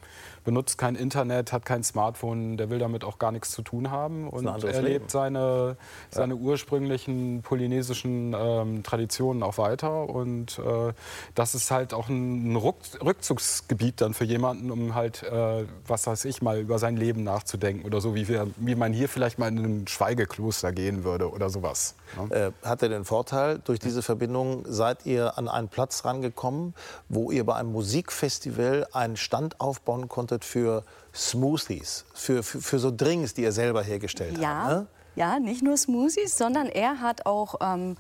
benutzt 0.45 0.79
kein 0.79 0.95
Internet, 0.95 1.53
hat 1.53 1.65
kein 1.65 1.83
Smartphone, 1.83 2.57
der 2.57 2.71
will 2.71 2.79
damit 2.79 3.03
auch 3.03 3.19
gar 3.19 3.33
nichts 3.33 3.51
zu 3.51 3.63
tun 3.63 3.91
haben 3.91 4.29
und 4.29 4.47
er 4.47 4.83
lebt 4.83 5.11
seine, 5.11 5.77
seine 6.11 6.35
ja. 6.35 6.41
ursprünglichen 6.41 7.43
polynesischen 7.43 8.35
ähm, 8.39 8.83
Traditionen 8.83 9.43
auch 9.43 9.59
weiter 9.59 10.09
und 10.09 10.59
äh, 10.59 10.93
das 11.35 11.55
ist 11.55 11.71
halt 11.71 11.95
auch 11.95 12.09
ein 12.09 12.55
Ruck 12.57 12.77
Rückzugsgebiet 13.03 14.01
dann 14.01 14.13
für 14.13 14.25
jemanden, 14.25 14.71
um 14.71 14.95
halt, 14.95 15.23
äh, 15.23 15.65
was 15.87 16.07
weiß 16.07 16.27
ich, 16.27 16.43
mal 16.43 16.59
über 16.65 16.79
sein 16.79 16.97
Leben 16.97 17.23
nachzudenken 17.23 17.85
oder 17.85 18.01
so, 18.01 18.15
wie, 18.15 18.27
wir, 18.27 18.49
wie 18.57 18.75
man 18.75 18.93
hier 18.93 19.09
vielleicht 19.09 19.39
mal 19.39 19.49
in 19.49 19.83
ein 19.83 19.87
Schweigekloster 19.87 20.73
gehen 20.73 21.05
würde 21.05 21.31
oder 21.31 21.51
sowas. 21.51 21.95
Ne? 22.17 22.53
Äh, 22.63 22.67
hat 22.67 22.83
er 22.83 22.89
den 22.89 23.05
Vorteil, 23.05 23.61
durch 23.65 23.79
diese 23.79 24.03
Verbindung 24.03 24.65
seid 24.67 25.05
ihr 25.05 25.37
an 25.39 25.49
einen 25.49 25.69
Platz 25.69 26.05
rangekommen, 26.05 26.75
wo 27.09 27.31
ihr 27.31 27.45
bei 27.45 27.55
einem 27.55 27.73
Musikfestival 27.73 28.87
einen 28.93 29.17
Stand 29.17 29.61
aufbauen 29.61 30.09
konntet, 30.09 30.45
für 30.45 30.85
Smoothies, 31.15 32.07
für, 32.15 32.43
für, 32.43 32.61
für 32.61 32.79
so 32.79 32.91
Drinks, 32.91 33.35
die 33.35 33.45
er 33.45 33.53
selber 33.53 33.83
hergestellt 33.83 34.39
ja, 34.39 34.65
hat. 34.65 34.71
Ne? 34.71 34.87
Ja, 35.17 35.39
nicht 35.39 35.63
nur 35.63 35.77
Smoothies, 35.77 36.37
sondern 36.37 36.67
er 36.67 37.01
hat 37.01 37.27
auch 37.27 37.57
ähm, 37.61 37.97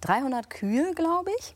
300 0.00 0.48
Kühe, 0.48 0.94
glaube 0.94 1.30
ich. 1.38 1.54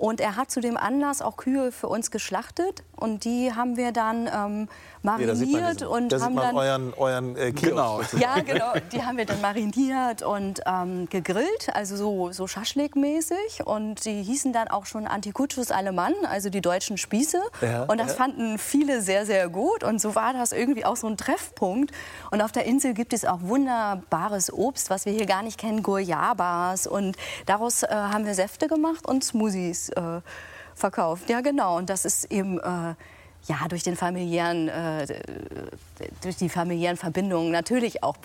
Und 0.00 0.18
er 0.18 0.36
hat 0.36 0.50
zu 0.50 0.62
dem 0.62 0.78
Anlass 0.78 1.20
auch 1.20 1.36
Kühe 1.36 1.72
für 1.72 1.86
uns 1.86 2.10
geschlachtet 2.10 2.84
und 2.96 3.24
die 3.24 3.52
haben 3.54 3.76
wir 3.76 3.92
dann 3.92 4.30
ähm, 4.32 4.68
mariniert 5.02 5.80
ja, 5.82 5.88
und 5.88 6.12
haben 6.12 6.36
dann 6.36 6.56
euren, 6.56 6.94
euren 6.94 7.36
äh, 7.36 7.52
genau. 7.52 8.00
Ja, 8.18 8.40
genau. 8.40 8.72
Die 8.92 9.02
haben 9.02 9.18
wir 9.18 9.26
dann 9.26 9.42
mariniert 9.42 10.22
und 10.22 10.60
ähm, 10.66 11.06
gegrillt, 11.10 11.68
also 11.74 11.96
so, 11.96 12.32
so 12.32 12.46
Schaschlik-mäßig. 12.46 13.62
Und 13.64 14.04
die 14.06 14.22
hießen 14.22 14.54
dann 14.54 14.68
auch 14.68 14.86
schon 14.86 15.06
Antikutschus 15.06 15.70
Alemann, 15.70 16.14
also 16.30 16.48
die 16.48 16.62
deutschen 16.62 16.96
Spieße. 16.96 17.40
Ja, 17.60 17.84
und 17.84 17.98
das 17.98 18.08
ja. 18.08 18.14
fanden 18.14 18.58
viele 18.58 19.02
sehr, 19.02 19.26
sehr 19.26 19.50
gut. 19.50 19.84
Und 19.84 20.00
so 20.00 20.14
war 20.14 20.32
das 20.32 20.52
irgendwie 20.52 20.86
auch 20.86 20.96
so 20.96 21.08
ein 21.08 21.18
Treffpunkt. 21.18 21.92
Und 22.30 22.40
auf 22.40 22.52
der 22.52 22.64
Insel 22.64 22.94
gibt 22.94 23.12
es 23.12 23.26
auch 23.26 23.40
wunderbares 23.42 24.50
Obst, 24.52 24.88
was 24.88 25.04
wir 25.04 25.12
hier 25.12 25.26
gar 25.26 25.42
nicht 25.42 25.58
kennen, 25.58 25.82
Guayabas. 25.82 26.86
Und 26.86 27.16
daraus 27.44 27.82
äh, 27.82 27.88
haben 27.90 28.24
wir 28.24 28.34
Säfte 28.34 28.66
gemacht 28.66 29.06
und 29.06 29.24
Smoothies 29.24 29.89
verkauft. 30.74 31.28
Ja, 31.28 31.40
genau. 31.40 31.76
Und 31.76 31.90
das 31.90 32.04
ist 32.04 32.30
eben 32.32 32.58
äh, 32.58 32.94
ja, 33.46 33.56
durch, 33.68 33.82
den 33.82 33.96
familiären, 33.96 34.68
äh, 34.68 35.06
durch 36.22 36.36
die 36.36 36.48
familiären 36.48 36.96
Verbindungen 36.96 37.50
natürlich 37.50 38.02
auch 38.02 38.16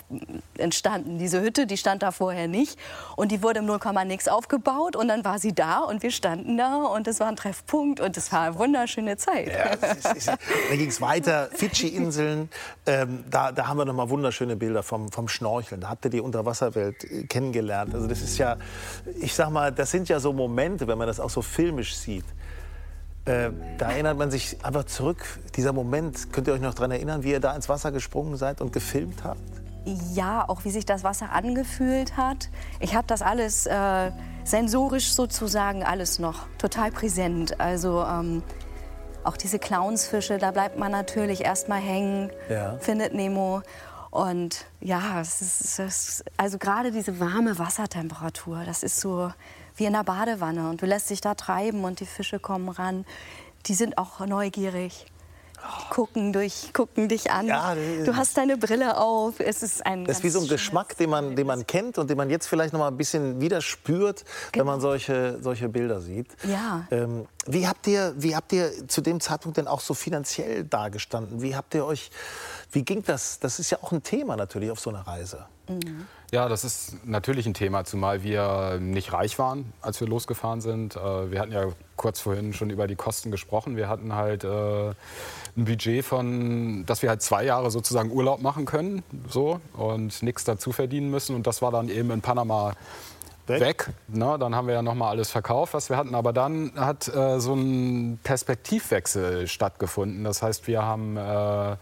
entstanden. 0.58 1.18
Diese 1.18 1.40
Hütte, 1.40 1.66
die 1.66 1.76
stand 1.76 2.02
da 2.02 2.10
vorher 2.12 2.48
nicht 2.48 2.78
und 3.16 3.32
die 3.32 3.42
wurde 3.42 3.60
im 3.60 3.66
0, 3.66 3.78
nix 4.06 4.28
aufgebaut 4.28 4.94
und 4.94 5.08
dann 5.08 5.24
war 5.24 5.38
sie 5.38 5.54
da 5.54 5.78
und 5.80 6.02
wir 6.02 6.10
standen 6.10 6.56
da 6.56 6.84
und 6.84 7.08
es 7.08 7.20
war 7.20 7.28
ein 7.28 7.36
Treffpunkt 7.36 8.00
und 8.00 8.16
es 8.16 8.30
war 8.30 8.42
eine 8.42 8.58
wunderschöne 8.58 9.16
Zeit. 9.16 9.48
Ja, 9.48 9.76
dann 9.76 10.78
ging 10.78 10.88
es 10.88 11.00
weiter, 11.00 11.48
Fidschi-Inseln, 11.52 12.50
ähm, 12.86 13.24
da, 13.30 13.52
da 13.52 13.68
haben 13.68 13.78
wir 13.78 13.84
noch 13.84 13.94
mal 13.94 14.10
wunderschöne 14.10 14.56
Bilder 14.56 14.82
vom, 14.82 15.10
vom 15.10 15.28
Schnorcheln. 15.28 15.80
Da 15.80 15.88
habt 15.88 16.04
ihr 16.04 16.10
die 16.10 16.20
Unterwasserwelt 16.20 17.04
äh, 17.04 17.24
kennengelernt. 17.24 17.94
Also 17.94 18.06
das 18.06 18.20
ist 18.20 18.38
ja, 18.38 18.56
ich 19.20 19.34
sag 19.34 19.50
mal, 19.50 19.72
das 19.72 19.90
sind 19.90 20.08
ja 20.08 20.20
so 20.20 20.32
Momente, 20.32 20.86
wenn 20.86 20.98
man 20.98 21.06
das 21.06 21.20
auch 21.20 21.30
so 21.30 21.42
filmisch 21.42 21.96
sieht. 21.96 22.24
Äh, 23.26 23.50
da 23.78 23.90
erinnert 23.90 24.16
man 24.16 24.30
sich 24.30 24.64
einfach 24.64 24.84
zurück, 24.84 25.40
dieser 25.56 25.72
Moment. 25.72 26.32
Könnt 26.32 26.46
ihr 26.46 26.54
euch 26.54 26.60
noch 26.60 26.74
daran 26.74 26.92
erinnern, 26.92 27.24
wie 27.24 27.32
ihr 27.32 27.40
da 27.40 27.54
ins 27.54 27.68
Wasser 27.68 27.90
gesprungen 27.90 28.36
seid 28.36 28.60
und 28.60 28.72
gefilmt 28.72 29.24
habt? 29.24 29.40
Ja, 30.14 30.48
auch 30.48 30.64
wie 30.64 30.70
sich 30.70 30.86
das 30.86 31.02
Wasser 31.02 31.32
angefühlt 31.32 32.16
hat. 32.16 32.50
Ich 32.78 32.94
habe 32.94 33.06
das 33.08 33.22
alles 33.22 33.66
äh, 33.66 34.12
sensorisch 34.44 35.12
sozusagen 35.12 35.82
alles 35.82 36.20
noch 36.20 36.46
total 36.58 36.92
präsent. 36.92 37.60
Also 37.60 38.04
ähm, 38.04 38.42
auch 39.24 39.36
diese 39.36 39.58
Clownsfische, 39.58 40.38
da 40.38 40.52
bleibt 40.52 40.78
man 40.78 40.92
natürlich 40.92 41.44
erstmal 41.44 41.80
hängen, 41.80 42.30
ja. 42.48 42.78
findet 42.78 43.12
Nemo. 43.12 43.62
Und 44.10 44.66
ja, 44.80 45.20
es 45.20 45.42
ist, 45.42 45.60
es 45.64 45.78
ist, 45.78 46.24
also 46.36 46.58
gerade 46.58 46.92
diese 46.92 47.18
warme 47.18 47.58
Wassertemperatur, 47.58 48.62
das 48.64 48.84
ist 48.84 49.00
so 49.00 49.30
wie 49.76 49.84
in 49.84 49.94
einer 49.94 50.04
Badewanne. 50.04 50.68
Und 50.68 50.82
du 50.82 50.86
lässt 50.86 51.10
dich 51.10 51.20
da 51.20 51.34
treiben 51.34 51.84
und 51.84 52.00
die 52.00 52.06
Fische 52.06 52.38
kommen 52.38 52.68
ran. 52.68 53.04
Die 53.66 53.74
sind 53.74 53.98
auch 53.98 54.20
neugierig. 54.20 55.06
Die 55.56 55.94
gucken, 55.94 56.32
durch, 56.32 56.72
gucken 56.72 57.08
dich 57.08 57.30
an. 57.30 57.46
Ja, 57.46 57.74
du 57.74 58.14
hast 58.14 58.36
deine 58.36 58.56
Brille 58.56 58.98
auf. 58.98 59.40
Es 59.40 59.62
ist 59.62 59.84
ein 59.84 60.04
das 60.04 60.18
ist 60.18 60.24
wie 60.24 60.28
so 60.28 60.40
ein 60.40 60.48
Geschmack, 60.48 60.96
den 60.96 61.10
man, 61.10 61.34
den 61.34 61.46
man 61.46 61.66
kennt 61.66 61.98
und 61.98 62.08
den 62.08 62.16
man 62.16 62.30
jetzt 62.30 62.46
vielleicht 62.46 62.72
noch 62.72 62.80
mal 62.80 62.88
ein 62.88 62.96
bisschen 62.96 63.40
wieder 63.40 63.60
spürt, 63.60 64.24
genau. 64.52 64.60
wenn 64.60 64.66
man 64.66 64.80
solche, 64.80 65.38
solche 65.40 65.68
Bilder 65.68 66.00
sieht. 66.00 66.28
Ja. 66.44 66.86
Ähm, 66.90 67.26
wie, 67.46 67.66
habt 67.66 67.86
ihr, 67.86 68.14
wie 68.16 68.34
habt 68.34 68.52
ihr 68.52 68.88
zu 68.88 69.00
dem 69.00 69.20
Zeitpunkt 69.20 69.58
denn 69.58 69.68
auch 69.68 69.80
so 69.80 69.94
finanziell 69.94 70.64
dagestanden? 70.64 71.42
Wie 71.42 71.56
habt 71.56 71.74
ihr 71.74 71.84
euch, 71.84 72.10
wie 72.72 72.82
ging 72.82 73.02
das? 73.04 73.38
Das 73.38 73.58
ist 73.58 73.70
ja 73.70 73.78
auch 73.82 73.92
ein 73.92 74.02
Thema 74.02 74.36
natürlich 74.36 74.70
auf 74.70 74.80
so 74.80 74.90
einer 74.90 75.06
Reise. 75.06 75.46
Mhm. 75.68 76.06
Ja, 76.32 76.48
das 76.48 76.64
ist 76.64 77.04
natürlich 77.04 77.46
ein 77.46 77.54
Thema, 77.54 77.84
zumal 77.84 78.24
wir 78.24 78.78
nicht 78.80 79.12
reich 79.12 79.38
waren, 79.38 79.72
als 79.80 80.00
wir 80.00 80.08
losgefahren 80.08 80.60
sind. 80.60 80.96
Äh, 80.96 81.30
wir 81.30 81.40
hatten 81.40 81.52
ja 81.52 81.66
kurz 81.94 82.20
vorhin 82.20 82.52
schon 82.52 82.70
über 82.70 82.88
die 82.88 82.96
Kosten 82.96 83.30
gesprochen. 83.30 83.76
Wir 83.76 83.88
hatten 83.88 84.12
halt 84.12 84.42
äh, 84.42 84.88
ein 84.88 85.64
Budget 85.64 86.04
von, 86.04 86.84
dass 86.84 87.02
wir 87.02 87.10
halt 87.10 87.22
zwei 87.22 87.44
Jahre 87.44 87.70
sozusagen 87.70 88.10
Urlaub 88.10 88.42
machen 88.42 88.66
können 88.66 89.04
so, 89.28 89.60
und 89.74 90.22
nichts 90.22 90.42
dazu 90.44 90.72
verdienen 90.72 91.10
müssen. 91.10 91.36
Und 91.36 91.46
das 91.46 91.62
war 91.62 91.70
dann 91.70 91.88
eben 91.88 92.10
in 92.10 92.20
Panama 92.22 92.74
weg. 93.48 93.60
weg. 93.60 93.88
Na, 94.08 94.38
dann 94.38 94.54
haben 94.54 94.66
wir 94.66 94.74
ja 94.74 94.82
noch 94.82 94.94
mal 94.94 95.10
alles 95.10 95.30
verkauft, 95.30 95.74
was 95.74 95.90
wir 95.90 95.96
hatten. 95.96 96.14
Aber 96.14 96.32
dann 96.32 96.72
hat 96.76 97.08
äh, 97.08 97.40
so 97.40 97.54
ein 97.54 98.18
Perspektivwechsel 98.22 99.48
stattgefunden. 99.48 100.24
Das 100.24 100.42
heißt, 100.42 100.66
wir 100.66 100.82
haben 100.82 101.16
äh, 101.16 101.76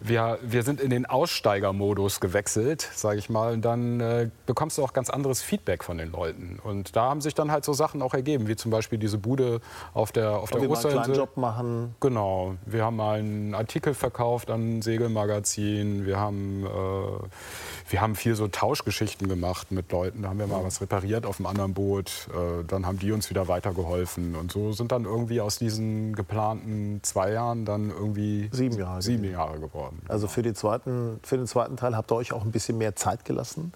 wir, 0.00 0.38
wir 0.42 0.62
sind 0.62 0.80
in 0.80 0.90
den 0.90 1.06
Aussteigermodus 1.06 2.20
gewechselt, 2.20 2.88
sage 2.94 3.18
ich 3.18 3.28
mal. 3.28 3.52
Und 3.52 3.62
dann 3.62 4.00
äh, 4.00 4.30
bekommst 4.46 4.78
du 4.78 4.84
auch 4.84 4.92
ganz 4.92 5.10
anderes 5.10 5.42
Feedback 5.42 5.84
von 5.84 5.98
den 5.98 6.10
Leuten. 6.10 6.58
Und 6.62 6.96
da 6.96 7.10
haben 7.10 7.20
sich 7.20 7.34
dann 7.34 7.52
halt 7.52 7.64
so 7.64 7.72
Sachen 7.74 8.00
auch 8.00 8.14
ergeben, 8.14 8.48
wie 8.48 8.56
zum 8.56 8.70
Beispiel 8.70 8.98
diese 8.98 9.18
Bude 9.18 9.60
auf 9.92 10.10
der 10.12 10.38
auf 10.38 10.50
der 10.50 10.68
Osterinsel. 10.68 11.04
einen 11.04 11.14
Job 11.14 11.36
machen. 11.36 11.94
Genau. 12.00 12.54
Wir 12.64 12.84
haben 12.84 12.96
mal 12.96 13.18
einen 13.18 13.54
Artikel 13.54 13.92
verkauft 13.92 14.50
an 14.50 14.78
ein 14.78 14.82
Segelmagazin. 14.82 16.06
Wir 16.06 16.18
haben, 16.18 16.64
äh, 16.64 17.90
wir 17.90 18.00
haben 18.00 18.14
viel 18.14 18.34
so 18.34 18.48
Tauschgeschichten 18.48 19.28
gemacht 19.28 19.70
mit 19.70 19.92
Leuten. 19.92 20.22
Da 20.22 20.30
haben 20.30 20.38
wir 20.38 20.46
mal 20.46 20.64
was 20.64 20.80
repariert 20.80 21.26
auf 21.26 21.38
einem 21.38 21.46
anderen 21.46 21.74
Boot. 21.74 22.28
Äh, 22.30 22.64
dann 22.66 22.86
haben 22.86 22.98
die 22.98 23.12
uns 23.12 23.28
wieder 23.28 23.48
weitergeholfen. 23.48 24.34
Und 24.34 24.50
so 24.50 24.72
sind 24.72 24.92
dann 24.92 25.04
irgendwie 25.04 25.40
aus 25.42 25.58
diesen 25.58 26.14
geplanten 26.14 27.00
zwei 27.02 27.32
Jahren 27.32 27.66
dann 27.66 27.90
irgendwie 27.90 28.48
sieben 28.52 28.78
Jahre, 28.78 29.02
sieben 29.02 29.24
Jahre 29.24 29.60
geworden 29.60 29.89
worden. 29.90 30.02
Also 30.08 30.28
für, 30.28 30.42
die 30.42 30.54
zweiten, 30.54 31.20
für 31.22 31.36
den 31.36 31.46
zweiten 31.46 31.76
Teil 31.76 31.96
habt 31.96 32.10
ihr 32.12 32.16
euch 32.16 32.32
auch 32.32 32.42
ein 32.42 32.52
bisschen 32.52 32.78
mehr 32.78 32.96
Zeit 32.96 33.24
gelassen, 33.24 33.72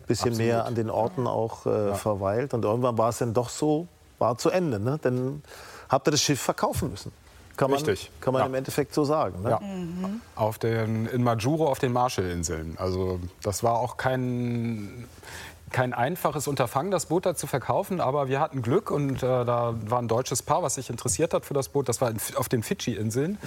ein 0.00 0.06
bisschen 0.06 0.32
Absolut. 0.32 0.48
mehr 0.48 0.64
an 0.66 0.74
den 0.74 0.90
Orten 0.90 1.26
auch 1.26 1.66
äh, 1.66 1.88
ja. 1.88 1.94
verweilt. 1.94 2.54
Und 2.54 2.64
irgendwann 2.64 2.98
war 2.98 3.10
es 3.10 3.18
dann 3.18 3.34
doch 3.34 3.48
so, 3.48 3.86
war 4.18 4.36
zu 4.38 4.50
Ende. 4.50 4.78
Ne? 4.78 4.98
Dann 5.02 5.42
habt 5.88 6.08
ihr 6.08 6.10
das 6.10 6.22
Schiff 6.22 6.40
verkaufen 6.40 6.90
müssen. 6.90 7.12
Kann 7.56 7.70
man, 7.70 7.78
Richtig. 7.80 8.10
Kann 8.20 8.32
man 8.32 8.40
ja. 8.40 8.46
im 8.46 8.54
Endeffekt 8.54 8.94
so 8.94 9.04
sagen. 9.04 9.42
Ne? 9.42 9.50
Ja. 9.50 9.60
Mhm. 9.60 10.22
Auf 10.34 10.58
den, 10.58 11.06
in 11.06 11.22
Majuro 11.22 11.70
auf 11.70 11.78
den 11.78 11.92
Marshallinseln. 11.92 12.76
Also 12.78 13.20
das 13.42 13.62
war 13.62 13.78
auch 13.78 13.98
kein 13.98 15.06
kein 15.72 15.92
einfaches 15.92 16.46
Unterfangen, 16.46 16.90
das 16.90 17.06
Boot 17.06 17.26
da 17.26 17.34
zu 17.34 17.46
verkaufen, 17.46 18.00
aber 18.00 18.28
wir 18.28 18.40
hatten 18.40 18.62
Glück 18.62 18.90
und 18.90 19.22
äh, 19.22 19.44
da 19.44 19.74
war 19.86 19.98
ein 19.98 20.08
deutsches 20.08 20.42
Paar, 20.42 20.62
was 20.62 20.76
sich 20.76 20.90
interessiert 20.90 21.34
hat 21.34 21.44
für 21.44 21.54
das 21.54 21.68
Boot. 21.68 21.88
Das 21.88 22.00
war 22.00 22.10
in, 22.10 22.18
auf 22.36 22.48
den 22.48 22.62
Fidschi-Inseln. 22.62 23.32
Mhm. 23.32 23.38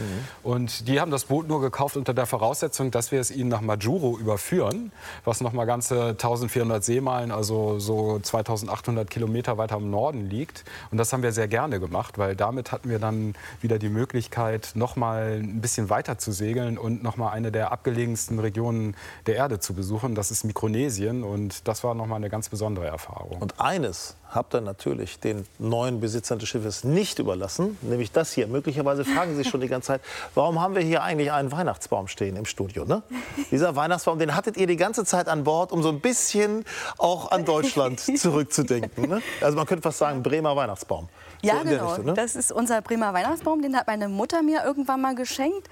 Und 0.43 0.87
die 0.87 0.99
haben 0.99 1.11
das 1.11 1.25
Boot 1.25 1.47
nur 1.47 1.61
gekauft 1.61 1.97
unter 1.97 2.13
der 2.13 2.25
Voraussetzung, 2.25 2.91
dass 2.91 3.11
wir 3.11 3.19
es 3.19 3.31
ihnen 3.31 3.49
nach 3.49 3.61
Majuro 3.61 4.17
überführen, 4.17 4.91
was 5.23 5.41
noch 5.41 5.53
mal 5.53 5.65
ganze 5.65 6.09
1400 6.09 6.83
Seemeilen, 6.83 7.31
also 7.31 7.79
so 7.79 8.19
2800 8.19 9.09
Kilometer 9.09 9.57
weiter 9.57 9.77
im 9.77 9.89
Norden 9.89 10.29
liegt. 10.29 10.65
Und 10.91 10.97
das 10.97 11.13
haben 11.13 11.23
wir 11.23 11.31
sehr 11.31 11.47
gerne 11.47 11.79
gemacht, 11.79 12.17
weil 12.17 12.35
damit 12.35 12.71
hatten 12.71 12.89
wir 12.89 12.99
dann 12.99 13.35
wieder 13.61 13.79
die 13.79 13.89
Möglichkeit, 13.89 14.71
noch 14.75 14.95
mal 14.95 15.39
ein 15.41 15.61
bisschen 15.61 15.89
weiter 15.89 16.17
zu 16.17 16.31
segeln 16.31 16.77
und 16.77 17.03
noch 17.03 17.17
mal 17.17 17.29
eine 17.29 17.51
der 17.51 17.71
abgelegensten 17.71 18.39
Regionen 18.39 18.95
der 19.27 19.35
Erde 19.35 19.59
zu 19.59 19.73
besuchen. 19.73 20.15
Das 20.15 20.31
ist 20.31 20.43
Mikronesien 20.43 21.23
und 21.23 21.67
das 21.67 21.83
war 21.83 21.93
noch 21.93 22.07
mal 22.07 22.14
nochmal 22.15 22.25
eine 22.25 22.29
ganz 22.29 22.49
besondere 22.49 22.87
Erfahrung. 22.87 23.41
Und 23.41 23.59
eines 23.59 24.15
habt 24.29 24.53
ihr 24.53 24.61
natürlich 24.61 25.19
den 25.19 25.45
neuen 25.59 25.99
Besitzern 25.99 26.39
des 26.39 26.49
Schiffes 26.49 26.83
nicht 26.83 27.19
überlassen, 27.19 27.77
nämlich 27.81 28.11
das 28.11 28.31
hier. 28.31 28.47
Möglicherweise 28.47 29.05
fragen 29.05 29.31
Sie 29.31 29.37
sich 29.37 29.49
schon 29.49 29.61
die 29.61 29.67
ganze 29.67 29.87
Zeit, 29.87 30.01
warum 30.33 30.61
haben 30.61 30.75
wir 30.75 30.81
hier 30.81 31.03
eigentlich 31.03 31.31
einen 31.31 31.51
Weihnachtsbaum 31.51 32.07
stehen 32.07 32.35
im 32.35 32.45
Studio? 32.45 32.85
Ne? 32.85 33.03
Dieser 33.51 33.75
Weihnachtsbaum, 33.75 34.19
den 34.19 34.35
hattet 34.35 34.57
ihr 34.57 34.67
die 34.67 34.77
ganze 34.77 35.05
Zeit 35.05 35.27
an 35.27 35.43
Bord, 35.43 35.71
um 35.71 35.83
so 35.83 35.89
ein 35.89 35.99
bisschen 35.99 36.65
auch 36.97 37.31
an 37.31 37.45
Deutschland 37.45 37.99
zurückzudenken. 38.17 39.09
Ne? 39.09 39.21
Also 39.41 39.57
man 39.57 39.65
könnte 39.65 39.83
fast 39.83 39.99
sagen, 39.99 40.23
Bremer 40.23 40.55
Weihnachtsbaum. 40.55 41.09
Ja, 41.41 41.59
so 41.59 41.63
genau. 41.63 41.87
Richtung, 41.87 42.05
ne? 42.05 42.13
Das 42.13 42.35
ist 42.35 42.51
unser 42.51 42.81
Bremer 42.81 43.13
Weihnachtsbaum, 43.13 43.61
den 43.61 43.75
hat 43.75 43.87
meine 43.87 44.09
Mutter 44.09 44.41
mir 44.41 44.63
irgendwann 44.63 45.01
mal 45.01 45.15
geschenkt. 45.15 45.69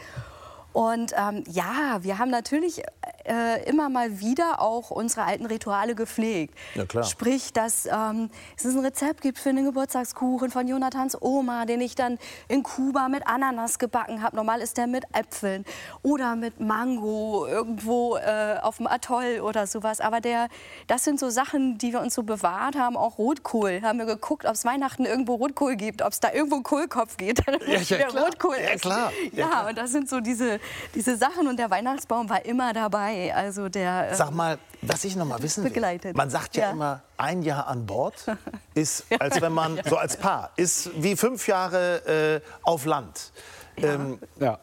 Und 0.74 1.13
ähm, 1.15 1.43
ja, 1.47 1.99
wir 2.01 2.17
haben 2.17 2.32
natürlich 2.32 2.82
äh, 3.26 3.63
immer 3.69 3.89
mal 3.89 4.19
wieder 4.19 4.59
auch 4.59 4.89
unsere 4.89 5.26
alten 5.26 5.45
Rituale 5.45 5.95
gepflegt. 5.95 6.55
Ja, 6.74 6.86
klar. 6.86 7.03
Sprich, 7.03 7.53
dass 7.53 7.86
ähm, 7.86 8.30
es 8.57 8.65
ein 8.65 8.80
Rezept 8.80 9.21
gibt 9.21 9.38
für 9.38 9.53
den 9.53 9.65
Geburtstagskuchen 9.65 10.49
von 10.49 10.67
Jonathans 10.67 11.15
Oma, 11.21 11.65
den 11.65 11.80
ich 11.80 11.93
dann 11.95 12.17
in 12.47 12.63
Kuba 12.63 13.07
mit 13.07 13.28
Ananas 13.28 13.78
gebacken 13.78 14.24
habe. 14.24 14.36
Normal 14.36 14.61
ist 14.61 14.78
der 14.78 14.88
mit 14.88 15.05
Äpfeln 15.13 15.63
oder 16.01 16.36
mit 16.36 16.59
Mango 16.59 17.45
irgendwo 17.47 18.17
äh, 18.17 18.57
auf 18.61 18.78
dem 18.78 18.88
Atoll 18.88 19.41
oder 19.41 19.67
sowas. 19.67 20.01
Aber 20.01 20.21
der, 20.21 20.47
das 20.88 21.03
sind 21.03 21.19
so 21.19 21.30
Sachen, 21.30 21.78
die 21.78 21.93
wir 21.93 22.01
uns 22.01 22.15
so 22.15 22.24
bewahrt 22.24 22.76
haben. 22.76 22.97
Auch 22.97 23.19
Rotkohl. 23.19 23.82
Haben 23.84 23.99
wir 23.99 24.05
geguckt, 24.05 24.45
ob 24.45 24.53
es 24.53 24.65
Weihnachten 24.65 25.05
irgendwo 25.05 25.36
Rotkohl 25.36 25.76
gibt, 25.76 26.01
ob 26.01 26.11
es 26.11 26.19
da 26.19 26.34
irgendwo 26.34 26.55
einen 26.55 26.63
Kohlkopf 26.63 27.17
gibt. 27.17 27.47
Dann 27.47 27.59
ja, 27.67 27.80
ja, 27.80 28.07
klar. 28.07 28.26
Rotkohl 28.26 28.57
ja, 28.61 28.76
klar. 28.76 29.11
Ja, 29.32 29.49
ja, 29.49 29.67
und 29.69 29.78
das 29.78 29.91
sind 29.91 30.09
so 30.09 30.19
diese 30.19 30.59
diese 30.95 31.18
Sachen 31.18 31.47
und 31.47 31.57
der 31.57 31.70
Weihnachtsbaum 31.70 32.30
war 32.30 32.45
immer 32.45 32.74
dabei. 32.74 33.34
Also 33.34 33.70
der, 33.70 34.09
ähm, 34.09 34.16
Sag 34.16 34.32
mal, 34.32 34.57
was 34.82 35.03
ich 35.03 35.16
noch 35.16 35.26
mal 35.26 35.41
wissen 35.41 35.64
will. 35.64 36.14
Man 36.14 36.30
sagt 36.30 36.55
ja, 36.55 36.66
ja, 36.66 36.72
immer, 36.72 37.01
ein 37.18 37.41
Jahr 37.41 37.68
an 37.68 37.86
Bord 37.86 38.26
ist, 38.74 39.05
als 39.20 39.41
wenn 39.41 39.53
man, 39.53 39.80
so 39.86 39.97
als 39.97 40.18
Paar, 40.18 40.51
ist 40.55 40.89
wie 41.01 41.16
fünf 41.16 41.47
Jahre 41.47 42.41
äh, 42.43 42.49
auf 42.64 42.86
Land. 42.86 43.32
Ja. 43.78 43.93
Ähm, 43.93 44.19
ja. 44.39 44.59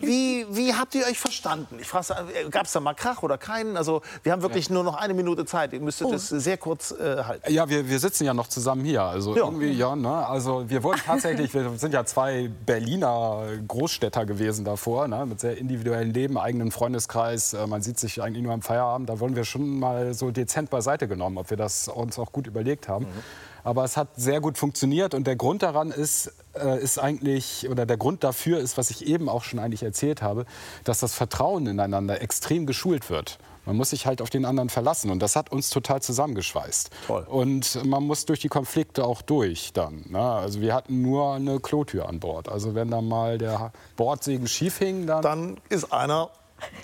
Wie, 0.00 0.46
wie 0.50 0.74
habt 0.74 0.94
ihr 0.94 1.04
euch 1.06 1.18
verstanden? 1.18 1.78
Ich 1.80 1.88
frage, 1.88 2.06
gab 2.50 2.66
es 2.66 2.72
da 2.72 2.80
mal 2.80 2.94
Krach 2.94 3.22
oder 3.22 3.38
keinen? 3.38 3.76
Also 3.76 4.02
wir 4.22 4.32
haben 4.32 4.42
wirklich 4.42 4.68
ja. 4.68 4.74
nur 4.74 4.84
noch 4.84 4.96
eine 4.96 5.14
Minute 5.14 5.44
Zeit. 5.44 5.72
Ihr 5.72 5.80
müsstet 5.80 6.06
oh. 6.06 6.12
das 6.12 6.28
sehr 6.28 6.56
kurz 6.56 6.92
äh, 6.92 7.22
halten. 7.22 7.52
Ja, 7.52 7.68
wir, 7.68 7.88
wir 7.88 7.98
sitzen 7.98 8.24
ja 8.24 8.34
noch 8.34 8.48
zusammen 8.48 8.84
hier. 8.84 9.02
Also 9.02 9.36
ja. 9.36 9.44
irgendwie, 9.44 9.72
ja, 9.72 9.96
ne? 9.96 10.26
Also 10.26 10.68
wir 10.68 10.82
wurden 10.82 11.00
tatsächlich, 11.04 11.52
wir 11.54 11.70
sind 11.76 11.92
ja 11.92 12.04
zwei 12.04 12.50
Berliner 12.66 13.42
Großstädter 13.66 14.26
gewesen 14.26 14.64
davor, 14.64 15.08
ne? 15.08 15.26
mit 15.26 15.40
sehr 15.40 15.58
individuellem 15.58 16.12
Leben, 16.12 16.38
eigenen 16.38 16.70
Freundeskreis. 16.70 17.54
Äh, 17.54 17.66
man 17.66 17.82
sieht 17.82 17.98
sich 17.98 18.22
eigentlich 18.22 18.44
nur 18.44 18.52
am 18.52 18.62
Feierabend. 18.62 19.08
Da 19.08 19.20
wurden 19.20 19.36
wir 19.36 19.44
schon 19.44 19.78
mal 19.78 20.14
so 20.14 20.30
dezent 20.30 20.70
beiseite 20.70 21.08
genommen, 21.08 21.38
ob 21.38 21.50
wir 21.50 21.56
das 21.56 21.88
uns 21.88 22.18
auch 22.18 22.32
gut 22.32 22.46
überlegt 22.46 22.88
haben. 22.88 23.06
Mhm. 23.06 23.22
Aber 23.66 23.82
es 23.82 23.96
hat 23.96 24.10
sehr 24.14 24.40
gut 24.40 24.58
funktioniert 24.58 25.12
und 25.12 25.26
der 25.26 25.34
Grund 25.34 25.64
daran 25.64 25.90
ist, 25.90 26.32
äh, 26.54 26.80
ist 26.80 27.00
eigentlich, 27.00 27.68
oder 27.68 27.84
der 27.84 27.96
Grund 27.96 28.22
dafür 28.22 28.60
ist, 28.60 28.78
was 28.78 28.90
ich 28.90 29.04
eben 29.08 29.28
auch 29.28 29.42
schon 29.42 29.58
eigentlich 29.58 29.82
erzählt 29.82 30.22
habe, 30.22 30.46
dass 30.84 31.00
das 31.00 31.14
Vertrauen 31.14 31.66
ineinander 31.66 32.22
extrem 32.22 32.66
geschult 32.66 33.10
wird. 33.10 33.40
Man 33.64 33.76
muss 33.76 33.90
sich 33.90 34.06
halt 34.06 34.22
auf 34.22 34.30
den 34.30 34.44
anderen 34.44 34.68
verlassen 34.68 35.10
und 35.10 35.18
das 35.18 35.34
hat 35.34 35.50
uns 35.50 35.70
total 35.70 36.00
zusammengeschweißt. 36.00 36.90
Toll. 37.08 37.26
Und 37.28 37.84
man 37.84 38.04
muss 38.04 38.24
durch 38.24 38.38
die 38.38 38.48
Konflikte 38.48 39.04
auch 39.04 39.20
durch 39.20 39.72
dann. 39.72 40.04
Ne? 40.10 40.20
Also 40.20 40.60
wir 40.60 40.72
hatten 40.72 41.02
nur 41.02 41.34
eine 41.34 41.58
Klotür 41.58 42.08
an 42.08 42.20
Bord. 42.20 42.48
Also 42.48 42.76
wenn 42.76 42.92
da 42.92 43.00
mal 43.00 43.36
der 43.36 43.72
Bordsegen 43.96 44.46
schief 44.46 44.78
hing, 44.78 45.08
dann... 45.08 45.22
Dann 45.22 45.56
ist 45.70 45.92
einer 45.92 46.30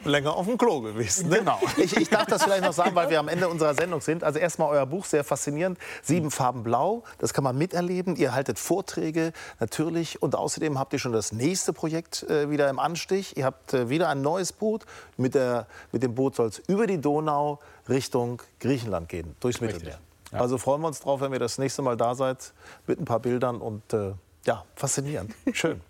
länger 0.04 0.34
auf 0.36 0.46
dem 0.46 0.58
Klo 0.58 0.80
gewesen. 0.80 1.28
Ne? 1.28 1.38
Genau. 1.38 1.58
Ich, 1.76 1.96
ich, 1.96 2.08
darf 2.08 2.26
das 2.26 2.44
vielleicht 2.44 2.64
noch 2.64 2.72
sagen, 2.72 2.94
weil 2.94 3.10
wir 3.10 3.18
am 3.18 3.28
Ende 3.28 3.48
unserer 3.48 3.74
Sendung 3.74 4.00
sind. 4.00 4.24
Also 4.24 4.38
erstmal 4.38 4.68
euer 4.68 4.86
Buch, 4.86 5.04
sehr 5.04 5.24
faszinierend. 5.24 5.78
Sieben 6.02 6.30
Farben 6.30 6.62
Blau, 6.62 7.04
das 7.18 7.32
kann 7.32 7.44
man 7.44 7.56
miterleben. 7.56 8.16
Ihr 8.16 8.34
haltet 8.34 8.58
Vorträge 8.58 9.32
natürlich 9.60 10.22
und 10.22 10.34
außerdem 10.34 10.78
habt 10.78 10.92
ihr 10.92 10.98
schon 10.98 11.12
das 11.12 11.32
nächste 11.32 11.72
Projekt 11.72 12.22
äh, 12.24 12.50
wieder 12.50 12.68
im 12.68 12.78
Anstich. 12.78 13.36
Ihr 13.36 13.44
habt 13.44 13.74
äh, 13.74 13.88
wieder 13.88 14.08
ein 14.08 14.22
neues 14.22 14.52
Boot. 14.52 14.84
Mit, 15.16 15.34
der, 15.34 15.66
mit 15.92 16.02
dem 16.02 16.14
Boot 16.14 16.36
soll 16.36 16.48
es 16.48 16.58
über 16.58 16.86
die 16.86 17.00
Donau 17.00 17.60
Richtung 17.88 18.42
Griechenland 18.60 19.08
gehen, 19.08 19.36
durchs 19.40 19.60
Mittelmeer. 19.60 19.98
Ja. 20.32 20.40
Also 20.40 20.58
freuen 20.58 20.80
wir 20.80 20.88
uns 20.88 21.00
drauf, 21.00 21.20
wenn 21.20 21.32
ihr 21.32 21.38
das 21.38 21.58
nächste 21.58 21.82
Mal 21.82 21.96
da 21.96 22.14
seid 22.14 22.52
mit 22.86 22.98
ein 22.98 23.04
paar 23.04 23.20
Bildern 23.20 23.60
und 23.60 23.92
äh, 23.92 24.12
ja, 24.46 24.64
faszinierend. 24.74 25.34
Schön. 25.52 25.80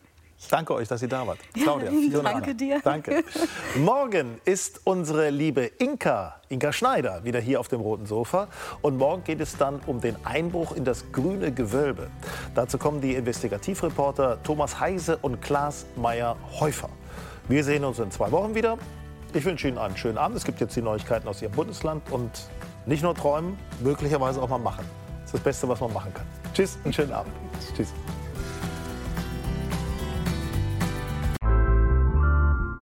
Danke 0.50 0.74
euch, 0.74 0.88
dass 0.88 1.02
ihr 1.02 1.08
da 1.08 1.26
wart. 1.26 1.38
Claudia, 1.54 1.90
danke 2.22 2.54
dir. 2.54 2.80
Danke. 2.82 3.24
Morgen 3.76 4.40
ist 4.44 4.80
unsere 4.84 5.30
liebe 5.30 5.64
Inka, 5.78 6.40
Inka 6.48 6.72
Schneider, 6.72 7.24
wieder 7.24 7.40
hier 7.40 7.60
auf 7.60 7.68
dem 7.68 7.80
roten 7.80 8.06
Sofa. 8.06 8.48
Und 8.82 8.98
morgen 8.98 9.24
geht 9.24 9.40
es 9.40 9.56
dann 9.56 9.80
um 9.86 10.00
den 10.00 10.16
Einbruch 10.24 10.72
in 10.72 10.84
das 10.84 11.10
grüne 11.12 11.52
Gewölbe. 11.52 12.10
Dazu 12.54 12.78
kommen 12.78 13.00
die 13.00 13.14
Investigativreporter 13.14 14.42
Thomas 14.42 14.80
Heise 14.80 15.18
und 15.22 15.40
Klaas 15.40 15.86
Meyer-Häufer. 15.96 16.90
Wir 17.48 17.64
sehen 17.64 17.84
uns 17.84 17.98
in 17.98 18.10
zwei 18.10 18.30
Wochen 18.30 18.54
wieder. 18.54 18.78
Ich 19.34 19.44
wünsche 19.44 19.68
Ihnen 19.68 19.78
einen 19.78 19.96
schönen 19.96 20.18
Abend. 20.18 20.36
Es 20.36 20.44
gibt 20.44 20.60
jetzt 20.60 20.76
die 20.76 20.82
Neuigkeiten 20.82 21.26
aus 21.26 21.40
Ihrem 21.40 21.52
Bundesland. 21.52 22.02
Und 22.10 22.30
nicht 22.86 23.02
nur 23.02 23.14
träumen, 23.14 23.58
möglicherweise 23.80 24.42
auch 24.42 24.48
mal 24.48 24.58
machen. 24.58 24.84
Das 25.22 25.26
ist 25.26 25.34
das 25.34 25.40
Beste, 25.40 25.68
was 25.68 25.80
man 25.80 25.92
machen 25.92 26.12
kann. 26.12 26.26
Tschüss, 26.52 26.78
einen 26.84 26.92
schönen 26.92 27.12
Abend. 27.12 27.32
Tschüss. 27.74 27.92